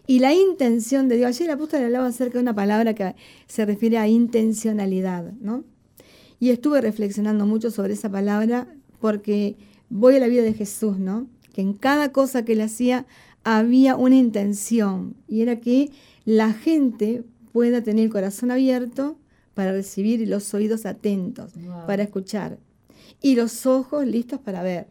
Y 0.08 0.20
la 0.20 0.34
intención 0.34 1.10
de 1.10 1.18
Dios. 1.18 1.28
Ayer 1.30 1.50
el 1.50 1.56
apóstol 1.56 1.84
hablaba 1.84 2.08
acerca 2.08 2.36
de 2.36 2.44
una 2.44 2.56
palabra 2.56 2.94
que 2.94 3.16
se 3.48 3.66
refiere 3.66 3.98
a 3.98 4.08
intencionalidad, 4.08 5.34
¿no? 5.42 5.64
Y 6.40 6.52
estuve 6.52 6.80
reflexionando 6.80 7.46
mucho 7.46 7.72
sobre 7.72 7.94
esa 7.94 8.10
palabra 8.10 8.68
porque 9.02 9.58
voy 9.90 10.16
a 10.16 10.20
la 10.20 10.28
vida 10.28 10.44
de 10.44 10.54
Jesús, 10.54 11.00
¿no? 11.00 11.28
Que 11.54 11.62
en 11.62 11.74
cada 11.74 12.12
cosa 12.12 12.46
que 12.46 12.54
él 12.54 12.62
hacía 12.62 13.06
había 13.44 13.96
una 13.96 14.16
intención 14.16 15.16
y 15.28 15.42
era 15.42 15.60
que 15.60 15.92
la 16.24 16.54
gente 16.54 17.24
pueda 17.52 17.84
tener 17.84 18.06
el 18.06 18.12
corazón 18.12 18.52
abierto 18.52 19.18
para 19.56 19.72
recibir 19.72 20.22
y 20.22 20.28
los 20.28 20.54
oídos 20.54 20.86
atentos 20.86 21.54
para 21.88 22.04
escuchar 22.04 22.60
y 23.22 23.36
los 23.36 23.66
ojos 23.66 24.06
listos 24.06 24.40
para 24.40 24.62
ver. 24.62 24.88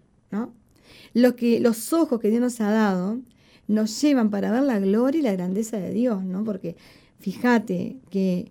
Lo 1.13 1.37
que, 1.37 1.61
los 1.61 1.93
ojos 1.93 2.19
que 2.19 2.31
Dios 2.31 2.41
nos 2.41 2.61
ha 2.61 2.71
dado 2.71 3.21
nos 3.69 4.01
llevan 4.03 4.31
para 4.31 4.51
ver 4.51 4.65
la 4.65 4.81
gloria 4.81 5.21
y 5.21 5.23
la 5.23 5.33
grandeza 5.33 5.77
de 5.77 5.91
Dios, 5.93 6.25
¿no? 6.25 6.43
Porque 6.43 6.77
fíjate 7.21 7.97
que 8.11 8.51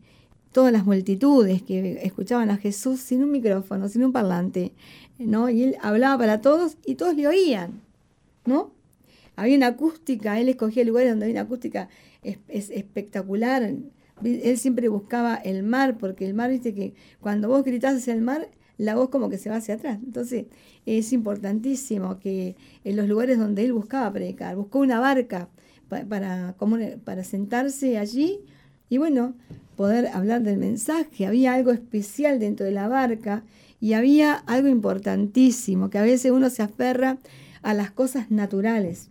todas 0.54 0.72
las 0.72 0.86
multitudes 0.86 1.62
que 1.62 2.00
escuchaban 2.04 2.50
a 2.50 2.58
Jesús 2.58 3.02
sin 3.02 3.24
un 3.24 3.32
micrófono, 3.32 3.90
sin 3.90 4.06
un 4.06 4.14
parlante, 4.14 4.72
¿no? 5.20 5.50
Y 5.50 5.64
él 5.64 5.76
hablaba 5.82 6.18
para 6.18 6.42
todos 6.42 6.78
y 6.86 6.96
todos 6.96 7.16
le 7.16 7.28
oían, 7.28 7.82
¿no? 8.46 8.72
Había 9.36 9.58
una 9.58 9.68
acústica, 9.68 10.40
él 10.40 10.48
escogía 10.48 10.86
lugares 10.86 11.12
donde 11.12 11.26
había 11.26 11.42
una 11.42 11.48
acústica 11.48 11.90
es, 12.22 12.70
espectacular. 12.70 13.74
Él 14.24 14.58
siempre 14.58 14.88
buscaba 14.90 15.36
el 15.36 15.64
mar, 15.64 15.98
porque 15.98 16.26
el 16.26 16.34
mar, 16.34 16.50
viste 16.50 16.74
que 16.74 16.94
cuando 17.20 17.48
vos 17.48 17.64
gritás 17.64 17.96
hacia 17.96 18.14
el 18.14 18.22
mar, 18.22 18.50
la 18.78 18.96
voz 18.96 19.10
como 19.10 19.30
que 19.30 19.38
se 19.38 19.50
va 19.50 19.58
hacia 19.58 19.76
atrás. 19.76 20.00
Entonces 20.04 20.46
es 20.86 21.14
importantísimo 21.14 22.20
que 22.20 22.56
en 22.84 22.96
los 22.96 23.08
lugares 23.08 23.38
donde 23.38 23.64
él 23.64 23.74
buscaba 23.74 24.12
predicar, 24.12 24.56
buscó 24.56 24.80
una 24.80 25.00
barca 25.00 25.50
para, 25.88 26.56
para 27.04 27.24
sentarse 27.24 27.98
allí 27.98 28.40
y 28.90 28.98
bueno, 28.98 29.36
poder 29.76 30.08
hablar 30.08 30.44
del 30.44 30.58
mensaje. 30.58 31.26
Había 31.26 31.54
algo 31.54 31.72
especial 31.72 32.40
dentro 32.40 32.66
de 32.66 32.72
la 32.72 32.88
barca 32.88 33.44
y 33.80 33.94
había 33.94 34.34
algo 34.34 34.68
importantísimo, 34.68 35.90
que 35.90 35.98
a 35.98 36.04
veces 36.04 36.32
uno 36.32 36.50
se 36.50 36.64
aferra 36.64 37.18
a 37.64 37.74
las 37.74 37.92
cosas 37.92 38.32
naturales, 38.32 39.10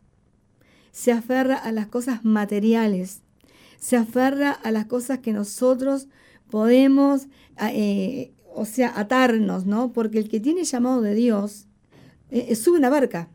se 0.93 1.13
aferra 1.13 1.57
a 1.57 1.73
las 1.73 1.89
cosas 1.89 2.25
materiales, 2.25 3.23
se 3.83 3.97
aferra 3.97 4.53
a 4.53 4.71
las 4.71 4.87
cosas 4.87 5.19
que 5.19 5.33
nosotros 5.33 6.07
podemos 6.51 7.27
eh, 7.59 8.31
o 8.55 8.65
sea, 8.65 8.93
atarnos, 8.97 9.67
¿no? 9.67 9.93
Porque 9.93 10.21
el 10.21 10.29
que 10.29 10.39
tiene 10.39 10.63
llamado 10.63 11.03
de 11.03 11.17
Dios 11.17 11.67
eh, 12.31 12.47
eh, 12.51 12.55
sube 12.55 12.79
una 12.79 12.91
barca. 12.91 13.29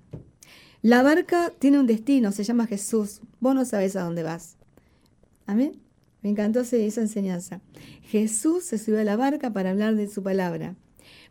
La 0.82 1.04
barca 1.04 1.52
tiene 1.60 1.80
un 1.80 1.86
destino, 1.86 2.32
se 2.32 2.46
llama 2.46 2.66
Jesús. 2.66 3.20
Vos 3.42 3.56
no 3.56 3.66
sabes 3.66 3.98
a 3.98 4.04
dónde 4.04 4.24
vas. 4.24 4.56
Amén. 5.48 5.82
Me 6.22 6.30
encantó 6.30 6.62
esa 6.62 7.02
enseñanza. 7.02 7.60
Jesús 8.04 8.64
se 8.64 8.78
subió 8.78 9.02
a 9.02 9.04
la 9.04 9.18
barca 9.18 9.52
para 9.52 9.72
hablar 9.72 9.96
de 9.96 10.08
su 10.08 10.24
palabra. 10.24 10.76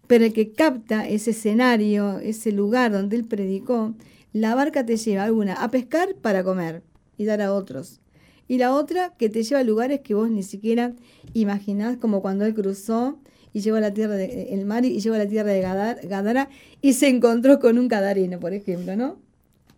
Pero 0.07 0.27
el 0.27 0.35
que 0.35 0.53
capta 0.53 1.09
ese 1.09 1.31
escenario, 1.31 2.19
ese 2.19 2.53
lugar 2.53 2.93
donde 2.93 3.17
él 3.17 3.25
predicó, 3.25 3.95
la 4.35 4.55
barca 4.55 4.85
te 4.85 4.99
lleva 4.99 5.25
alguna 5.25 5.55
a 5.55 5.71
pescar 5.71 6.17
para 6.17 6.45
comer 6.45 6.83
y 7.17 7.25
dar 7.25 7.41
a 7.41 7.55
otros. 7.55 8.03
Y 8.49 8.59
la 8.59 8.75
otra 8.75 9.15
que 9.17 9.29
te 9.29 9.43
lleva 9.43 9.61
a 9.61 9.65
lugares 9.65 10.01
que 10.01 10.15
vos 10.15 10.31
ni 10.31 10.43
siquiera 10.43 10.95
imaginás, 11.33 11.97
como 11.97 12.23
cuando 12.23 12.45
él 12.45 12.55
cruzó 12.55 13.19
y 13.53 13.61
llegó 13.61 13.77
a 13.77 13.81
la 13.81 13.93
tierra 13.93 14.15
de, 14.15 14.55
el 14.55 14.67
mar 14.67 14.85
y 14.85 15.01
llegó 15.01 15.15
a 15.15 15.19
la 15.19 15.27
tierra 15.27 15.51
de 15.51 15.61
Gadara 15.61 16.49
y 16.83 16.93
se 16.93 17.09
encontró 17.09 17.59
con 17.59 17.79
un 17.79 17.89
cadareno, 17.89 18.39
por 18.39 18.53
ejemplo, 18.53 18.97
¿no? 18.97 19.19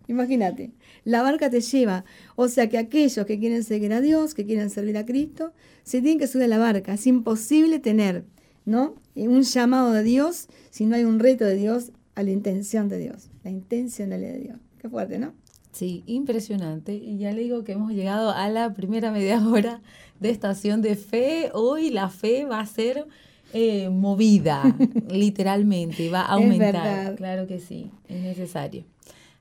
Imagínate, 0.09 0.73
la 1.05 1.23
barca 1.23 1.51
te 1.51 1.61
lleva, 1.61 2.05
o 2.35 2.49
sea 2.49 2.69
que 2.69 2.79
aquellos 2.79 3.27
que 3.27 3.39
quieren 3.39 3.63
seguir 3.63 3.93
a 3.93 4.01
Dios, 4.01 4.35
que 4.35 4.47
quieren 4.47 4.71
servir 4.71 4.97
a 4.97 5.05
Cristo, 5.05 5.53
se 5.85 6.01
tienen 6.01 6.19
que 6.19 6.27
subir 6.27 6.45
a 6.45 6.49
la 6.49 6.59
barca. 6.59 6.95
Es 6.95 7.07
imposible 7.07 7.79
tener, 7.79 8.25
¿no? 8.65 8.95
Un 9.15 9.43
llamado 9.43 9.93
de 9.93 10.03
Dios 10.03 10.49
si 10.71 10.87
no 10.87 10.97
hay 10.97 11.05
un 11.05 11.19
reto 11.19 11.45
de 11.45 11.55
Dios 11.57 11.93
a 12.15 12.23
la 12.23 12.31
intención 12.31 12.89
de 12.89 12.99
Dios, 12.99 13.31
la 13.45 13.51
intencionalidad 13.51 14.33
de 14.33 14.41
Dios. 14.41 14.59
Qué 14.79 14.89
fuerte, 14.89 15.19
¿no? 15.19 15.35
Sí, 15.79 16.03
impresionante. 16.07 16.93
Y 16.93 17.19
ya 17.19 17.31
le 17.31 17.43
digo 17.43 17.63
que 17.63 17.71
hemos 17.71 17.93
llegado 17.93 18.33
a 18.33 18.49
la 18.49 18.75
primera 18.75 19.13
media 19.13 19.39
hora 19.49 19.81
de 20.19 20.31
estación 20.31 20.83
de 20.83 20.97
fe. 20.97 21.51
Hoy 21.55 21.91
la 21.91 22.09
fe 22.09 22.47
va 22.47 22.59
a 22.59 22.67
ser 22.67 23.07
eh, 23.53 23.89
movida, 23.89 24.75
literalmente, 25.09 26.11
va 26.11 26.23
a 26.23 26.33
aumentar. 26.33 27.15
Claro 27.15 27.47
que 27.47 27.61
sí, 27.61 27.93
es 28.09 28.21
necesario. 28.23 28.83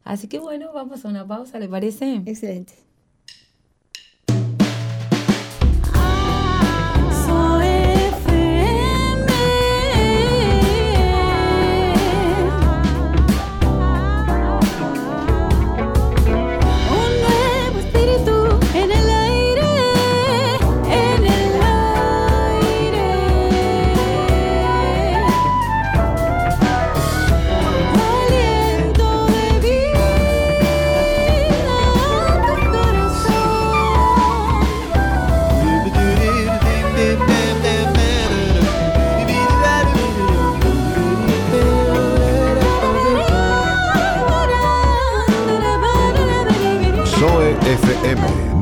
Así 0.04 0.28
que 0.28 0.38
bueno, 0.38 0.72
vamos 0.74 1.04
a 1.06 1.08
una 1.10 1.26
pausa, 1.26 1.58
¿le 1.58 1.68
parece? 1.68 2.22
Excelente. 2.28 2.74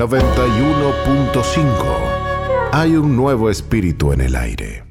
91.5. 0.08 2.72
Hay 2.72 2.96
un 2.96 3.16
nuevo 3.16 3.50
espíritu 3.50 4.14
en 4.14 4.22
el 4.22 4.36
aire. 4.36 4.84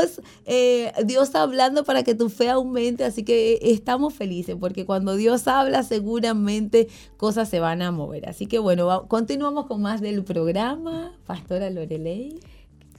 Dios 0.06 0.22
eh, 0.46 0.92
Dios, 1.06 1.34
hablando 1.36 1.84
para 1.84 2.04
que 2.04 2.16
tu 2.16 2.30
fe 2.30 2.50
aumente, 2.50 3.04
así 3.04 3.24
que 3.24 3.60
estamos 3.62 4.14
felices 4.14 4.56
porque 4.60 4.86
cuando 4.86 5.16
Dios 5.16 5.48
habla 5.48 5.84
seguramente 5.84 6.88
cosas 7.18 7.50
se 7.50 7.60
van 7.60 7.82
a 7.82 7.92
mover. 7.92 8.30
Así 8.30 8.46
que 8.46 8.60
bueno, 8.60 9.08
continuamos 9.08 9.66
con 9.68 9.82
más 9.82 10.02
del 10.02 10.24
programa, 10.24 11.18
Pastora 11.26 11.70
Lorelei. 11.70 12.40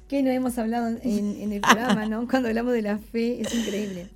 Que 0.09 0.23
no 0.23 0.31
hemos 0.31 0.57
hablado 0.59 0.97
en, 1.03 1.53
el 1.53 1.61
programa, 1.61 2.07
¿no? 2.07 2.29
Cuando 2.31 2.49
hablamos 2.49 2.73
de 2.73 2.83
la 2.83 2.99
fe, 2.99 3.41
es 3.41 3.53
increíble. 3.55 4.09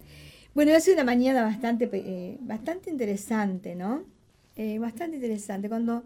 Bueno, 0.55 0.75
ha 0.75 0.81
sido 0.81 0.95
una 0.95 1.05
mañana 1.05 1.43
bastante, 1.43 1.89
eh, 1.93 2.39
bastante 2.41 2.91
interesante, 2.91 3.75
¿no? 3.75 4.03
Eh, 4.57 4.79
bastante 4.79 5.17
interesante. 5.17 5.69
Cuando 5.69 6.05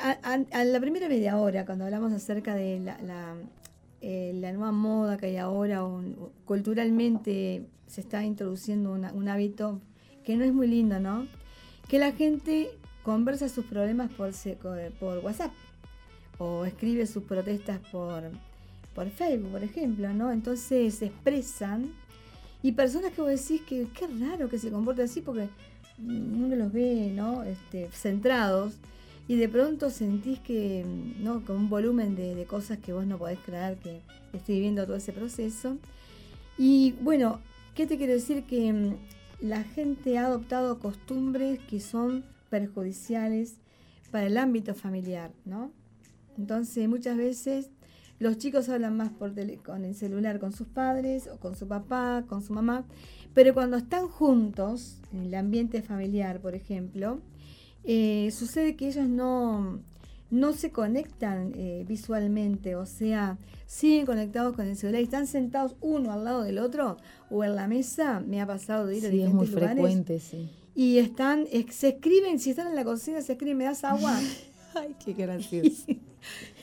a, 0.00 0.64
la 0.64 0.80
primera 0.80 1.08
media 1.08 1.36
hora, 1.38 1.66
cuando 1.66 1.84
hablamos 1.84 2.12
acerca 2.12 2.54
de 2.54 2.78
la, 2.80 3.34
eh, 4.06 4.32
la 4.34 4.52
nueva 4.52 4.70
moda 4.70 5.16
que 5.16 5.24
hay 5.24 5.38
ahora, 5.38 5.82
culturalmente 6.44 7.64
se 7.86 8.02
está 8.02 8.22
introduciendo 8.22 8.92
un 8.92 9.28
hábito 9.30 9.80
que 10.24 10.36
no 10.36 10.44
es 10.44 10.52
muy 10.52 10.66
lindo, 10.66 11.00
¿no? 11.00 11.26
Que 11.88 11.98
la 11.98 12.12
gente 12.12 12.68
conversa 13.02 13.48
sus 13.48 13.64
problemas 13.64 14.10
por, 14.12 14.30
por 15.00 15.24
WhatsApp 15.24 15.52
o 16.36 16.66
escribe 16.66 17.06
sus 17.06 17.22
protestas 17.22 17.78
por, 17.90 18.24
por 18.94 19.08
Facebook, 19.08 19.52
por 19.52 19.64
ejemplo, 19.64 20.12
¿no? 20.12 20.30
Entonces 20.30 20.96
se 20.96 21.06
expresan 21.06 21.90
y 22.62 22.72
personas 22.72 23.10
que 23.12 23.22
vos 23.22 23.30
decís 23.30 23.62
que 23.62 23.86
qué 23.98 24.06
raro 24.06 24.50
que 24.50 24.58
se 24.58 24.70
comporte 24.70 25.00
así 25.00 25.22
porque 25.22 25.48
uno 25.98 26.54
los 26.54 26.70
ve, 26.70 27.10
¿no? 27.10 27.42
Este, 27.42 27.88
centrados 27.90 28.74
y 29.26 29.36
de 29.36 29.48
pronto 29.48 29.90
sentís 29.90 30.38
que, 30.40 30.84
¿no? 31.20 31.44
Con 31.44 31.56
un 31.56 31.70
volumen 31.70 32.14
de, 32.14 32.44
cosas 32.46 32.78
que 32.78 32.92
vos 32.92 33.06
no 33.06 33.18
podés 33.18 33.38
creer 33.40 33.78
que 33.78 34.00
estoy 34.32 34.56
viviendo 34.56 34.84
todo 34.84 34.96
ese 34.96 35.12
proceso. 35.12 35.78
Y 36.58 36.92
bueno, 37.00 37.40
¿qué 37.74 37.86
te 37.86 37.96
quiero 37.96 38.12
decir? 38.12 38.44
Que 38.44 38.72
mm, 38.72 38.96
la 39.40 39.64
gente 39.64 40.18
ha 40.18 40.26
adoptado 40.26 40.78
costumbres 40.78 41.58
que 41.70 41.80
son 41.80 42.24
perjudiciales 42.50 43.56
para 44.10 44.26
el 44.26 44.36
ámbito 44.36 44.74
familiar, 44.74 45.32
¿no? 45.44 45.72
Entonces 46.36 46.88
muchas 46.88 47.16
veces 47.16 47.70
los 48.18 48.38
chicos 48.38 48.68
hablan 48.68 48.96
más 48.96 49.10
por 49.10 49.32
con 49.62 49.84
el 49.84 49.94
celular 49.94 50.38
con 50.38 50.52
sus 50.52 50.68
padres 50.68 51.28
o 51.28 51.38
con 51.38 51.56
su 51.56 51.66
papá, 51.66 52.24
con 52.28 52.42
su 52.42 52.52
mamá, 52.52 52.84
pero 53.32 53.54
cuando 53.54 53.76
están 53.76 54.06
juntos, 54.06 54.98
en 55.12 55.24
el 55.24 55.34
ambiente 55.34 55.82
familiar, 55.82 56.40
por 56.40 56.54
ejemplo, 56.54 57.20
eh, 57.84 58.30
sucede 58.32 58.76
que 58.76 58.88
ellos 58.88 59.06
no, 59.08 59.80
no 60.30 60.52
se 60.52 60.70
conectan 60.70 61.52
eh, 61.54 61.84
visualmente, 61.86 62.76
o 62.76 62.86
sea, 62.86 63.38
siguen 63.66 64.06
conectados 64.06 64.56
con 64.56 64.66
el 64.66 64.76
celular 64.76 65.00
y 65.00 65.04
están 65.04 65.26
sentados 65.26 65.76
uno 65.80 66.12
al 66.12 66.24
lado 66.24 66.42
del 66.42 66.58
otro 66.58 66.96
o 67.30 67.44
en 67.44 67.56
la 67.56 67.68
mesa. 67.68 68.20
Me 68.20 68.40
ha 68.40 68.46
pasado 68.46 68.86
de 68.86 68.96
ir 68.96 69.06
a 69.06 69.08
diferentes 69.08 69.28
es 69.28 69.34
muy 69.34 69.46
frecuente, 69.46 70.20
sí. 70.20 70.48
Y 70.74 70.98
están, 70.98 71.46
se 71.70 71.88
escriben, 71.88 72.40
si 72.40 72.50
están 72.50 72.66
en 72.66 72.74
la 72.74 72.84
cocina, 72.84 73.20
se 73.22 73.32
escriben, 73.32 73.58
¿me 73.58 73.64
das 73.64 73.84
agua? 73.84 74.18
Ay, 74.74 74.96
qué 75.04 75.12
gracioso. 75.12 75.84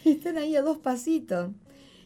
y 0.03 0.09
están 0.09 0.37
ahí 0.37 0.55
a 0.55 0.61
dos 0.61 0.77
pasitos. 0.77 1.51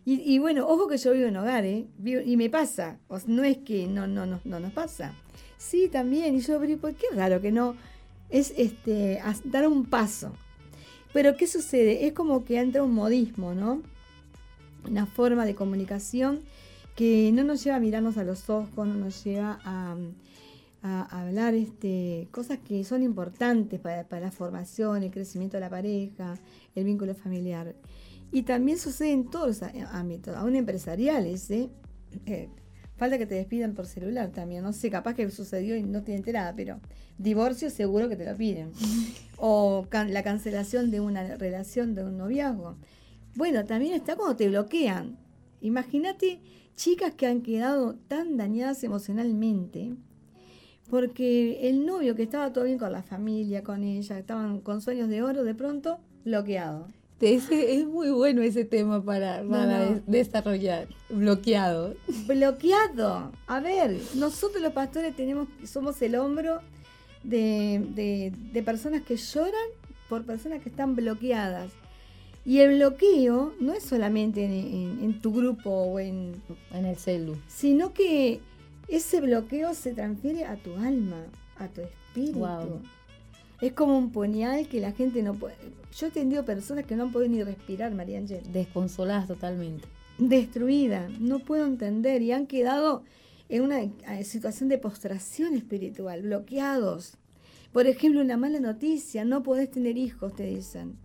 Y, 0.08 0.38
bueno, 0.38 0.67
ojo 0.67 0.88
que 0.88 0.97
yo 0.97 1.13
vivo 1.13 1.25
en 1.25 1.36
hogar, 1.36 1.65
¿eh? 1.65 1.88
y 2.04 2.38
me 2.38 2.47
pasa. 2.47 2.99
no 3.25 3.43
es 3.43 3.58
que 3.58 3.88
no, 3.88 4.06
no, 4.06 4.28
no, 4.28 4.39
no 4.43 4.60
nos 4.60 4.71
pasa. 4.71 5.15
Sí, 5.58 5.89
también. 5.91 6.36
Y 6.36 6.41
yo, 6.41 6.60
pero 6.60 6.80
qué 6.80 7.08
raro 7.15 7.41
que 7.41 7.51
no 7.51 7.75
es 8.36 8.54
este, 8.58 9.21
dar 9.45 9.65
un 9.65 9.86
paso. 9.86 10.34
Pero 11.13 11.38
¿qué 11.38 11.48
sucede? 11.48 12.06
Es 12.06 12.12
como 12.12 12.43
que 12.43 12.60
entra 12.60 12.84
un 12.84 12.93
modismo, 12.93 13.54
¿no? 13.54 13.82
Una 14.89 15.06
forma 15.06 15.45
de 15.45 15.56
comunicación 15.56 16.41
que 16.98 17.32
no 17.34 17.45
nos 17.45 17.63
lleva 17.63 17.78
a 17.78 17.80
mirarnos 17.80 18.17
a 18.17 18.26
los 18.26 18.50
ojos, 18.50 18.88
no 18.88 18.93
nos 18.93 19.24
lleva 19.24 19.60
a, 19.63 19.95
hablar 21.10 21.56
este, 21.56 22.28
cosas 22.30 22.60
que 22.60 22.84
son 22.84 23.02
importantes 23.02 23.80
para, 23.80 24.19
la 24.19 24.32
formación, 24.32 25.02
el 25.02 25.10
crecimiento 25.12 25.58
de 25.58 25.62
la 25.62 25.69
pareja, 25.69 26.36
el 26.76 26.84
vínculo 26.84 27.15
familiar. 27.15 27.74
Y 28.32 28.43
también 28.43 28.78
sucede 28.78 29.13
en 29.13 29.30
todos 29.30 29.48
los 29.48 29.63
ámbitos, 29.93 30.36
aún 30.36 30.56
empresariales. 30.56 31.50
¿eh? 31.50 31.69
Falta 32.98 33.18
que 33.18 33.26
te 33.26 33.36
despidan 33.36 33.74
por 33.74 33.88
celular 33.88 34.30
también. 34.32 34.64
No 34.64 34.72
sé, 34.74 34.90
capaz 34.90 35.16
que 35.16 35.30
sucedió 35.30 35.76
y 35.76 35.84
no 35.84 36.00
estoy 36.00 36.14
enterada, 36.14 36.54
pero 36.56 36.80
divorcio 37.18 37.70
seguro 37.70 38.08
que 38.10 38.16
te 38.16 38.26
lo 38.26 38.36
piden. 38.36 38.72
O 39.38 39.86
la 39.92 40.24
cancelación 40.24 40.92
de 40.92 41.02
una 41.02 41.36
relación, 41.36 41.94
de 41.94 42.06
un 42.06 42.18
noviazgo. 42.18 42.78
Bueno, 43.36 43.66
también 43.66 43.94
está 43.94 44.16
cuando 44.16 44.38
te 44.38 44.48
bloquean. 44.48 45.18
Imagínate 45.60 46.40
chicas 46.78 47.14
que 47.16 47.28
han 47.28 47.42
quedado 47.42 47.96
tan 48.08 48.38
dañadas 48.38 48.82
emocionalmente 48.86 49.92
porque 50.90 51.68
el 51.68 51.86
novio 51.86 52.16
que 52.16 52.24
estaba 52.24 52.54
todo 52.54 52.64
bien 52.64 52.78
con 52.78 52.92
la 52.92 53.04
familia, 53.04 53.64
con 53.64 53.84
ella, 53.84 54.20
estaban 54.20 54.62
con 54.62 54.82
sueños 54.82 55.10
de 55.10 55.24
oro, 55.24 55.44
de 55.44 55.56
pronto 55.56 56.00
bloqueado. 56.24 56.88
Ese, 57.34 57.80
es 57.80 57.86
muy 57.86 58.12
bueno 58.12 58.42
ese 58.44 58.66
tema 58.66 59.04
para, 59.04 59.44
desarrollar. 60.06 60.88
Bloqueado. 61.10 61.96
Bloqueado. 62.28 63.32
A 63.48 63.60
ver, 63.60 64.00
nosotros 64.16 64.62
los 64.62 64.74
pastores 64.74 65.16
tenemos, 65.16 65.48
somos 65.66 66.02
el 66.02 66.16
hombro 66.16 66.62
de, 67.24 68.62
personas 68.64 69.02
que 69.02 69.18
lloran 69.18 69.70
por 70.08 70.24
personas 70.24 70.62
que 70.62 70.70
están 70.70 70.96
bloqueadas. 70.96 71.72
Y 72.46 72.60
el 72.60 72.76
bloqueo 72.76 73.54
no 73.60 73.74
es 73.74 73.84
solamente 73.84 74.46
en, 74.46 75.20
tu 75.20 75.34
grupo 75.34 75.72
o 75.72 76.00
en, 76.00 76.34
en 76.72 76.86
el 76.86 76.96
celu, 76.96 77.36
sino 77.48 77.92
que 77.92 78.40
ese 78.88 79.20
bloqueo 79.20 79.74
se 79.74 79.94
transfiere 79.94 80.46
a 80.46 80.56
tu 80.58 80.76
alma, 80.76 81.26
a 81.58 81.68
tu 81.68 81.82
espíritu. 81.82 82.82
Es 83.62 83.74
como 83.74 83.98
un 83.98 84.12
puñal 84.12 84.68
que 84.68 84.82
la 84.82 84.91
gente 84.91 85.24
no 85.24 85.34
puede. 85.34 85.56
Yo 85.98 86.08
he 86.08 86.12
tenido 86.12 86.44
personas 86.44 86.86
que 86.86 86.96
no 86.96 87.04
han 87.04 87.12
podido 87.12 87.32
ni 87.32 87.44
respirar, 87.44 87.94
María 87.94 88.18
Ángel. 88.18 88.41
Desconsoladas 88.52 89.28
totalmente. 89.28 89.88
Destruidas, 90.18 91.10
no 91.20 91.39
puedo 91.39 91.65
entender 91.65 92.22
y 92.22 92.32
han 92.32 92.48
quedado 92.48 93.04
en 93.50 93.63
una 93.63 93.82
eh, 93.82 94.24
situación 94.24 94.70
de 94.70 94.78
postración 94.78 95.56
espiritual, 95.56 96.24
bloqueados. 96.24 97.18
Por 97.72 97.88
ejemplo, 97.88 98.22
una 98.22 98.38
mala 98.38 98.60
noticia, 98.60 99.26
no 99.26 99.44
podés 99.44 99.72
tener 99.72 99.98
hijos, 99.98 100.34
te 100.36 100.46
dicen. 100.46 100.98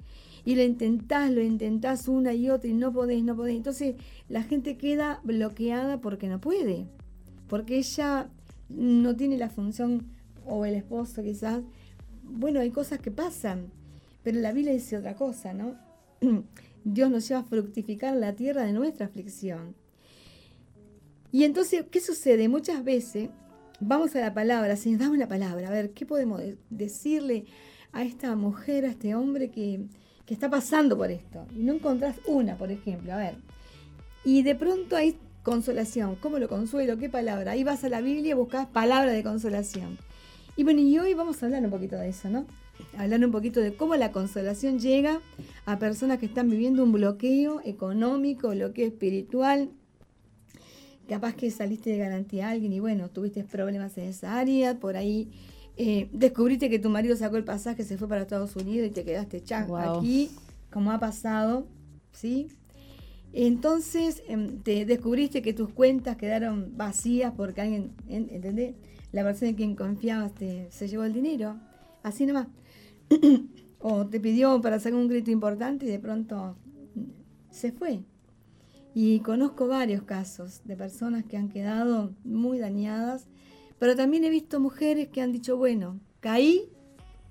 Y 0.44 0.54
lo 0.54 0.62
intentás, 0.62 1.30
lo 1.30 1.42
intentás 1.42 2.08
una 2.08 2.32
y 2.32 2.48
otra 2.48 2.70
y 2.70 2.72
no 2.72 2.92
podés, 2.92 3.22
no 3.22 3.36
podés. 3.36 3.56
Entonces 3.56 3.96
la 4.28 4.42
gente 4.42 4.76
queda 4.76 5.20
bloqueada 5.22 6.00
porque 6.00 6.28
no 6.28 6.40
puede. 6.40 6.86
Porque 7.48 7.76
ella 7.76 8.28
no 8.68 9.16
tiene 9.16 9.36
la 9.36 9.50
función, 9.50 10.06
o 10.46 10.64
el 10.64 10.74
esposo 10.74 11.22
quizás, 11.22 11.62
bueno, 12.30 12.60
hay 12.60 12.70
cosas 12.70 12.98
que 13.00 13.10
pasan, 13.10 13.70
pero 14.22 14.40
la 14.40 14.52
Biblia 14.52 14.72
dice 14.72 14.96
otra 14.96 15.14
cosa, 15.14 15.52
¿no? 15.52 15.76
Dios 16.84 17.10
nos 17.10 17.28
lleva 17.28 17.40
a 17.40 17.44
fructificar 17.44 18.16
la 18.16 18.34
tierra 18.34 18.64
de 18.64 18.72
nuestra 18.72 19.06
aflicción. 19.06 19.74
Y 21.32 21.44
entonces, 21.44 21.84
¿qué 21.90 22.00
sucede? 22.00 22.48
Muchas 22.48 22.82
veces 22.82 23.30
vamos 23.78 24.14
a 24.16 24.20
la 24.20 24.34
palabra, 24.34 24.76
Señor, 24.76 25.00
dame 25.00 25.16
una 25.16 25.28
palabra, 25.28 25.68
a 25.68 25.70
ver, 25.70 25.90
¿qué 25.90 26.06
podemos 26.06 26.40
decirle 26.70 27.44
a 27.92 28.02
esta 28.02 28.34
mujer, 28.36 28.84
a 28.84 28.90
este 28.90 29.14
hombre 29.14 29.50
que, 29.50 29.86
que 30.26 30.34
está 30.34 30.50
pasando 30.50 30.96
por 30.96 31.10
esto? 31.10 31.46
Y 31.54 31.62
no 31.62 31.74
encontrás 31.74 32.16
una, 32.26 32.56
por 32.56 32.70
ejemplo, 32.70 33.12
a 33.12 33.16
ver. 33.16 33.36
Y 34.24 34.42
de 34.42 34.54
pronto 34.54 34.96
hay 34.96 35.18
consolación. 35.42 36.16
¿Cómo 36.16 36.38
lo 36.38 36.48
consuelo? 36.48 36.98
¿Qué 36.98 37.08
palabra? 37.08 37.52
Ahí 37.52 37.64
vas 37.64 37.84
a 37.84 37.88
la 37.88 38.00
Biblia 38.00 38.32
y 38.32 38.34
buscas 38.34 38.66
palabra 38.66 39.12
de 39.12 39.22
consolación. 39.22 39.98
Y 40.60 40.62
bueno, 40.62 40.82
y 40.82 40.98
hoy 40.98 41.14
vamos 41.14 41.42
a 41.42 41.46
hablar 41.46 41.64
un 41.64 41.70
poquito 41.70 41.96
de 41.96 42.10
eso, 42.10 42.28
¿no? 42.28 42.44
Hablar 42.98 43.24
un 43.24 43.30
poquito 43.32 43.60
de 43.60 43.72
cómo 43.72 43.96
la 43.96 44.12
consolación 44.12 44.78
llega 44.78 45.22
a 45.64 45.78
personas 45.78 46.18
que 46.18 46.26
están 46.26 46.50
viviendo 46.50 46.84
un 46.84 46.92
bloqueo 46.92 47.62
económico, 47.64 48.50
bloqueo 48.50 48.86
espiritual. 48.86 49.70
Capaz 51.08 51.32
que 51.32 51.50
saliste 51.50 51.88
de 51.88 51.96
garantía 51.96 52.48
a 52.48 52.50
alguien 52.50 52.74
y 52.74 52.78
bueno, 52.78 53.08
tuviste 53.08 53.42
problemas 53.42 53.96
en 53.96 54.04
esa 54.04 54.38
área, 54.38 54.78
por 54.78 54.98
ahí 54.98 55.30
eh, 55.78 56.10
descubriste 56.12 56.68
que 56.68 56.78
tu 56.78 56.90
marido 56.90 57.16
sacó 57.16 57.38
el 57.38 57.44
pasaje, 57.44 57.82
se 57.82 57.96
fue 57.96 58.06
para 58.06 58.20
Estados 58.20 58.54
Unidos 58.54 58.88
y 58.88 58.90
te 58.90 59.02
quedaste 59.02 59.42
chá 59.42 59.66
aquí, 59.78 60.30
como 60.70 60.92
ha 60.92 61.00
pasado, 61.00 61.66
¿sí? 62.12 62.48
Entonces 63.32 64.22
em, 64.28 64.60
te 64.60 64.84
descubriste 64.84 65.40
que 65.40 65.54
tus 65.54 65.70
cuentas 65.70 66.18
quedaron 66.18 66.76
vacías 66.76 67.32
porque 67.34 67.62
alguien, 67.62 67.92
¿entendés? 68.10 68.74
La 69.12 69.24
persona 69.24 69.50
en 69.50 69.56
quien 69.56 69.76
confiabas 69.76 70.34
te, 70.34 70.70
se 70.70 70.88
llevó 70.88 71.04
el 71.04 71.12
dinero, 71.12 71.56
así 72.02 72.26
nomás. 72.26 72.46
o 73.80 74.06
te 74.06 74.20
pidió 74.20 74.60
para 74.60 74.76
hacer 74.76 74.94
un 74.94 75.08
grito 75.08 75.30
importante 75.30 75.86
y 75.86 75.88
de 75.88 75.98
pronto 75.98 76.56
se 77.50 77.72
fue. 77.72 78.04
Y 78.94 79.20
conozco 79.20 79.68
varios 79.68 80.02
casos 80.02 80.62
de 80.64 80.76
personas 80.76 81.24
que 81.24 81.36
han 81.36 81.48
quedado 81.48 82.12
muy 82.24 82.58
dañadas, 82.58 83.26
pero 83.78 83.96
también 83.96 84.24
he 84.24 84.30
visto 84.30 84.60
mujeres 84.60 85.08
que 85.08 85.22
han 85.22 85.32
dicho, 85.32 85.56
bueno, 85.56 86.00
caí, 86.20 86.68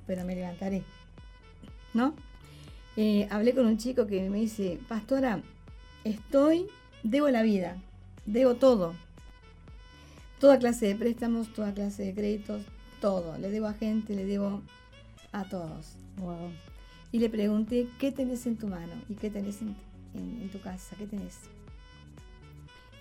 pero 0.07 0.25
me 0.25 0.35
levantaré. 0.35 0.83
¿No? 1.93 2.15
Eh, 2.95 3.27
hablé 3.29 3.53
con 3.53 3.65
un 3.65 3.77
chico 3.77 4.07
que 4.07 4.29
me 4.29 4.39
dice, 4.39 4.79
pastora, 4.87 5.41
estoy, 6.03 6.67
debo 7.03 7.29
la 7.29 7.43
vida, 7.43 7.77
debo 8.25 8.55
todo. 8.55 8.93
Toda 10.39 10.57
clase 10.57 10.87
de 10.87 10.95
préstamos, 10.95 11.53
toda 11.53 11.73
clase 11.73 12.03
de 12.03 12.13
créditos, 12.13 12.63
todo. 13.01 13.37
Le 13.37 13.49
debo 13.51 13.67
a 13.67 13.73
gente, 13.73 14.15
le 14.15 14.25
debo 14.25 14.61
a 15.31 15.43
todos. 15.47 15.95
Y 17.11 17.19
le 17.19 17.29
pregunté, 17.29 17.87
¿qué 17.99 18.11
tenés 18.11 18.45
en 18.45 18.57
tu 18.57 18.67
mano? 18.67 18.93
¿Y 19.09 19.15
qué 19.15 19.29
tenés 19.29 19.61
en, 19.61 19.75
en 20.15 20.49
tu 20.49 20.59
casa? 20.61 20.95
¿Qué 20.97 21.07
tenés? 21.07 21.39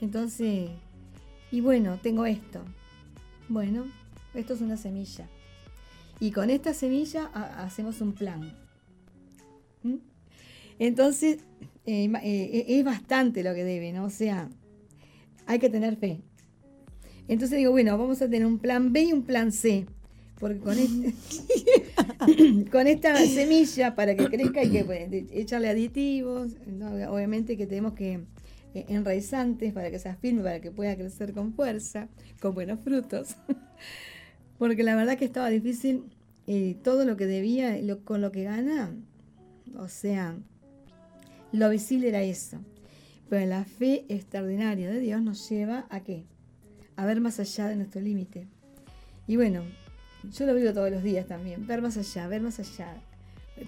Entonces, 0.01 0.71
y 1.51 1.61
bueno, 1.61 1.99
tengo 2.03 2.27
esto. 2.27 2.63
Bueno, 3.49 3.87
esto 4.35 4.55
es 4.55 4.61
una 4.61 4.77
semilla. 4.77 5.29
Y 6.21 6.33
con 6.33 6.51
esta 6.51 6.75
semilla 6.75 7.27
hacemos 7.59 8.01
un 8.01 8.13
plan. 8.13 8.53
¿Mm? 9.83 9.97
Entonces, 10.79 11.39
eh, 11.87 12.05
eh, 12.05 12.21
eh, 12.23 12.65
es 12.69 12.85
bastante 12.85 13.43
lo 13.43 13.55
que 13.55 13.65
debe, 13.65 13.93
¿no? 13.93 14.05
O 14.05 14.11
sea, 14.11 14.49
hay 15.47 15.59
que 15.59 15.71
tener 15.71 15.97
fe. 15.97 16.21
Entonces 17.29 17.59
digo, 17.59 17.71
bueno, 17.71 17.97
vamos 17.97 18.21
a 18.23 18.29
tener 18.29 18.47
un 18.47 18.59
plan 18.59 18.93
B 18.93 19.03
y 19.03 19.13
un 19.13 19.23
plan 19.23 19.53
C. 19.53 19.87
Porque 20.41 20.59
con, 20.59 20.79
este, 20.79 21.15
con 22.71 22.87
esta 22.87 23.17
semilla, 23.27 23.95
para 23.95 24.17
que 24.17 24.27
crezca, 24.27 24.61
hay 24.61 24.71
que 24.71 25.27
echarle 25.33 25.69
aditivos. 25.69 26.57
Obviamente 27.09 27.57
que 27.57 27.67
tenemos 27.67 27.93
que 27.93 28.21
enraizantes 28.75 29.73
para 29.73 29.91
que 29.91 29.99
sea 29.99 30.15
firme, 30.17 30.43
para 30.43 30.61
que 30.61 30.71
pueda 30.71 30.97
crecer 30.97 31.33
con 31.33 31.53
fuerza, 31.53 32.09
con 32.41 32.55
buenos 32.55 32.81
frutos. 32.81 33.37
Porque 34.59 34.83
la 34.83 34.97
verdad 34.97 35.17
que 35.17 35.25
estaba 35.25 35.51
difícil 35.51 36.05
todo 36.83 37.05
lo 37.05 37.17
que 37.17 37.27
debía, 37.27 37.79
con 38.05 38.23
lo 38.23 38.33
que 38.33 38.45
gana, 38.45 38.95
o 39.77 39.89
sea, 39.89 40.37
lo 41.53 41.69
visible 41.69 42.09
era 42.09 42.23
eso. 42.23 42.59
Pero 43.29 43.45
la 43.47 43.65
fe 43.65 44.07
extraordinaria 44.09 44.91
de 44.91 45.01
Dios 45.01 45.21
nos 45.23 45.49
lleva 45.49 45.87
a 45.91 46.01
qué? 46.01 46.25
A 46.99 47.07
ver 47.07 47.21
más 47.21 47.39
allá 47.39 47.69
de 47.69 47.77
nuestro 47.77 48.01
límite. 48.01 48.49
Y 49.29 49.37
bueno, 49.37 49.63
yo 50.33 50.47
lo 50.47 50.55
vivo 50.55 50.73
todos 50.73 50.91
los 50.91 51.05
días 51.05 51.29
también. 51.29 51.65
Ver 51.65 51.81
más 51.81 51.97
allá, 51.97 52.27
ver 52.27 52.43
más 52.43 52.59
allá. 52.59 52.93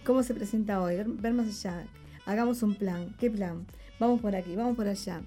¿Cómo 0.04 0.24
se 0.24 0.34
presenta 0.34 0.82
hoy? 0.82 0.96
Ver, 0.96 1.32
más 1.32 1.46
allá. 1.46 1.86
Hagamos 2.26 2.64
un 2.64 2.74
plan. 2.74 3.14
¿Qué 3.20 3.30
plan? 3.30 3.66
Vamos 4.00 4.20
por 4.20 4.34
aquí, 4.34 4.56
vamos 4.56 4.74
por 4.74 4.88
allá. 4.88 5.22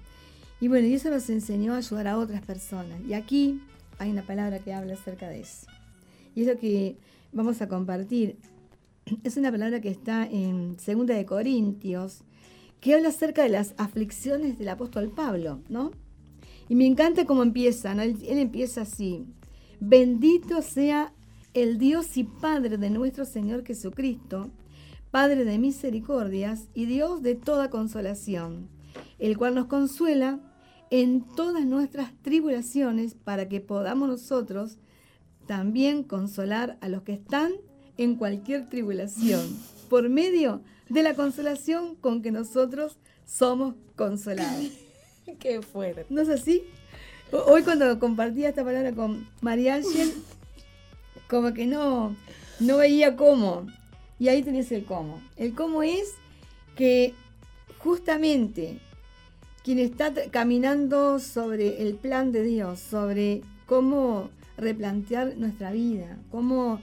Y 0.60 0.68
bueno, 0.68 0.86
y 0.86 0.92
eso 0.92 1.08
nos 1.08 1.30
enseñó 1.30 1.72
a 1.72 1.78
ayudar 1.78 2.08
a 2.08 2.18
otras 2.18 2.42
personas. 2.42 3.00
Y 3.08 3.14
aquí 3.14 3.62
hay 3.98 4.10
una 4.10 4.26
palabra 4.26 4.58
que 4.58 4.74
habla 4.74 4.92
acerca 4.92 5.30
de 5.30 5.40
eso. 5.40 5.66
Y 6.34 6.42
es 6.42 6.46
lo 6.46 6.58
que 6.58 6.98
vamos 7.32 7.62
a 7.62 7.68
compartir. 7.68 8.36
Es 9.22 9.38
una 9.38 9.50
palabra 9.50 9.80
que 9.80 9.88
está 9.88 10.26
en 10.26 10.76
2 10.76 11.06
de 11.06 11.24
Corintios, 11.24 12.18
que 12.82 12.96
habla 12.96 13.08
acerca 13.08 13.44
de 13.44 13.48
las 13.48 13.72
aflicciones 13.78 14.58
del 14.58 14.68
apóstol 14.68 15.10
Pablo, 15.10 15.62
¿no? 15.70 16.03
Y 16.68 16.74
me 16.74 16.86
encanta 16.86 17.26
cómo 17.26 17.42
empieza, 17.42 17.92
él, 17.92 18.18
empieza 18.22 18.82
así, 18.82 19.26
bendito 19.80 20.62
sea 20.62 21.12
el 21.52 21.78
Dios 21.78 22.16
y 22.16 22.24
Padre 22.24 22.78
de 22.78 22.90
nuestro 22.90 23.24
Señor 23.24 23.64
Jesucristo, 23.64 24.50
Padre 25.10 25.44
de 25.44 25.58
misericordias 25.58 26.68
y 26.74 26.86
Dios 26.86 27.22
de 27.22 27.34
toda 27.34 27.70
consolación, 27.70 28.68
el 29.18 29.36
cual 29.36 29.54
nos 29.54 29.66
consuela 29.66 30.40
en 30.90 31.22
todas 31.36 31.64
nuestras 31.66 32.12
tribulaciones 32.22 33.14
para 33.14 33.48
que 33.48 33.60
podamos 33.60 34.08
nosotros 34.08 34.78
también 35.46 36.02
consolar 36.02 36.78
a 36.80 36.88
los 36.88 37.02
que 37.02 37.12
están 37.12 37.52
en 37.96 38.16
cualquier 38.16 38.68
tribulación, 38.68 39.56
por 39.88 40.08
medio 40.08 40.62
de 40.88 41.02
la 41.02 41.14
consolación 41.14 41.94
con 41.96 42.22
que 42.22 42.32
nosotros 42.32 42.98
somos 43.24 43.74
consolados. 43.96 44.83
Qué 45.38 45.62
fuerte. 45.62 46.06
¿No 46.08 46.22
es 46.22 46.28
así? 46.28 46.64
Hoy 47.32 47.62
cuando 47.62 47.98
compartía 47.98 48.50
esta 48.50 48.64
palabra 48.64 48.92
con 48.92 49.26
María 49.40 49.76
Ángel, 49.76 50.12
como 51.28 51.52
que 51.52 51.66
no, 51.66 52.14
no 52.60 52.76
veía 52.78 53.16
cómo. 53.16 53.66
Y 54.18 54.28
ahí 54.28 54.42
tenés 54.42 54.70
el 54.72 54.84
cómo. 54.84 55.20
El 55.36 55.54
cómo 55.54 55.82
es 55.82 56.14
que 56.76 57.14
justamente 57.78 58.78
quien 59.64 59.78
está 59.78 60.12
caminando 60.30 61.18
sobre 61.18 61.82
el 61.82 61.94
plan 61.94 62.30
de 62.32 62.42
Dios, 62.42 62.80
sobre 62.80 63.42
cómo 63.66 64.30
replantear 64.56 65.36
nuestra 65.36 65.72
vida, 65.72 66.18
cómo 66.30 66.80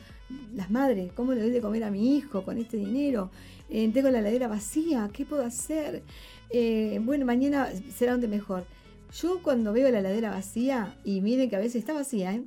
las 0.56 0.70
madres, 0.72 1.12
cómo 1.14 1.34
le 1.34 1.42
doy 1.42 1.52
de 1.52 1.62
comer 1.62 1.84
a 1.84 1.92
mi 1.92 2.18
hijo 2.18 2.44
con 2.44 2.58
este 2.58 2.78
dinero, 2.78 3.30
eh, 3.70 3.90
tengo 3.94 4.10
la 4.10 4.22
ladera 4.22 4.48
vacía, 4.48 5.10
¿qué 5.14 5.26
puedo 5.26 5.46
hacer? 5.46 6.04
Eh, 6.54 7.00
bueno, 7.04 7.26
mañana 7.26 7.70
será 7.96 8.14
donde 8.14 8.28
mejor. 8.28 8.66
Yo 9.14 9.42
cuando 9.42 9.74
veo 9.74 9.90
la 9.90 10.02
ladera 10.02 10.32
vacía, 10.32 10.96
y 11.04 11.22
miren 11.22 11.50
que 11.50 11.56
a 11.56 11.60
veces 11.60 11.78
está 11.78 11.94
vacía, 11.94 12.34
¿eh? 12.34 12.44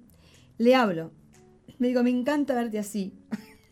le 0.58 0.74
hablo. 0.74 1.10
Me 1.78 1.88
digo, 1.88 2.02
me 2.02 2.10
encanta 2.10 2.54
verte 2.54 2.78
así. 2.78 3.12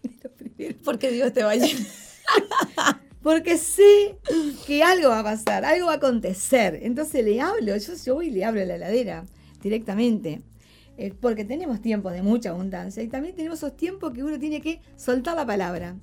Porque 0.85 1.11
Dios 1.11 1.33
te 1.33 1.43
vaya. 1.43 1.67
Porque 3.23 3.57
sé 3.57 4.19
que 4.67 4.83
algo 4.83 5.11
va 5.11 5.21
a 5.21 5.25
pasar, 5.25 5.65
algo 5.65 5.87
va 5.87 5.93
a 5.93 5.97
acontecer. 5.97 6.81
Entonces 6.83 7.25
le 7.25 7.41
hablo, 7.41 7.77
yo, 7.77 7.93
yo 7.95 8.15
voy 8.15 8.27
y 8.29 8.31
le 8.31 8.45
hablo 8.45 8.63
a 8.63 8.65
la 8.65 8.79
ladera 8.79 9.25
directamente. 9.63 10.43
porque 11.21 11.45
tenemos 11.45 11.81
tiempos 11.81 12.13
de 12.13 12.23
mucha 12.23 12.51
abundancia 12.51 13.03
y 13.03 13.09
también 13.09 13.37
tenemos 13.37 13.59
esos 13.59 13.77
tiempos 13.77 14.13
que 14.13 14.25
uno 14.25 14.39
tiene 14.39 14.61
que 14.61 14.81
soltar 14.97 15.37
la 15.37 15.47
palabra. 15.47 15.97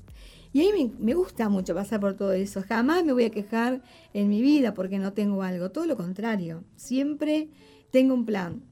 Y 0.52 0.68
a 0.68 0.74
mí 0.74 0.92
me, 1.00 1.14
gusta 1.14 1.48
mucho 1.48 1.76
pasar 1.76 2.00
por 2.00 2.16
todo 2.16 2.34
eso. 2.34 2.64
Jamás 2.68 3.06
me 3.06 3.14
voy 3.14 3.26
a 3.26 3.30
quejar 3.30 3.82
en 4.14 4.30
mi 4.30 4.42
vida 4.42 4.74
porque 4.74 4.98
no 4.98 5.14
tengo 5.14 5.44
algo. 5.44 5.70
Todo 5.70 5.86
lo 5.86 5.96
contrario. 5.96 6.64
Siempre 6.76 7.50
tengo 7.92 8.16
un 8.16 8.26
plan. 8.26 8.64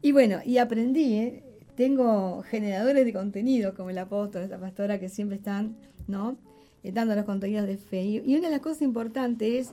Y 0.00 0.12
bueno, 0.12 0.38
y 0.44 0.58
aprendí, 0.58 1.14
¿eh? 1.14 1.44
tengo 1.76 2.42
generadores 2.42 3.04
de 3.04 3.12
contenido 3.12 3.74
como 3.74 3.90
el 3.90 3.98
apóstol, 3.98 4.42
esta 4.42 4.60
pastora 4.60 5.00
que 5.00 5.08
siempre 5.08 5.38
están, 5.38 5.76
¿no? 6.06 6.36
Eh, 6.84 6.92
dando 6.92 7.16
los 7.16 7.24
contenidos 7.24 7.66
de 7.66 7.78
fe. 7.78 8.04
Y 8.04 8.36
una 8.36 8.48
de 8.48 8.52
las 8.52 8.60
cosas 8.60 8.82
importantes 8.82 9.68
es 9.68 9.72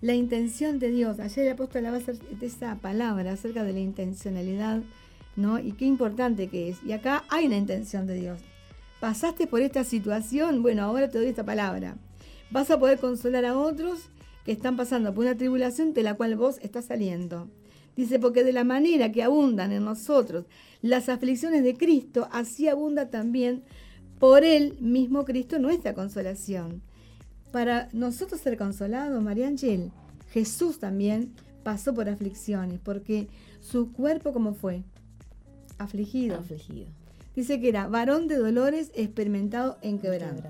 la 0.00 0.14
intención 0.14 0.78
de 0.78 0.90
Dios. 0.90 1.20
Ayer 1.20 1.46
el 1.46 1.52
apóstol 1.52 1.84
hablaba 1.84 2.02
de 2.04 2.46
esa 2.46 2.76
palabra 2.76 3.32
acerca 3.32 3.64
de 3.64 3.74
la 3.74 3.80
intencionalidad, 3.80 4.80
¿no? 5.36 5.58
Y 5.58 5.72
qué 5.72 5.84
importante 5.84 6.48
que 6.48 6.70
es. 6.70 6.82
Y 6.86 6.92
acá 6.92 7.24
hay 7.28 7.46
una 7.46 7.58
intención 7.58 8.06
de 8.06 8.14
Dios 8.14 8.40
pasaste 9.02 9.48
por 9.48 9.62
esta 9.62 9.82
situación, 9.82 10.62
bueno, 10.62 10.84
ahora 10.84 11.10
te 11.10 11.18
doy 11.18 11.26
esta 11.26 11.44
palabra. 11.44 11.96
Vas 12.52 12.70
a 12.70 12.78
poder 12.78 13.00
consolar 13.00 13.44
a 13.44 13.58
otros 13.58 13.98
que 14.44 14.52
están 14.52 14.76
pasando 14.76 15.12
por 15.12 15.24
una 15.24 15.36
tribulación 15.36 15.92
de 15.92 16.04
la 16.04 16.14
cual 16.14 16.36
vos 16.36 16.60
estás 16.62 16.84
saliendo. 16.84 17.50
Dice, 17.96 18.20
porque 18.20 18.44
de 18.44 18.52
la 18.52 18.62
manera 18.62 19.10
que 19.10 19.24
abundan 19.24 19.72
en 19.72 19.84
nosotros 19.84 20.44
las 20.82 21.08
aflicciones 21.08 21.64
de 21.64 21.76
Cristo, 21.76 22.28
así 22.30 22.68
abunda 22.68 23.10
también 23.10 23.64
por 24.20 24.44
él 24.44 24.76
mismo 24.78 25.24
Cristo 25.24 25.58
nuestra 25.58 25.94
consolación. 25.94 26.80
Para 27.50 27.88
nosotros 27.92 28.40
ser 28.40 28.56
consolados, 28.56 29.20
María 29.20 29.48
Ángel, 29.48 29.90
Jesús 30.30 30.78
también 30.78 31.32
pasó 31.64 31.92
por 31.92 32.08
aflicciones, 32.08 32.78
porque 32.78 33.26
su 33.60 33.92
cuerpo, 33.92 34.32
¿cómo 34.32 34.54
fue? 34.54 34.84
Afligido. 35.78 36.36
Afligido. 36.36 37.01
Dice 37.34 37.60
que 37.60 37.68
era 37.68 37.88
varón 37.88 38.28
de 38.28 38.36
dolores 38.36 38.90
experimentado 38.94 39.78
en 39.82 39.98
quebranto. 39.98 40.48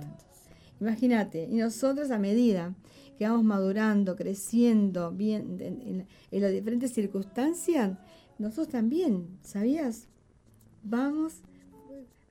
Imagínate, 0.80 1.48
y 1.50 1.56
nosotros 1.56 2.10
a 2.10 2.18
medida 2.18 2.74
que 3.18 3.28
vamos 3.28 3.44
madurando, 3.44 4.16
creciendo 4.16 5.12
bien 5.12 5.58
en, 5.60 6.06
en 6.30 6.40
las 6.40 6.50
diferentes 6.50 6.92
circunstancias, 6.92 7.96
nosotros 8.38 8.68
también, 8.68 9.38
¿sabías? 9.42 10.08
Vamos 10.82 11.34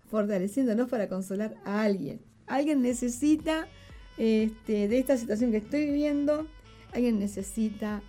fortaleciéndonos 0.10 0.89
para 0.89 1.08
consolar 1.08 1.56
a 1.64 1.84
alguien. 1.84 2.20
Alguien 2.45 2.82
necesita 2.82 3.68
este, 4.18 4.89
de 4.89 4.99
esta 4.99 5.18
situación 5.18 5.52
que 5.52 5.58
estoy 5.58 5.86
viviendo, 5.86 6.45
alguien 6.93 7.18
necesita 7.18 8.04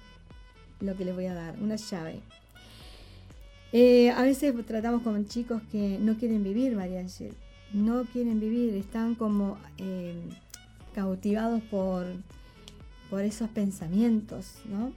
lo 0.80 0.96
que 0.96 1.04
le 1.04 1.12
voy 1.12 1.26
a 1.26 1.34
dar, 1.34 1.56
una 1.62 1.76
llave. 1.76 2.20
Eh, 3.72 4.10
a 4.10 4.22
veces 4.22 4.54
tratamos 4.66 5.02
con 5.02 5.26
chicos 5.26 5.62
que 5.70 5.98
no 5.98 6.18
quieren 6.18 6.44
vivir, 6.44 6.76
María 6.76 7.00
Ángel. 7.00 7.34
No 7.72 8.04
quieren 8.04 8.38
vivir, 8.38 8.74
están 8.74 9.14
como 9.14 9.56
eh, 9.78 10.14
cautivados 10.94 11.62
por, 11.62 12.04
por 13.08 13.22
esos 13.22 13.48
pensamientos, 13.48 14.56
¿no? 14.66 14.92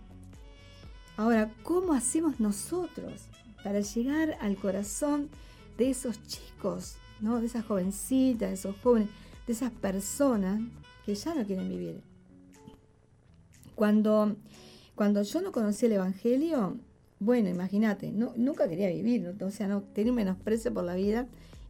Ahora, 1.16 1.50
¿cómo 1.64 1.94
hacemos 1.94 2.42
nosotros 2.42 3.22
para 3.64 3.80
llegar 3.80 4.38
al 4.42 4.58
corazón 4.58 5.30
de 5.78 5.92
esos 5.92 6.22
chicos, 6.28 6.98
¿no? 7.22 7.40
de 7.40 7.46
esas 7.46 7.64
jovencitas, 7.66 8.50
de 8.50 8.56
esos 8.56 8.76
jóvenes, 8.84 9.08
de 9.48 9.54
esas 9.54 9.72
personas 9.72 10.60
que 11.06 11.16
ya 11.16 11.34
no 11.34 11.46
quieren 11.46 11.70
vivir? 11.70 12.02
Cuando, 13.76 14.36
cuando 14.96 15.24
yo 15.24 15.42
no 15.42 15.54
conocí 15.54 15.86
el 15.86 15.94
Evangelio, 15.94 16.78
bueno, 17.26 17.50
imagínate, 17.50 18.12
no, 18.12 18.34
nunca 18.38 18.70
quería 18.70 18.88
vivir, 18.90 19.36
o 19.42 19.50
sea, 19.50 19.68
no, 19.68 19.82
tenía 19.82 20.14
menosprecio 20.14 20.72
por 20.72 20.84
la 20.84 20.94
vida 20.94 21.28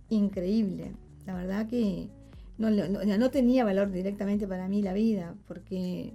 increíble. 0.09 0.91
La 1.25 1.33
verdad 1.33 1.67
que 1.67 2.09
no, 2.57 3.29
tenía 3.31 3.63
valor 3.63 3.89
directamente 3.89 4.47
para 4.47 4.67
mí 4.67 4.81
la 4.81 4.91
vida, 4.91 5.33
porque 5.47 6.13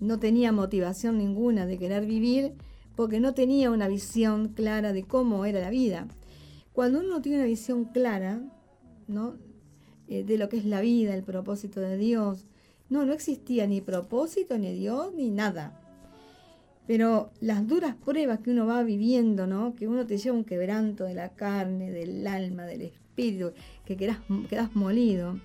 no 0.00 0.18
tenía 0.18 0.50
motivación 0.50 1.16
ninguna 1.18 1.64
de 1.64 1.78
querer 1.78 2.06
vivir, 2.06 2.54
porque 2.96 3.20
no 3.20 3.34
tenía 3.34 3.70
una 3.70 3.86
visión 3.86 4.48
clara 4.48 4.92
de 4.92 5.04
cómo 5.04 5.44
era 5.44 5.60
la 5.60 5.70
vida. 5.70 6.08
Cuando 6.72 6.98
uno 6.98 7.08
no 7.08 7.22
tiene 7.22 7.38
una 7.38 7.46
visión 7.46 7.84
clara, 7.84 8.42
¿no? 9.06 9.36
Eh, 10.08 10.24
de 10.24 10.38
lo 10.38 10.48
que 10.48 10.56
es 10.56 10.64
la 10.64 10.80
vida, 10.80 11.14
el 11.14 11.22
propósito 11.22 11.80
de 11.80 11.96
Dios, 11.96 12.46
no, 12.90 13.06
no 13.06 13.12
existía 13.12 13.68
ni 13.68 13.80
propósito, 13.80 14.58
ni 14.58 14.72
Dios, 14.74 15.14
ni 15.14 15.30
nada. 15.30 15.80
Pero 16.92 17.30
las 17.40 17.66
duras 17.66 17.94
pruebas 17.94 18.40
que 18.40 18.50
uno 18.50 18.66
va 18.66 18.82
viviendo, 18.82 19.46
¿no? 19.46 19.74
Que 19.74 19.88
uno 19.88 20.04
te 20.04 20.18
lleva 20.18 20.36
un 20.36 20.44
quebranto 20.44 21.04
de 21.04 21.14
la 21.14 21.30
carne, 21.30 21.90
del 21.90 22.26
alma, 22.26 22.66
del 22.66 22.82
espíritu, 22.82 23.52
que 23.86 23.96
quedas, 23.96 24.18
quedas 24.50 24.76
molido 24.76 25.40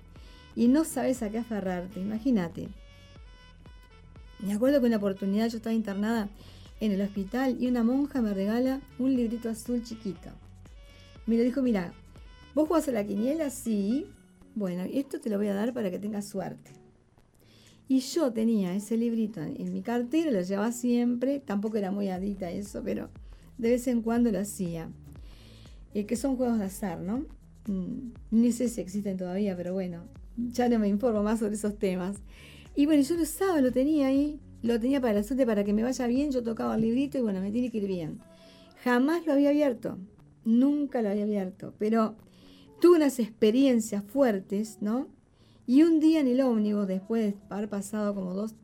y 0.54 0.68
no 0.68 0.84
sabes 0.84 1.22
a 1.22 1.30
qué 1.30 1.38
aferrarte, 1.38 2.00
imagínate. 2.00 2.68
Me 4.40 4.52
acuerdo 4.52 4.78
que 4.78 4.88
una 4.88 4.98
oportunidad 4.98 5.48
yo 5.48 5.56
estaba 5.56 5.72
internada 5.72 6.28
en 6.80 6.92
el 6.92 7.00
hospital 7.00 7.56
y 7.58 7.66
una 7.68 7.82
monja 7.82 8.20
me 8.20 8.34
regala 8.34 8.82
un 8.98 9.16
librito 9.16 9.48
azul 9.48 9.82
chiquito. 9.82 10.28
Me 11.24 11.38
lo 11.38 11.44
dijo, 11.44 11.62
mira, 11.62 11.94
¿vos 12.54 12.68
jugás 12.68 12.88
a 12.88 12.92
la 12.92 13.06
quiniela? 13.06 13.48
Sí. 13.48 14.06
Bueno, 14.54 14.82
esto 14.92 15.18
te 15.18 15.30
lo 15.30 15.38
voy 15.38 15.48
a 15.48 15.54
dar 15.54 15.72
para 15.72 15.90
que 15.90 15.98
tengas 15.98 16.28
suerte. 16.28 16.77
Y 17.88 18.00
yo 18.00 18.30
tenía 18.32 18.74
ese 18.74 18.98
librito 18.98 19.40
en, 19.40 19.72
mi 19.72 19.80
cartera, 19.80 20.30
lo 20.30 20.42
llevaba 20.42 20.72
siempre, 20.72 21.40
tampoco 21.40 21.78
era 21.78 21.90
muy 21.90 22.10
adicta 22.10 22.46
a 22.46 22.50
eso, 22.50 22.82
pero 22.84 23.08
de 23.56 23.70
vez 23.70 23.88
en 23.88 24.02
cuando 24.02 24.30
lo 24.30 24.38
hacía. 24.38 24.90
Eh, 25.94 26.04
que 26.04 26.16
son 26.16 26.36
juegos 26.36 26.58
de 26.58 26.66
azar, 26.66 27.00
¿no? 27.00 27.24
Mm, 27.66 28.12
ni 28.30 28.52
sé 28.52 28.68
si 28.68 28.82
existen 28.82 29.16
todavía, 29.16 29.56
pero 29.56 29.72
bueno, 29.72 30.04
ya 30.36 30.68
no 30.68 30.78
me 30.78 30.88
informo 30.88 31.22
más 31.22 31.38
sobre 31.38 31.54
esos 31.54 31.78
temas. 31.78 32.18
Y 32.76 32.84
bueno, 32.84 33.02
yo 33.02 33.16
lo 33.16 33.22
usaba, 33.22 33.60
lo 33.62 33.72
tenía 33.72 34.08
ahí, 34.08 34.38
lo 34.62 34.78
tenía 34.78 35.00
para 35.00 35.14
la 35.14 35.22
suerte, 35.22 35.46
para 35.46 35.64
que 35.64 35.72
me 35.72 35.82
vaya 35.82 36.06
bien, 36.06 36.30
yo 36.30 36.42
tocaba 36.42 36.74
el 36.74 36.82
librito 36.82 37.16
y 37.16 37.22
bueno, 37.22 37.40
me 37.40 37.50
tiene 37.50 37.70
que 37.70 37.78
ir 37.78 37.86
bien. 37.86 38.20
Jamás 38.84 39.26
lo 39.26 39.32
había 39.32 39.48
abierto, 39.48 39.98
nunca 40.44 41.00
lo 41.00 41.08
había 41.08 41.24
abierto, 41.24 41.74
pero 41.78 42.16
tuve 42.80 42.98
unas 42.98 43.18
experiencias 43.18 44.04
fuertes, 44.04 44.78
¿no? 44.82 45.08
Y 45.68 45.82
un 45.82 46.00
día 46.00 46.20
en 46.20 46.28
el 46.28 46.40
ómnibus, 46.40 46.88
después 46.88 47.34
de 47.34 47.38
haber 47.50 47.68
pasado 47.68 48.14
como 48.14 48.32
dos, 48.32 48.54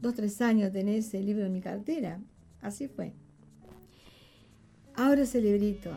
dos, 0.00 0.14
tres 0.14 0.40
años, 0.40 0.72
tener 0.72 0.94
ese 0.94 1.20
libro 1.20 1.44
en 1.44 1.52
mi 1.52 1.60
cartera. 1.60 2.18
Así 2.62 2.88
fue. 2.88 3.12
Abro 4.94 5.20
ese 5.20 5.42
librito 5.42 5.94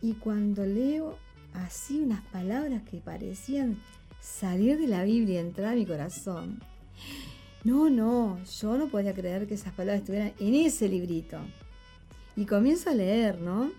y 0.00 0.12
cuando 0.12 0.64
leo 0.64 1.18
así 1.52 1.98
unas 1.98 2.22
palabras 2.26 2.84
que 2.84 2.98
parecían 2.98 3.82
salir 4.20 4.78
de 4.78 4.86
la 4.86 5.02
Biblia 5.02 5.34
y 5.34 5.38
entrar 5.38 5.72
a 5.72 5.76
mi 5.76 5.84
corazón. 5.84 6.60
No, 7.64 7.90
no, 7.90 8.38
yo 8.44 8.78
no 8.78 8.86
podía 8.86 9.14
creer 9.14 9.48
que 9.48 9.54
esas 9.54 9.72
palabras 9.72 10.02
estuvieran 10.02 10.32
en 10.38 10.54
ese 10.54 10.88
librito. 10.88 11.40
Y 12.36 12.46
comienzo 12.46 12.90
a 12.90 12.94
leer, 12.94 13.40
¿no? 13.40 13.72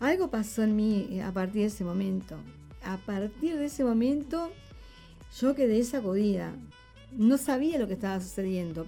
Algo 0.00 0.28
pasó 0.28 0.64
en 0.64 0.76
mí 0.76 1.18
a 1.22 1.32
partir 1.32 1.62
de 1.62 1.68
ese 1.68 1.82
momento. 1.82 2.36
A 2.82 2.98
partir 2.98 3.56
de 3.56 3.64
ese 3.64 3.84
momento 3.84 4.50
yo 5.40 5.54
quedé 5.54 5.82
sacudida. 5.84 6.54
No 7.12 7.38
sabía 7.38 7.78
lo 7.78 7.86
que 7.86 7.94
estaba 7.94 8.20
sucediendo. 8.20 8.86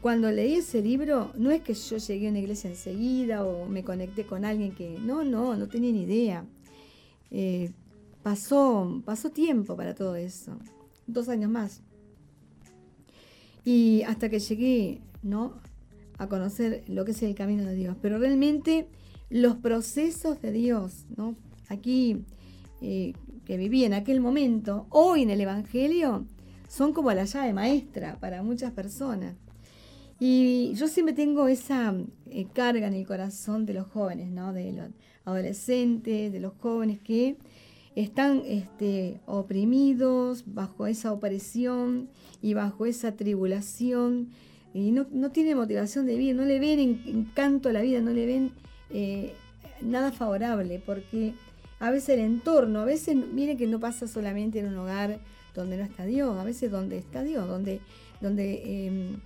Cuando 0.00 0.30
leí 0.30 0.54
ese 0.54 0.80
libro, 0.80 1.32
no 1.36 1.50
es 1.50 1.62
que 1.62 1.74
yo 1.74 1.96
llegué 1.96 2.28
a 2.28 2.30
una 2.30 2.38
iglesia 2.38 2.70
enseguida 2.70 3.44
o 3.44 3.66
me 3.66 3.82
conecté 3.82 4.24
con 4.24 4.44
alguien 4.44 4.72
que... 4.72 4.98
No, 5.00 5.24
no, 5.24 5.56
no 5.56 5.68
tenía 5.68 5.92
ni 5.92 6.02
idea. 6.02 6.44
Eh, 7.30 7.72
pasó, 8.22 9.02
pasó 9.04 9.30
tiempo 9.30 9.76
para 9.76 9.94
todo 9.94 10.14
eso. 10.14 10.56
Dos 11.06 11.28
años 11.28 11.50
más. 11.50 11.80
Y 13.64 14.02
hasta 14.02 14.28
que 14.28 14.38
llegué, 14.38 15.00
¿no? 15.22 15.60
A 16.16 16.28
conocer 16.28 16.84
lo 16.86 17.04
que 17.04 17.10
es 17.10 17.22
el 17.22 17.34
camino 17.34 17.64
de 17.64 17.74
Dios. 17.74 17.96
Pero 18.00 18.18
realmente 18.18 18.86
los 19.30 19.56
procesos 19.56 20.40
de 20.40 20.52
Dios, 20.52 21.06
¿no? 21.16 21.34
Aquí 21.68 22.24
eh, 22.80 23.14
que 23.48 23.56
viví 23.56 23.84
en 23.84 23.94
aquel 23.94 24.20
momento, 24.20 24.86
hoy 24.90 25.22
en 25.22 25.30
el 25.30 25.40
Evangelio, 25.40 26.26
son 26.68 26.92
como 26.92 27.10
la 27.12 27.24
llave 27.24 27.54
maestra 27.54 28.18
para 28.20 28.42
muchas 28.42 28.72
personas. 28.72 29.36
Y 30.20 30.74
yo 30.74 30.86
siempre 30.86 31.14
tengo 31.14 31.48
esa 31.48 31.94
eh, 32.26 32.46
carga 32.52 32.88
en 32.88 32.92
el 32.92 33.06
corazón 33.06 33.64
de 33.64 33.72
los 33.72 33.86
jóvenes, 33.86 34.28
¿no? 34.28 34.52
de 34.52 34.72
los 34.72 34.88
adolescentes, 35.24 36.30
de 36.30 36.40
los 36.40 36.52
jóvenes 36.60 37.00
que 37.00 37.38
están 37.96 38.42
este, 38.44 39.18
oprimidos 39.24 40.44
bajo 40.46 40.86
esa 40.86 41.10
opresión 41.10 42.10
y 42.42 42.52
bajo 42.52 42.84
esa 42.84 43.16
tribulación 43.16 44.28
y 44.74 44.92
no, 44.92 45.06
no 45.10 45.30
tienen 45.30 45.56
motivación 45.56 46.04
de 46.04 46.18
vivir, 46.18 46.36
no 46.36 46.44
le 46.44 46.60
ven 46.60 47.00
encanto 47.06 47.70
a 47.70 47.72
la 47.72 47.80
vida, 47.80 48.02
no 48.02 48.10
le 48.10 48.26
ven 48.26 48.52
eh, 48.90 49.32
nada 49.80 50.12
favorable, 50.12 50.82
porque 50.84 51.32
a 51.80 51.90
veces 51.90 52.10
el 52.10 52.20
entorno, 52.20 52.80
a 52.80 52.84
veces, 52.84 53.16
miren 53.16 53.56
que 53.56 53.66
no 53.66 53.78
pasa 53.78 54.08
solamente 54.08 54.58
en 54.58 54.68
un 54.68 54.78
hogar 54.78 55.20
donde 55.54 55.76
no 55.76 55.84
está 55.84 56.04
Dios, 56.04 56.36
a 56.36 56.44
veces 56.44 56.70
donde 56.70 56.98
está 56.98 57.22
Dios, 57.22 57.48
donde, 57.48 57.80
donde, 58.20 58.86
em, 58.86 59.20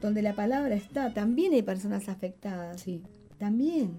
donde 0.00 0.22
la 0.22 0.34
palabra 0.34 0.74
está, 0.74 1.12
también 1.14 1.52
hay 1.52 1.62
personas 1.62 2.08
afectadas, 2.08 2.80
sí. 2.80 3.02
también. 3.38 3.90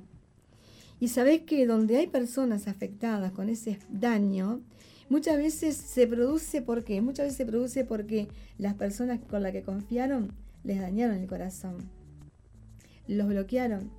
Y 0.99 1.09
sabés 1.09 1.41
que 1.41 1.65
donde 1.65 1.97
hay 1.97 2.07
personas 2.07 2.67
afectadas 2.67 3.31
con 3.33 3.49
ese 3.49 3.77
daño, 3.89 4.61
muchas 5.09 5.37
veces 5.37 5.75
se 5.75 6.07
produce, 6.07 6.61
¿por 6.61 6.83
qué? 6.83 7.01
Muchas 7.01 7.25
veces 7.25 7.37
se 7.37 7.45
produce 7.45 7.83
porque 7.83 8.27
las 8.57 8.75
personas 8.75 9.19
con 9.29 9.43
las 9.43 9.51
que 9.51 9.63
confiaron 9.63 10.31
les 10.63 10.79
dañaron 10.79 11.17
el 11.17 11.27
corazón, 11.27 11.75
los 13.07 13.27
bloquearon, 13.27 13.91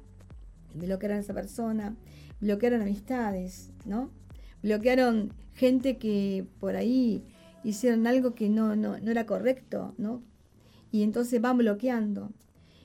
bloquearon 0.74 1.18
a 1.18 1.20
esa 1.20 1.34
persona, 1.34 1.94
bloquearon 2.40 2.82
amistades, 2.82 3.70
¿no? 3.84 4.10
Bloquearon 4.62 5.32
gente 5.54 5.98
que 5.98 6.46
por 6.60 6.76
ahí 6.76 7.22
hicieron 7.64 8.06
algo 8.06 8.34
que 8.34 8.48
no, 8.48 8.76
no, 8.76 8.96
era 8.96 9.26
correcto, 9.26 9.94
¿no? 9.98 10.22
Y 10.92 11.02
entonces 11.02 11.40
van 11.40 11.58
bloqueando. 11.58 12.30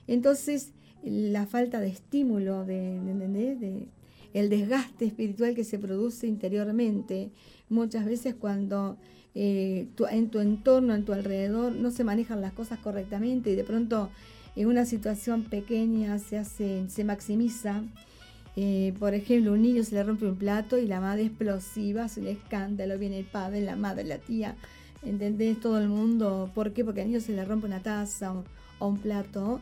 Entonces, 0.06 0.72
la 1.02 1.46
falta 1.46 1.80
de 1.80 1.88
estímulo, 1.88 2.64
de, 2.64 3.88
el 4.32 4.48
desgaste 4.48 5.04
espiritual 5.04 5.54
que 5.54 5.64
se 5.64 5.78
produce 5.78 6.26
interiormente, 6.26 7.30
muchas 7.68 8.04
veces 8.04 8.34
cuando 8.34 8.96
eh, 9.34 9.88
en 10.10 10.30
tu 10.30 10.40
entorno, 10.40 10.94
en 10.94 11.04
tu 11.04 11.12
alrededor, 11.12 11.72
no 11.72 11.90
se 11.90 12.04
manejan 12.04 12.40
las 12.40 12.52
cosas 12.52 12.78
correctamente 12.80 13.50
y 13.50 13.54
de 13.54 13.64
pronto 13.64 14.10
en 14.56 14.66
una 14.66 14.84
situación 14.84 15.44
pequeña 15.44 16.18
se 16.18 16.38
hace, 16.38 16.88
se 16.88 17.04
maximiza 17.04 17.84
eh, 18.56 18.94
por 18.98 19.14
ejemplo, 19.14 19.52
un 19.52 19.62
niño 19.62 19.84
se 19.84 19.94
le 19.94 20.02
rompe 20.02 20.26
un 20.26 20.36
plato 20.36 20.76
y 20.78 20.86
la 20.86 21.00
madre 21.00 21.24
explosiva, 21.24 22.06
es 22.06 22.16
un 22.16 22.26
escándalo, 22.26 22.98
viene 22.98 23.18
el 23.18 23.24
padre, 23.24 23.60
la 23.60 23.76
madre, 23.76 24.04
la 24.04 24.18
tía, 24.18 24.56
¿entendés? 25.02 25.60
Todo 25.60 25.78
el 25.78 25.88
mundo. 25.88 26.50
¿Por 26.54 26.72
qué? 26.72 26.84
Porque 26.84 27.02
al 27.02 27.08
niño 27.08 27.20
se 27.20 27.32
le 27.32 27.44
rompe 27.44 27.66
una 27.66 27.82
taza 27.82 28.32
o, 28.32 28.44
un 28.80 28.98
plato 28.98 29.60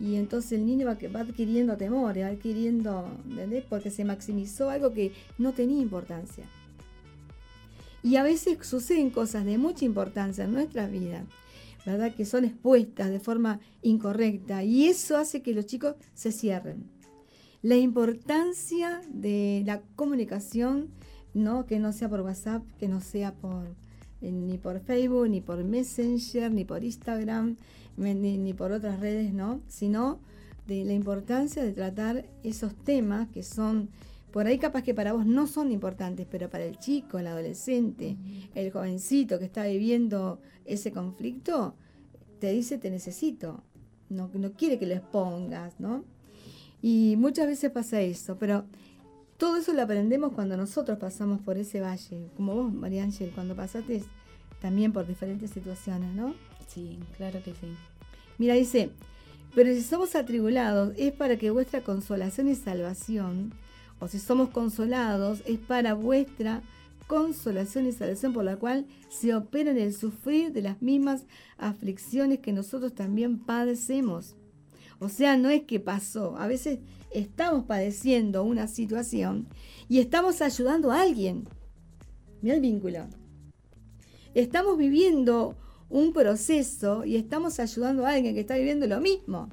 Y 0.00 0.16
entonces 0.16 0.52
el 0.52 0.66
niño 0.66 0.86
va, 0.86 0.96
va 1.14 1.20
adquiriendo 1.20 1.76
temor, 1.76 2.18
va 2.18 2.26
adquiriendo, 2.26 3.06
¿entendés? 3.28 3.64
Porque 3.68 3.90
se 3.90 4.04
maximizó 4.04 4.70
algo 4.70 4.92
que 4.92 5.12
no 5.38 5.52
tenía 5.52 5.80
importancia. 5.80 6.44
Y 8.02 8.16
a 8.16 8.22
veces 8.22 8.58
suceden 8.66 9.10
cosas 9.10 9.44
de 9.46 9.56
mucha 9.56 9.84
importancia 9.84 10.44
en 10.44 10.52
nuestras 10.52 10.90
vidas, 10.90 11.24
¿verdad? 11.86 12.14
Que 12.14 12.26
son 12.26 12.44
expuestas 12.44 13.10
de 13.10 13.20
forma 13.20 13.60
incorrecta 13.80 14.62
y 14.64 14.88
eso 14.88 15.16
hace 15.16 15.40
que 15.40 15.54
los 15.54 15.66
chicos 15.66 15.94
se 16.12 16.32
cierren. 16.32 16.93
La 17.64 17.76
importancia 17.76 19.00
de 19.08 19.62
la 19.64 19.80
comunicación, 19.96 20.90
¿no? 21.32 21.64
Que 21.64 21.78
no 21.78 21.94
sea 21.94 22.10
por 22.10 22.20
WhatsApp, 22.20 22.62
que 22.78 22.88
no 22.88 23.00
sea 23.00 23.32
por 23.32 23.68
eh, 24.20 24.30
ni 24.30 24.58
por 24.58 24.80
Facebook, 24.80 25.30
ni 25.30 25.40
por 25.40 25.64
Messenger, 25.64 26.52
ni 26.52 26.66
por 26.66 26.84
Instagram, 26.84 27.56
ni, 27.96 28.12
ni 28.36 28.52
por 28.52 28.70
otras 28.70 29.00
redes, 29.00 29.32
¿no? 29.32 29.62
Sino 29.66 30.20
de 30.66 30.84
la 30.84 30.92
importancia 30.92 31.62
de 31.62 31.72
tratar 31.72 32.26
esos 32.42 32.74
temas 32.74 33.30
que 33.30 33.42
son 33.42 33.88
por 34.30 34.46
ahí 34.46 34.58
capaz 34.58 34.82
que 34.82 34.92
para 34.92 35.14
vos 35.14 35.24
no 35.24 35.46
son 35.46 35.72
importantes, 35.72 36.26
pero 36.30 36.50
para 36.50 36.64
el 36.64 36.78
chico, 36.78 37.18
el 37.18 37.28
adolescente, 37.28 38.18
el 38.54 38.72
jovencito 38.72 39.38
que 39.38 39.46
está 39.46 39.64
viviendo 39.64 40.38
ese 40.66 40.92
conflicto, 40.92 41.76
te 42.40 42.50
dice 42.50 42.76
te 42.76 42.90
necesito. 42.90 43.64
No, 44.10 44.30
no 44.34 44.52
quiere 44.52 44.78
que 44.78 44.84
lo 44.84 44.92
expongas, 44.92 45.80
¿no? 45.80 46.04
Y 46.86 47.16
muchas 47.16 47.46
veces 47.46 47.70
pasa 47.70 48.02
eso, 48.02 48.36
pero 48.38 48.66
todo 49.38 49.56
eso 49.56 49.72
lo 49.72 49.80
aprendemos 49.80 50.34
cuando 50.34 50.54
nosotros 50.54 50.98
pasamos 50.98 51.40
por 51.40 51.56
ese 51.56 51.80
valle, 51.80 52.28
como 52.36 52.54
vos, 52.54 52.74
María 52.74 53.04
Ángel, 53.04 53.32
cuando 53.34 53.56
pasaste 53.56 54.04
también 54.60 54.92
por 54.92 55.06
diferentes 55.06 55.50
situaciones, 55.50 56.14
¿no? 56.14 56.34
Sí, 56.68 56.98
claro 57.16 57.42
que 57.42 57.52
sí. 57.52 57.74
Mira, 58.36 58.52
dice, 58.52 58.90
pero 59.54 59.72
si 59.72 59.80
somos 59.80 60.14
atribulados 60.14 60.92
es 60.98 61.14
para 61.14 61.38
que 61.38 61.50
vuestra 61.50 61.80
consolación 61.80 62.48
y 62.48 62.54
salvación 62.54 63.54
o 63.98 64.06
si 64.06 64.18
somos 64.18 64.50
consolados, 64.50 65.42
es 65.46 65.58
para 65.58 65.94
vuestra 65.94 66.60
consolación 67.06 67.86
y 67.86 67.92
salvación 67.92 68.34
por 68.34 68.44
la 68.44 68.56
cual 68.56 68.84
se 69.08 69.34
opera 69.34 69.70
en 69.70 69.78
el 69.78 69.94
sufrir 69.94 70.52
de 70.52 70.60
las 70.60 70.82
mismas 70.82 71.24
aflicciones 71.56 72.40
que 72.40 72.52
nosotros 72.52 72.94
también 72.94 73.38
padecemos. 73.38 74.36
O 75.04 75.10
sea, 75.10 75.36
no 75.36 75.50
es 75.50 75.64
que 75.64 75.80
pasó, 75.80 76.34
a 76.38 76.46
veces 76.46 76.78
estamos 77.12 77.64
padeciendo 77.66 78.42
una 78.42 78.68
situación 78.68 79.46
y 79.86 79.98
estamos 79.98 80.40
ayudando 80.40 80.90
a 80.90 81.02
alguien. 81.02 81.44
Mira 82.40 82.54
el 82.54 82.62
vínculo. 82.62 83.06
Estamos 84.34 84.78
viviendo 84.78 85.56
un 85.90 86.14
proceso 86.14 87.04
y 87.04 87.16
estamos 87.16 87.60
ayudando 87.60 88.06
a 88.06 88.12
alguien 88.12 88.34
que 88.34 88.40
está 88.40 88.56
viviendo 88.56 88.86
lo 88.86 89.00
mismo. 89.02 89.50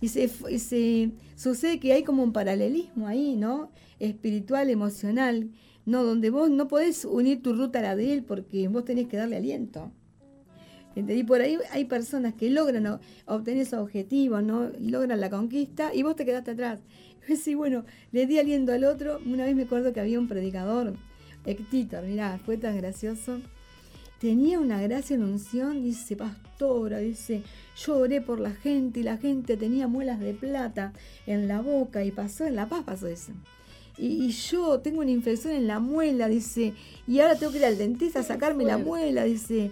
Y 0.00 0.08
se, 0.08 1.12
sucede 1.36 1.78
que 1.78 1.92
hay 1.92 2.02
como 2.02 2.24
un 2.24 2.32
paralelismo 2.32 3.06
ahí, 3.06 3.36
¿no? 3.36 3.70
Espiritual, 4.00 4.68
emocional, 4.68 5.50
¿no? 5.86 6.02
Donde 6.02 6.30
vos 6.30 6.50
no 6.50 6.66
podés 6.66 7.04
unir 7.04 7.40
tu 7.40 7.52
ruta 7.52 7.78
a 7.78 7.82
la 7.82 7.96
de 7.96 8.12
él 8.12 8.24
porque 8.24 8.66
vos 8.66 8.84
tenés 8.84 9.06
que 9.06 9.16
darle 9.16 9.36
aliento. 9.36 9.92
Y 11.06 11.24
por 11.24 11.40
ahí 11.40 11.58
hay 11.70 11.84
personas 11.84 12.34
que 12.34 12.50
logran 12.50 13.00
obtener 13.26 13.62
esos 13.62 13.80
objetivos, 13.80 14.42
¿no? 14.42 14.70
Logran 14.80 15.20
la 15.20 15.30
conquista 15.30 15.94
y 15.94 16.02
vos 16.02 16.16
te 16.16 16.24
quedaste 16.24 16.52
atrás. 16.52 16.80
Y 17.28 17.36
sí, 17.36 17.54
bueno, 17.54 17.84
le 18.10 18.26
di 18.26 18.38
aliento 18.38 18.72
al 18.72 18.84
otro. 18.84 19.20
Una 19.26 19.44
vez 19.44 19.54
me 19.54 19.64
acuerdo 19.64 19.92
que 19.92 20.00
había 20.00 20.18
un 20.18 20.28
predicador, 20.28 20.94
Hector, 21.44 22.04
mirá, 22.04 22.38
fue 22.38 22.56
tan 22.56 22.74
gracioso 22.78 23.40
tenía 24.18 24.58
una 24.58 24.80
gracia 24.80 25.14
en 25.14 25.22
unción, 25.22 25.82
dice 25.82 26.16
pastora, 26.16 26.98
dice, 26.98 27.42
yo 27.76 27.98
oré 27.98 28.20
por 28.20 28.40
la 28.40 28.50
gente 28.50 29.00
y 29.00 29.02
la 29.02 29.16
gente 29.16 29.56
tenía 29.56 29.86
muelas 29.86 30.20
de 30.20 30.34
plata 30.34 30.92
en 31.26 31.48
la 31.48 31.60
boca 31.60 32.04
y 32.04 32.10
pasó 32.10 32.44
en 32.44 32.56
La 32.56 32.68
Paz, 32.68 32.82
pasó 32.84 33.06
eso. 33.06 33.32
Y, 33.96 34.30
yo 34.30 34.78
tengo 34.78 35.00
una 35.00 35.10
infección 35.10 35.54
en 35.54 35.66
la 35.66 35.80
muela, 35.80 36.28
dice, 36.28 36.72
y 37.06 37.18
ahora 37.18 37.36
tengo 37.36 37.50
que 37.50 37.58
ir 37.58 37.64
al 37.64 37.78
dentista 37.78 38.20
a 38.20 38.22
sacarme 38.24 38.64
la 38.64 38.78
muela, 38.78 39.24
dice. 39.24 39.70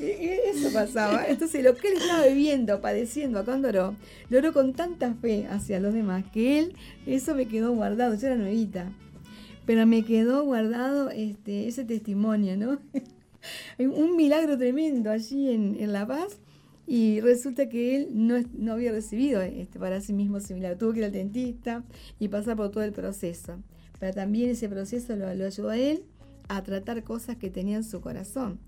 Eso 0.00 0.72
pasaba. 0.72 1.26
Entonces, 1.26 1.64
lo 1.64 1.74
que 1.74 1.88
él 1.88 1.94
estaba 1.98 2.26
viviendo, 2.26 2.80
padeciendo 2.80 3.44
cuando 3.44 3.68
oró, 3.68 3.96
lo 4.30 4.38
oró 4.38 4.52
con 4.52 4.72
tanta 4.72 5.14
fe 5.14 5.46
hacia 5.50 5.80
los 5.80 5.92
demás 5.92 6.24
que 6.32 6.60
él, 6.60 6.74
eso 7.06 7.34
me 7.34 7.46
quedó 7.46 7.72
guardado. 7.72 8.14
Yo 8.14 8.28
era 8.28 8.36
nuevita, 8.36 8.92
pero 9.66 9.86
me 9.86 10.04
quedó 10.04 10.44
guardado 10.44 11.10
este, 11.10 11.68
ese 11.68 11.84
testimonio, 11.84 12.56
¿no? 12.56 12.78
un 13.78 14.16
milagro 14.16 14.56
tremendo 14.56 15.10
allí 15.10 15.50
en, 15.50 15.92
La 15.92 16.06
Paz. 16.06 16.38
Y 16.86 17.20
resulta 17.20 17.68
que 17.68 17.96
él 17.96 18.08
no, 18.14 18.72
había 18.72 18.92
recibido 18.92 19.42
este, 19.42 19.78
para 19.78 20.00
sí 20.00 20.14
mismo 20.14 20.38
ese 20.38 20.54
milagro. 20.54 20.78
Tuvo 20.78 20.92
que 20.92 21.00
ir 21.00 21.04
al 21.04 21.12
dentista 21.12 21.84
y 22.18 22.28
pasar 22.28 22.56
por 22.56 22.70
todo 22.70 22.82
el 22.82 22.92
proceso. 22.92 23.56
Pero 24.00 24.14
también 24.14 24.50
ese 24.50 24.68
proceso 24.68 25.14
lo, 25.16 25.26
ayudó 25.26 25.68
a 25.68 25.76
él 25.76 26.04
a 26.48 26.62
tratar 26.62 27.02
cosas 27.04 27.36
que 27.36 27.50
tenía 27.50 27.76
en 27.76 27.84
su 27.84 28.00
corazón. 28.00 28.58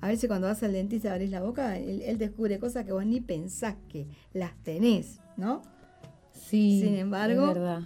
A 0.00 0.08
veces 0.08 0.28
cuando 0.28 0.46
vas 0.46 0.62
al 0.62 0.72
dentista 0.72 1.08
y 1.08 1.10
abrís 1.12 1.30
la 1.30 1.42
boca, 1.42 1.78
él, 1.78 2.18
descubre 2.18 2.58
cosas 2.58 2.84
que 2.84 2.92
vos 2.92 3.04
ni 3.04 3.20
pensás 3.20 3.76
que 3.88 4.06
las 4.32 4.54
tenés, 4.62 5.20
¿no? 5.36 5.62
Sí. 6.32 6.80
Sin 6.82 6.96
embargo, 6.96 7.48
es 7.48 7.54
verdad. 7.54 7.82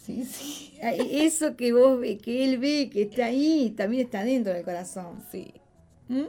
Sí, 0.00 0.24
sí. 0.24 0.74
Eso 0.82 1.56
que 1.56 1.72
vos 1.72 2.00
que 2.22 2.44
él 2.44 2.58
ve, 2.58 2.90
que 2.90 3.02
está 3.02 3.26
ahí, 3.26 3.74
también 3.76 4.06
está 4.06 4.22
dentro 4.24 4.52
del 4.52 4.64
corazón. 4.64 5.22
Sí. 5.30 5.52
¿Mm? 6.08 6.26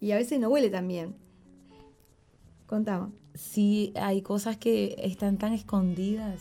Y 0.00 0.12
a 0.12 0.16
veces 0.16 0.40
no 0.40 0.48
huele 0.48 0.68
tan 0.68 0.88
bien. 0.88 1.14
Contaba. 2.66 3.10
Sí, 3.34 3.92
hay 3.94 4.22
cosas 4.22 4.56
que 4.56 4.96
están 4.98 5.38
tan 5.38 5.52
escondidas 5.52 6.40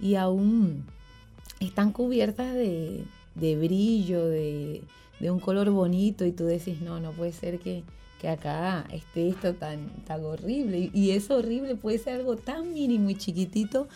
y 0.00 0.16
aún 0.16 0.86
están 1.60 1.92
cubiertas 1.92 2.54
de, 2.54 3.04
brillo, 3.34 4.26
de, 4.26 4.82
un 5.30 5.40
color 5.40 5.70
bonito 5.70 6.24
y 6.24 6.32
tú 6.32 6.44
decís, 6.44 6.80
no, 6.80 7.00
no 7.00 7.12
puede 7.12 7.32
ser 7.32 7.58
que, 7.58 7.84
acá 8.28 8.86
esté 8.92 9.28
esto 9.28 9.54
tan, 9.54 9.88
tan 10.04 10.24
horrible. 10.24 10.78
Y, 10.78 10.90
y 10.94 11.10
eso 11.10 11.38
horrible 11.38 11.74
puede 11.74 11.98
ser 11.98 12.20
algo 12.20 12.36
tan 12.36 12.72
mínimo 12.72 13.10
y 13.10 13.16
chiquitito, 13.16 13.88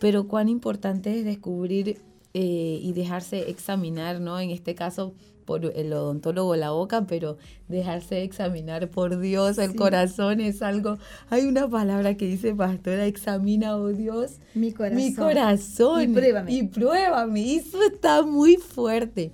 pero 0.00 0.26
cuán 0.26 0.48
importante 0.48 1.16
es 1.16 1.24
descubrir 1.24 2.00
eh, 2.34 2.80
y 2.82 2.92
dejarse 2.92 3.48
examinar, 3.50 4.20
¿no? 4.20 4.38
En 4.38 4.50
este 4.50 4.74
caso 4.74 5.14
por 5.48 5.64
el 5.64 5.92
odontólogo 5.94 6.54
la 6.56 6.72
boca, 6.72 7.06
pero 7.06 7.38
dejarse 7.68 8.22
examinar 8.22 8.90
por 8.90 9.18
Dios, 9.18 9.56
el 9.56 9.74
corazón 9.74 10.42
es 10.42 10.60
algo, 10.60 10.98
hay 11.30 11.46
una 11.46 11.66
palabra 11.66 12.18
que 12.18 12.26
dice 12.26 12.54
pastora, 12.54 13.06
examina, 13.06 13.74
oh 13.78 13.88
Dios, 13.88 14.40
mi 14.52 14.72
corazón. 14.72 14.98
Mi 14.98 15.14
corazón. 15.14 16.02
Y 16.02 16.08
pruébame. 16.08 16.52
Y 16.52 16.62
pruébame. 16.64 17.54
Eso 17.54 17.82
está 17.82 18.22
muy 18.22 18.56
fuerte. 18.56 19.32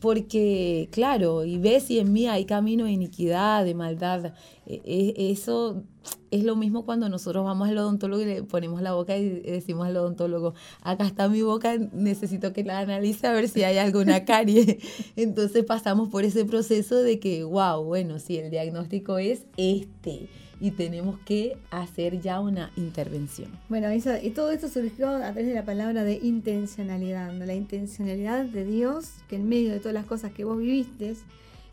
Porque, 0.00 0.88
claro, 0.92 1.44
y 1.44 1.58
ves 1.58 1.84
si 1.84 1.98
en 1.98 2.12
mí 2.12 2.28
hay 2.28 2.44
camino 2.44 2.84
de 2.84 2.92
iniquidad, 2.92 3.64
de 3.64 3.74
maldad. 3.74 4.32
E, 4.66 4.80
e, 4.84 5.30
eso 5.32 5.82
es 6.30 6.44
lo 6.44 6.56
mismo 6.56 6.84
cuando 6.84 7.08
nosotros 7.08 7.44
vamos 7.44 7.68
al 7.68 7.78
odontólogo 7.78 8.22
y 8.22 8.26
le 8.26 8.42
ponemos 8.42 8.80
la 8.82 8.92
boca 8.92 9.16
y 9.16 9.28
decimos 9.28 9.86
al 9.86 9.96
odontólogo, 9.96 10.54
acá 10.82 11.06
está 11.06 11.28
mi 11.28 11.42
boca, 11.42 11.76
necesito 11.92 12.52
que 12.52 12.64
la 12.64 12.80
analice 12.80 13.26
a 13.26 13.32
ver 13.32 13.48
si 13.48 13.64
hay 13.64 13.78
alguna 13.78 14.24
carie. 14.24 14.78
Entonces 15.16 15.64
pasamos 15.64 16.08
por 16.08 16.24
ese 16.24 16.44
proceso 16.44 16.96
de 17.02 17.18
que, 17.18 17.44
wow, 17.44 17.82
bueno, 17.82 18.18
si 18.18 18.36
el 18.36 18.50
diagnóstico 18.50 19.18
es 19.18 19.46
este 19.56 20.28
y 20.60 20.72
tenemos 20.72 21.18
que 21.20 21.56
hacer 21.70 22.20
ya 22.20 22.40
una 22.40 22.72
intervención. 22.76 23.50
Bueno, 23.68 23.88
y 23.92 24.30
todo 24.30 24.50
esto 24.50 24.68
surgió 24.68 25.08
a 25.08 25.18
través 25.18 25.46
de 25.46 25.54
la 25.54 25.64
palabra 25.64 26.04
de 26.04 26.14
intencionalidad, 26.14 27.32
la 27.32 27.54
intencionalidad 27.54 28.44
de 28.44 28.64
Dios 28.64 29.12
que 29.28 29.36
en 29.36 29.48
medio 29.48 29.70
de 29.72 29.78
todas 29.78 29.94
las 29.94 30.06
cosas 30.06 30.32
que 30.32 30.44
vos 30.44 30.58
viviste 30.58 31.14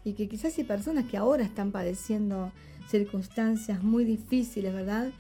y 0.04 0.14
que 0.14 0.28
quizás 0.28 0.58
hay 0.58 0.64
personas 0.64 1.06
que 1.06 1.18
ahora 1.18 1.44
están 1.44 1.72
padeciendo 1.72 2.52
circunstancias 2.90 3.84
muy 3.84 4.06
difíciles, 4.06 4.74
¿verdad? 4.74 5.12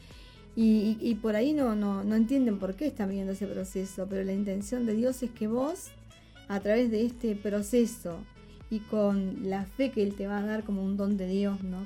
Y, 0.57 1.18
por 1.22 1.36
ahí 1.36 1.51
no, 1.51 1.76
no, 1.76 2.05
no 2.05 2.16
entienden 2.16 2.59
por 2.59 2.76
qué 2.76 2.88
están 2.88 3.09
viviendo 3.09 3.34
ese 3.34 3.45
proceso, 3.45 4.07
pero 4.09 4.24
la 4.24 4.32
intención 4.32 4.86
de 4.86 4.95
Dios 4.95 5.22
es 5.22 5.32
que 5.32 5.47
vos, 5.47 5.88
a 6.47 6.61
través 6.61 6.89
de 6.91 7.05
este 7.05 7.36
proceso 7.36 8.20
y 8.70 8.80
con 8.80 9.49
la 9.49 9.66
fe 9.66 9.91
que 9.91 10.01
Él 10.01 10.16
te 10.16 10.28
va 10.28 10.38
a 10.38 10.45
dar 10.45 10.63
como 10.63 10.82
un 10.82 10.95
don 10.95 11.18
de 11.18 11.28
Dios, 11.28 11.61
¿no? 11.61 11.80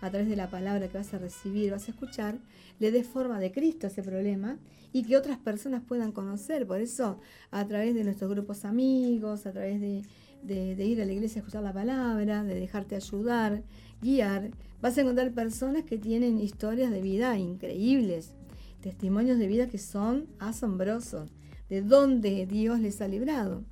A 0.00 0.10
través 0.10 0.28
de 0.28 0.36
la 0.36 0.50
palabra 0.50 0.88
que 0.88 0.98
vas 0.98 1.12
a 1.14 1.18
recibir, 1.18 1.72
vas 1.72 1.88
a 1.88 1.90
escuchar, 1.90 2.38
le 2.78 2.90
des 2.90 3.06
forma 3.06 3.38
de 3.40 3.52
Cristo 3.52 3.86
a 3.86 3.90
ese 3.90 4.02
problema 4.02 4.58
y 4.92 5.04
que 5.04 5.16
otras 5.16 5.38
personas 5.38 5.82
puedan 5.86 6.12
conocer. 6.12 6.66
Por 6.66 6.80
eso, 6.80 7.18
a 7.50 7.66
través 7.66 7.94
de 7.94 8.04
nuestros 8.04 8.30
grupos 8.30 8.64
amigos, 8.64 9.46
a 9.46 9.52
través 9.52 9.80
de, 9.80 10.02
de 10.42 10.84
ir 10.84 11.00
a 11.00 11.04
la 11.04 11.12
iglesia 11.12 11.40
a 11.40 11.42
escuchar 11.42 11.62
la 11.62 11.72
palabra, 11.72 12.44
de 12.44 12.54
dejarte 12.54 12.96
ayudar, 12.96 13.62
guiar, 14.00 14.50
vas 14.80 14.96
a 14.98 15.00
encontrar 15.00 15.32
personas 15.32 15.84
que 15.84 15.98
tienen 15.98 16.38
historias 16.40 16.90
de 16.90 17.00
vida 17.00 17.38
increíbles, 17.38 18.32
testimonios 18.80 19.38
de 19.38 19.46
vida 19.46 19.68
que 19.68 19.78
son 19.78 20.26
asombrosos, 20.38 21.30
de 21.68 21.82
dónde 21.82 22.46
Dios 22.46 22.80
les 22.80 23.00
ha 23.00 23.08
librado. 23.08 23.64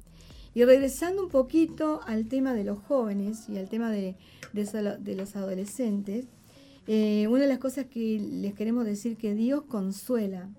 Y 0.55 0.65
regresando 0.65 1.25
un 1.25 1.31
poquito 1.31 2.01
al 2.07 2.27
tema 2.29 2.55
de 2.55 2.65
los 2.65 2.79
jóvenes 2.79 3.49
y 3.49 3.59
al 3.59 3.69
tema 3.69 3.91
de, 3.91 4.15
de, 4.53 5.15
los 5.17 5.37
adolescentes, 5.37 6.27
Eh, 6.87 7.27
una 7.29 7.41
de 7.45 7.49
las 7.49 7.61
cosas 7.61 7.87
que 7.87 8.21
les 8.21 8.53
queremos 8.53 8.85
decir 8.85 9.17
que 9.17 9.35
Dios 9.35 9.63
consuela. 9.63 10.51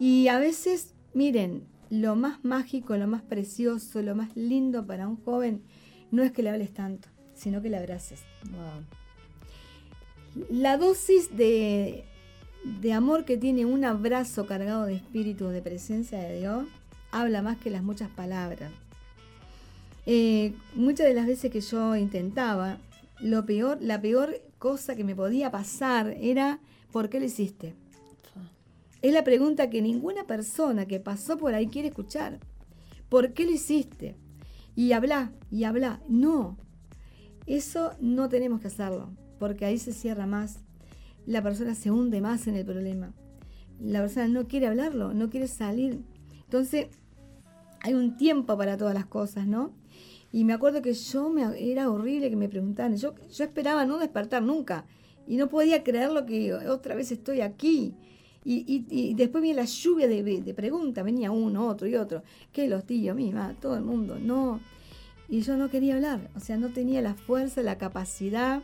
Y 0.00 0.26
a 0.26 0.40
veces, 0.40 0.92
miren, 1.14 1.62
lo 1.88 2.16
más 2.16 2.44
mágico, 2.44 2.96
lo 2.96 3.06
más 3.06 3.22
precioso, 3.22 4.02
lo 4.02 4.16
más 4.16 4.36
lindo 4.36 4.84
para 4.86 5.06
un 5.06 5.16
joven 5.24 5.62
no 6.10 6.24
es 6.24 6.32
que 6.32 6.42
le 6.42 6.50
hables 6.50 6.72
tanto, 6.74 7.08
sino 7.34 7.62
que 7.62 7.70
le 7.70 7.76
abraces. 7.76 8.24
La 10.50 10.76
dosis 10.78 11.30
de, 11.36 12.04
de 12.82 12.92
amor 12.92 13.24
que 13.24 13.36
tiene 13.36 13.64
un 13.64 13.84
abrazo 13.84 14.46
cargado 14.46 14.86
de 14.86 14.96
espíritu, 14.96 15.46
de 15.46 15.62
presencia 15.62 16.18
de 16.18 16.40
Dios, 16.40 16.66
habla 17.12 17.40
más 17.40 17.56
que 17.58 17.70
las 17.70 17.84
muchas 17.84 18.10
palabras. 18.10 18.72
Eh, 20.06 20.54
muchas 20.74 21.06
de 21.06 21.14
las 21.14 21.26
veces 21.26 21.50
que 21.50 21.60
yo 21.60 21.96
intentaba, 21.96 22.78
lo 23.20 23.44
peor, 23.44 23.78
la 23.80 24.00
peor 24.00 24.40
cosa 24.58 24.94
que 24.94 25.04
me 25.04 25.16
podía 25.16 25.50
pasar 25.50 26.16
era 26.20 26.60
¿por 26.92 27.08
qué 27.08 27.18
lo 27.18 27.26
hiciste? 27.26 27.74
Es 29.02 29.12
la 29.12 29.24
pregunta 29.24 29.68
que 29.68 29.82
ninguna 29.82 30.26
persona 30.26 30.86
que 30.86 31.00
pasó 31.00 31.36
por 31.36 31.54
ahí 31.54 31.66
quiere 31.66 31.88
escuchar. 31.88 32.38
¿Por 33.08 33.34
qué 33.34 33.44
lo 33.44 33.52
hiciste? 33.52 34.16
Y 34.74 34.92
habla, 34.92 35.32
y 35.50 35.64
habla. 35.64 36.00
No, 36.08 36.56
eso 37.46 37.92
no 38.00 38.28
tenemos 38.28 38.60
que 38.60 38.68
hacerlo, 38.68 39.10
porque 39.38 39.64
ahí 39.64 39.78
se 39.78 39.92
cierra 39.92 40.26
más. 40.26 40.58
La 41.26 41.42
persona 41.42 41.74
se 41.74 41.90
hunde 41.90 42.20
más 42.20 42.46
en 42.46 42.56
el 42.56 42.64
problema. 42.64 43.12
La 43.80 44.00
persona 44.00 44.28
no 44.28 44.48
quiere 44.48 44.66
hablarlo, 44.66 45.14
no 45.14 45.30
quiere 45.30 45.48
salir. 45.48 46.02
Entonces, 46.44 46.88
hay 47.82 47.94
un 47.94 48.16
tiempo 48.16 48.56
para 48.56 48.76
todas 48.76 48.94
las 48.94 49.06
cosas, 49.06 49.46
¿no? 49.46 49.72
Y 50.36 50.44
me 50.44 50.52
acuerdo 50.52 50.82
que 50.82 50.92
yo 50.92 51.30
me, 51.30 51.46
era 51.72 51.88
horrible 51.88 52.28
que 52.28 52.36
me 52.36 52.50
preguntaran. 52.50 52.94
Yo, 52.98 53.14
yo 53.32 53.44
esperaba 53.44 53.86
no 53.86 53.96
despertar 53.96 54.42
nunca. 54.42 54.84
Y 55.26 55.38
no 55.38 55.48
podía 55.48 55.82
creer 55.82 56.12
lo 56.12 56.26
que 56.26 56.52
otra 56.52 56.94
vez 56.94 57.10
estoy 57.10 57.40
aquí. 57.40 57.94
Y, 58.44 59.14
después 59.14 59.40
viene 59.40 59.62
la 59.62 59.64
lluvia 59.64 60.06
de, 60.06 60.52
preguntas, 60.54 61.02
venía 61.02 61.30
uno, 61.30 61.66
otro 61.66 61.88
y 61.88 61.96
otro. 61.96 62.22
¿Qué 62.52 62.68
los 62.68 62.84
tíos, 62.84 63.16
mi 63.16 63.32
todo 63.62 63.76
el 63.76 63.82
mundo? 63.82 64.18
No. 64.18 64.60
Y 65.30 65.40
yo 65.40 65.56
no 65.56 65.70
quería 65.70 65.94
hablar, 65.94 66.28
o 66.36 66.40
sea, 66.40 66.58
no 66.58 66.68
tenía 66.68 67.00
la 67.00 67.14
fuerza, 67.14 67.62
la 67.62 67.78
capacidad, 67.78 68.62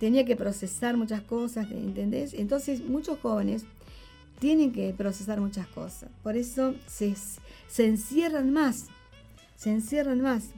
tenía 0.00 0.24
que 0.24 0.34
procesar 0.34 0.96
muchas 0.96 1.20
cosas, 1.20 1.70
¿entendés? 1.70 2.34
Entonces, 2.34 2.82
muchos 2.82 3.20
jóvenes 3.20 3.66
tienen 4.40 4.72
que 4.72 4.92
procesar 4.94 5.40
muchas 5.40 5.68
cosas. 5.68 6.10
Por 6.24 6.36
eso 6.36 6.74
se, 6.88 7.14
se 7.68 7.86
encierran 7.86 8.52
más, 8.52 8.88
se 9.54 9.70
encierran 9.70 10.20
más 10.20 10.50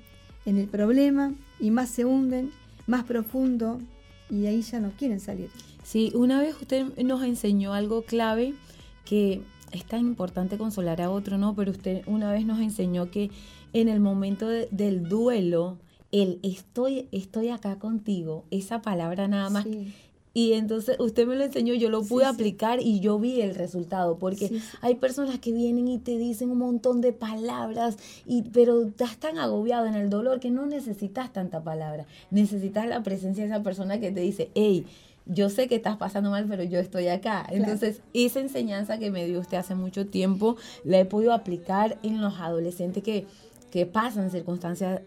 en 0.47 0.59
el 0.59 0.69
problema 0.69 1.33
y 1.61 1.71
más 1.71 1.89
se 1.89 2.05
hunden, 2.05 2.51
más 2.87 3.05
profundo, 3.05 3.79
y 4.31 4.47
ahí 4.47 4.63
ya 4.63 4.81
no 4.81 4.91
quieren 4.93 5.21
salir. 5.21 5.51
Sí, 5.83 6.13
una 6.15 6.41
vez 6.41 6.57
usted 6.61 6.87
nos 7.05 7.23
enseñó 7.23 7.75
algo 7.75 8.03
clave 8.03 8.55
que 9.05 9.43
es 9.73 9.85
tan 9.85 10.01
importante 10.01 10.57
consolar 10.57 11.03
a 11.03 11.11
otro, 11.11 11.37
¿no? 11.37 11.55
Pero 11.55 11.73
usted 11.73 12.03
una 12.07 12.33
vez 12.33 12.47
nos 12.47 12.61
enseñó 12.61 13.11
que 13.11 13.31
en 13.73 13.89
el 13.89 14.01
momento 14.01 14.49
del 14.49 15.09
duelo, 15.09 15.79
el 16.13 16.39
estoy, 16.43 17.09
estoy 17.13 17.49
acá 17.49 17.79
contigo, 17.79 18.45
esa 18.51 18.83
palabra 18.83 19.29
nada 19.29 19.51
más. 19.51 19.67
Y 20.35 20.55
entonces 20.55 20.97
usted 20.99 21.29
me 21.29 21.37
lo 21.37 21.45
enseñó, 21.45 21.75
yo 21.75 21.89
lo 21.89 22.03
pude 22.03 22.25
aplicar 22.25 22.81
y 22.81 22.99
yo 22.99 23.21
vi 23.21 23.41
el 23.41 23.55
resultado, 23.55 24.19
porque 24.19 24.51
hay 24.81 24.97
personas 24.97 25.39
que 25.39 25.53
vienen 25.53 25.87
y 25.87 25.99
te 25.99 26.19
dicen 26.19 26.51
un 26.51 26.59
montón 26.59 27.01
de 27.01 27.13
palabras, 27.13 27.97
y, 28.27 28.43
pero 28.43 28.83
estás 28.83 29.17
tan 29.17 29.39
agobiado 29.39 29.87
en 29.87 29.95
el 29.95 30.11
dolor 30.11 30.41
que 30.41 30.51
no 30.51 30.67
necesitas 30.67 31.33
tanta 31.33 31.63
palabra, 31.63 32.07
necesitas 32.33 32.89
la 32.89 33.05
presencia 33.05 33.45
de 33.45 33.51
esa 33.51 33.63
persona 33.63 34.01
que 34.01 34.11
te 34.11 34.21
dice, 34.21 34.51
hey, 34.55 34.85
yo 35.27 35.49
sé 35.49 35.69
que 35.69 35.77
estás 35.77 35.97
pasando 35.97 36.31
mal, 36.31 36.47
pero 36.49 36.65
yo 36.65 36.79
estoy 36.79 37.09
acá. 37.09 37.47
Entonces, 37.51 38.03
esa 38.13 38.41
enseñanza 38.41 38.99
que 38.99 39.11
me 39.11 39.25
dio 39.27 39.41
usted 39.41 39.57
hace 39.57 39.75
mucho 39.75 40.07
tiempo, 40.07 40.57
la 40.85 40.99
he 40.99 41.05
podido 41.05 41.33
aplicar 41.33 41.97
en 42.03 42.21
los 42.21 42.35
adolescentes 42.41 43.03
que, 43.03 43.27
que 43.75 43.87
pasan 43.87 44.31
circunstancias 44.31 45.01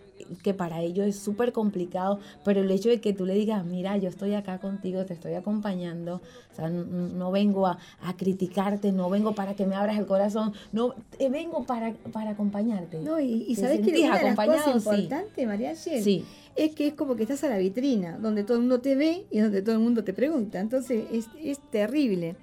que 0.44 0.54
para 0.54 0.82
ellos 0.82 1.08
es 1.08 1.16
súper 1.16 1.54
complicado, 1.54 2.20
pero 2.44 2.60
el 2.60 2.70
hecho 2.70 2.90
de 2.90 3.00
que 3.00 3.14
tú 3.14 3.26
le 3.26 3.34
digas, 3.34 3.64
mira, 3.64 3.96
yo 3.96 4.10
estoy 4.10 4.34
acá 4.34 4.60
contigo, 4.60 5.06
te 5.06 5.14
estoy 5.14 5.36
acompañando, 5.36 6.16
o 6.52 6.54
sea, 6.54 6.70
no, 6.70 7.32
vengo 7.32 7.66
a, 7.66 7.78
criticarte, 8.18 8.92
no 8.92 9.10
vengo 9.10 9.34
para 9.34 9.54
que 9.54 9.66
me 9.66 9.74
abras 9.76 9.98
el 9.98 10.06
corazón, 10.06 10.52
no, 10.74 10.96
eh, 11.18 11.30
vengo 11.30 11.64
para, 11.64 11.94
para 12.12 12.32
acompañarte. 12.32 13.00
No, 13.00 13.22
y, 13.22 13.56
sabes 13.56 13.80
que 13.80 14.02
una 14.02 14.18
de 14.18 14.24
las 14.26 14.36
cosas 14.36 14.76
importantes, 14.76 15.48
María 15.48 15.74
sí 15.74 16.26
es 16.58 16.76
que 16.76 16.88
es 16.88 16.94
como 16.96 17.16
que 17.16 17.24
estás 17.24 17.42
a 17.46 17.48
la 17.48 17.58
vitrina, 17.58 18.18
donde 18.18 18.44
todo 18.44 18.58
el 18.58 18.64
mundo 18.64 18.82
te 18.82 18.96
ve 18.96 19.28
y 19.32 19.40
donde 19.40 19.62
todo 19.62 19.76
el 19.76 19.82
mundo 19.82 20.04
te 20.04 20.12
pregunta. 20.12 20.60
Entonces 20.60 21.06
es, 21.10 21.28
es 21.42 21.60
terrible. 21.70 22.36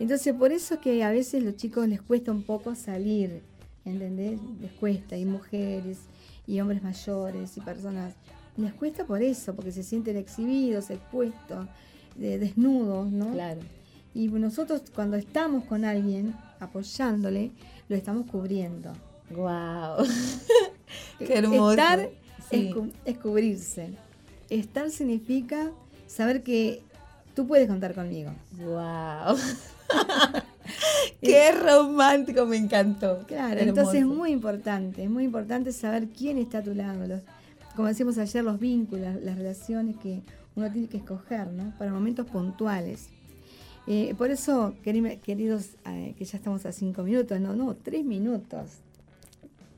Entonces 0.00 0.34
por 0.34 0.50
eso 0.50 0.74
es 0.74 0.80
que 0.80 1.04
a 1.04 1.12
veces 1.12 1.44
los 1.44 1.54
chicos 1.54 1.86
les 1.86 2.02
cuesta 2.02 2.32
un 2.32 2.42
poco 2.42 2.74
salir, 2.74 3.42
¿entendés? 3.90 4.38
Les 4.60 4.72
cuesta, 4.72 5.16
y 5.16 5.24
mujeres, 5.24 5.98
y 6.46 6.60
hombres 6.60 6.82
mayores, 6.82 7.56
y 7.56 7.60
personas. 7.60 8.14
Les 8.56 8.72
cuesta 8.72 9.04
por 9.04 9.22
eso, 9.22 9.54
porque 9.54 9.72
se 9.72 9.82
sienten 9.82 10.16
exhibidos, 10.16 10.90
expuestos, 10.90 11.66
desnudos, 12.16 13.10
¿no? 13.10 13.32
Claro. 13.32 13.60
Y 14.14 14.28
nosotros 14.28 14.82
cuando 14.94 15.16
estamos 15.16 15.64
con 15.64 15.84
alguien 15.84 16.34
apoyándole, 16.58 17.52
lo 17.88 17.96
estamos 17.96 18.26
cubriendo. 18.30 18.92
¡Guau! 19.30 20.04
¡Qué 21.18 21.38
hermoso! 21.38 21.76
es, 22.50 23.18
cubrirse. 23.18 23.90
Estar 24.48 24.90
significa 24.90 25.70
saber 26.06 26.42
que 26.42 26.82
tú 27.34 27.46
puedes 27.46 27.68
contar 27.68 27.94
conmigo. 27.94 28.32
¡Wow! 28.52 29.36
¡Qué 31.22 31.52
romántico! 31.52 32.46
Me 32.46 32.56
encantó. 32.56 33.24
Claro, 33.26 33.60
entonces 33.60 34.00
es 34.00 34.06
muy 34.06 34.30
importante, 34.30 35.04
es 35.04 35.10
muy 35.10 35.24
importante 35.24 35.72
saber 35.72 36.08
quién 36.08 36.38
está 36.38 36.58
a 36.58 36.62
tu 36.62 36.74
lado. 36.74 37.20
como 37.74 37.88
decíamos 37.88 38.18
ayer, 38.18 38.44
los 38.44 38.58
vínculos, 38.58 39.16
las 39.22 39.36
relaciones 39.36 39.96
que 39.96 40.22
uno 40.56 40.70
tiene 40.70 40.88
que 40.88 40.98
escoger, 40.98 41.46
¿no? 41.48 41.72
Para 41.78 41.92
momentos 41.92 42.26
puntuales. 42.26 43.08
Eh, 43.86 44.14
por 44.18 44.30
eso, 44.30 44.74
queridos, 44.82 45.70
eh, 45.86 46.14
que 46.18 46.24
ya 46.24 46.36
estamos 46.36 46.66
a 46.66 46.72
cinco 46.72 47.02
minutos, 47.02 47.40
no, 47.40 47.56
no, 47.56 47.74
tres 47.74 48.04
minutos. 48.04 48.68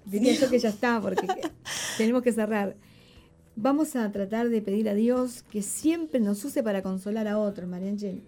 Diría 0.05 0.35
yo 0.35 0.51
que 0.51 0.59
ya 0.59 0.71
está, 0.71 1.01
porque 1.01 1.27
tenemos 1.97 2.23
que 2.23 2.33
cerrar. 2.33 2.75
Vamos 3.55 3.95
a 3.95 4.11
tratar 4.11 4.49
de 4.49 4.63
pedir 4.63 4.89
a 4.89 4.95
Dios 4.95 5.45
que 5.51 5.63
siempre 5.63 6.19
nos 6.19 6.45
use 6.45 6.63
para 6.63 6.83
consolar 6.83 7.29
a 7.29 7.39
otros, 7.39 7.69
María 7.69 7.91
Ángel. 7.91 8.23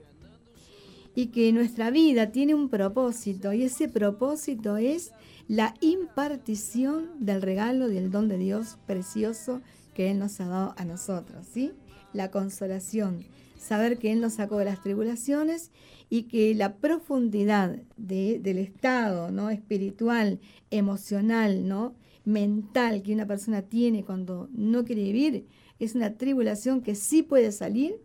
Y 1.14 1.26
que 1.26 1.52
nuestra 1.52 1.90
vida 1.90 2.32
tiene 2.32 2.54
un 2.54 2.68
propósito, 2.68 3.52
y 3.52 3.64
ese 3.64 3.88
propósito 3.88 4.76
es 4.76 5.12
la 5.48 5.74
impartición 5.80 7.10
del 7.18 7.42
regalo 7.42 7.88
del 7.88 8.10
don 8.10 8.28
de 8.28 8.38
Dios 8.38 8.78
precioso 8.86 9.60
que 9.94 10.10
Él 10.10 10.18
nos 10.18 10.40
ha 10.40 10.46
dado 10.46 10.74
a 10.78 10.84
nosotros, 10.84 11.46
¿sí? 11.52 11.72
La 12.14 12.30
consolación, 12.30 13.24
saber 13.58 13.98
que 13.98 14.12
Él 14.12 14.20
nos 14.20 14.34
sacó 14.34 14.58
de 14.58 14.64
las 14.64 14.82
tribulaciones 14.82 15.70
y 16.08 16.24
que 16.24 16.54
la 16.54 16.76
profundidad 16.76 17.76
del 17.96 18.58
estado 18.58 19.30
¿no? 19.30 19.50
espiritual, 19.50 20.40
emocional, 20.70 21.68
¿no? 21.68 21.94
mental 22.24 23.02
que 23.02 23.14
una 23.14 23.26
persona 23.26 23.62
tiene 23.62 24.04
cuando 24.04 24.48
no 24.52 24.84
quiere 24.84 25.02
vivir 25.02 25.46
es 25.78 25.94
una 25.94 26.14
tribulación 26.14 26.80
que 26.80 26.94
sí 26.94 27.22
puede 27.22 27.50
salir 27.50 27.96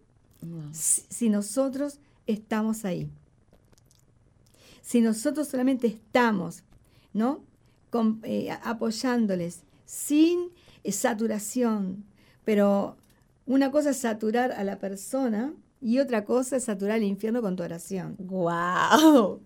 si, 0.71 1.29
nosotros 1.29 1.99
estamos 2.28 2.86
ahí. 2.86 3.09
Si 4.82 5.01
nosotros 5.01 5.47
solamente 5.47 5.88
estamos, 5.88 6.63
¿no? 7.13 7.43
Eh, 8.23 8.49
apoyándoles 8.63 9.63
sin 9.86 10.51
saturación, 10.86 12.05
pero 12.45 12.95
una 13.45 13.71
cosa 13.71 13.89
es 13.89 13.97
saturar 13.97 14.51
a 14.51 14.63
la 14.63 14.78
persona 14.78 15.53
y 15.82 15.99
otra 15.99 16.25
cosa 16.25 16.57
es 16.57 16.65
saturar 16.65 16.97
el 16.97 17.03
infierno 17.03 17.41
con 17.41 17.55
tu 17.55 17.63
oración. 17.63 18.15
¡Guau! 18.19 19.41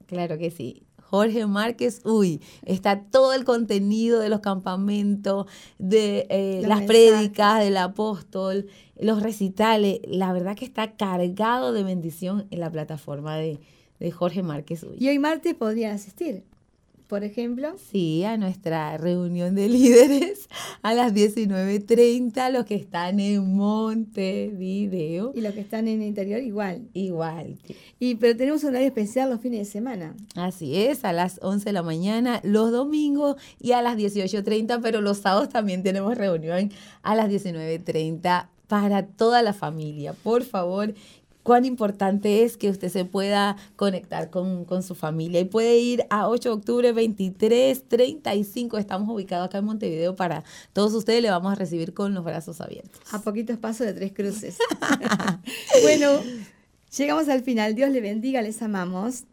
Claro 0.06 0.38
que 0.38 0.52
sí. 0.52 0.84
Jorge 1.02 1.46
Márquez, 1.46 2.02
uy, 2.04 2.42
está 2.66 3.04
todo 3.04 3.34
el 3.34 3.44
contenido 3.46 4.20
de 4.20 4.30
los 4.30 4.40
campamentos, 4.40 5.46
de 5.78 6.26
eh, 6.30 6.64
las 6.68 6.82
prédicas 6.82 7.60
del 7.64 7.78
apóstol, 7.78 8.66
los 9.00 9.22
recitales. 9.22 10.00
La 10.08 10.34
verdad 10.34 10.56
que 10.56 10.66
está 10.66 10.96
cargado 10.96 11.74
de 11.74 11.84
bendición 11.84 12.48
en 12.50 12.60
la 12.60 12.72
plataforma 12.72 13.36
de, 13.36 13.60
de 14.00 14.12
Jorge 14.12 14.44
Márquez. 14.44 14.84
Uy. 14.84 14.98
Y 15.00 15.08
hoy 15.10 15.20
martes 15.20 15.54
podrían 15.56 15.94
asistir. 15.96 16.44
Por 17.08 17.24
ejemplo, 17.24 17.76
Sí, 17.92 18.24
a 18.24 18.36
nuestra 18.36 18.98
reunión 18.98 19.54
de 19.54 19.70
líderes 19.70 20.50
a 20.82 20.96
las 20.96 21.14
19.30, 21.14 22.52
los 22.52 22.66
que 22.66 22.74
están 22.74 23.20
en 23.20 23.56
Montevideo. 23.56 25.32
y 25.36 25.42
los 25.42 25.54
que 25.54 25.60
están 25.62 25.88
en 25.88 26.02
el 26.02 26.08
interior 26.08 26.42
igual. 26.42 26.88
Igual. 26.94 27.58
Y 28.00 28.16
pero 28.16 28.36
tenemos 28.36 28.64
un 28.64 28.70
horario 28.72 28.88
especial 28.88 29.30
los 29.30 29.40
fines 29.40 29.60
de 29.60 29.66
semana. 29.72 30.16
Así 30.36 30.76
es, 30.78 31.06
a 31.06 31.14
las 31.14 31.40
11 31.44 31.66
de 31.66 31.74
la 31.74 31.84
mañana 31.84 32.42
los 32.44 32.72
domingos 32.72 33.36
y 33.62 33.74
a 33.74 33.84
las 33.84 33.98
18.30, 33.98 34.80
pero 34.82 35.00
los 35.02 35.20
sábados 35.20 35.50
también 35.50 35.84
tenemos 35.84 36.18
reunión 36.18 36.72
a 37.04 37.16
las 37.16 37.30
19.30 37.30 38.48
para 38.68 39.06
toda 39.06 39.44
la 39.44 39.54
familia. 39.54 40.14
Por 40.14 40.44
favor, 40.44 40.96
cuán 41.46 41.64
importante 41.64 42.44
es 42.44 42.58
que 42.58 42.72
usted 42.72 42.90
se 42.90 43.06
pueda 43.06 43.56
conectar 43.76 44.32
con, 44.32 44.66
con 44.66 44.82
su 44.82 44.96
familia 44.96 45.40
y 45.42 45.46
puede 45.46 45.78
ir 45.78 46.08
a 46.10 46.28
8 46.28 46.50
de 46.50 46.56
octubre 46.56 46.92
23.35. 46.96 48.80
Estamos 48.80 49.08
ubicados 49.08 49.46
acá 49.46 49.60
en 49.60 49.66
Montevideo 49.66 50.16
para 50.16 50.44
todos 50.74 50.96
ustedes. 50.96 51.22
Le 51.22 51.30
vamos 51.30 51.52
a 51.52 51.56
recibir 51.56 51.94
con 51.94 52.16
los 52.16 52.24
brazos 52.24 52.62
abiertos. 52.62 53.00
A 53.12 53.20
poquitos 53.20 53.60
pasos 53.60 53.86
de 53.86 53.94
tres 53.94 54.12
cruces. 54.12 54.58
bueno, 55.84 56.20
llegamos 56.98 57.30
al 57.30 57.44
final. 57.44 57.76
Dios 57.76 57.92
le 57.92 58.02
bendiga, 58.02 58.42
les 58.42 58.64
amamos. 58.64 59.26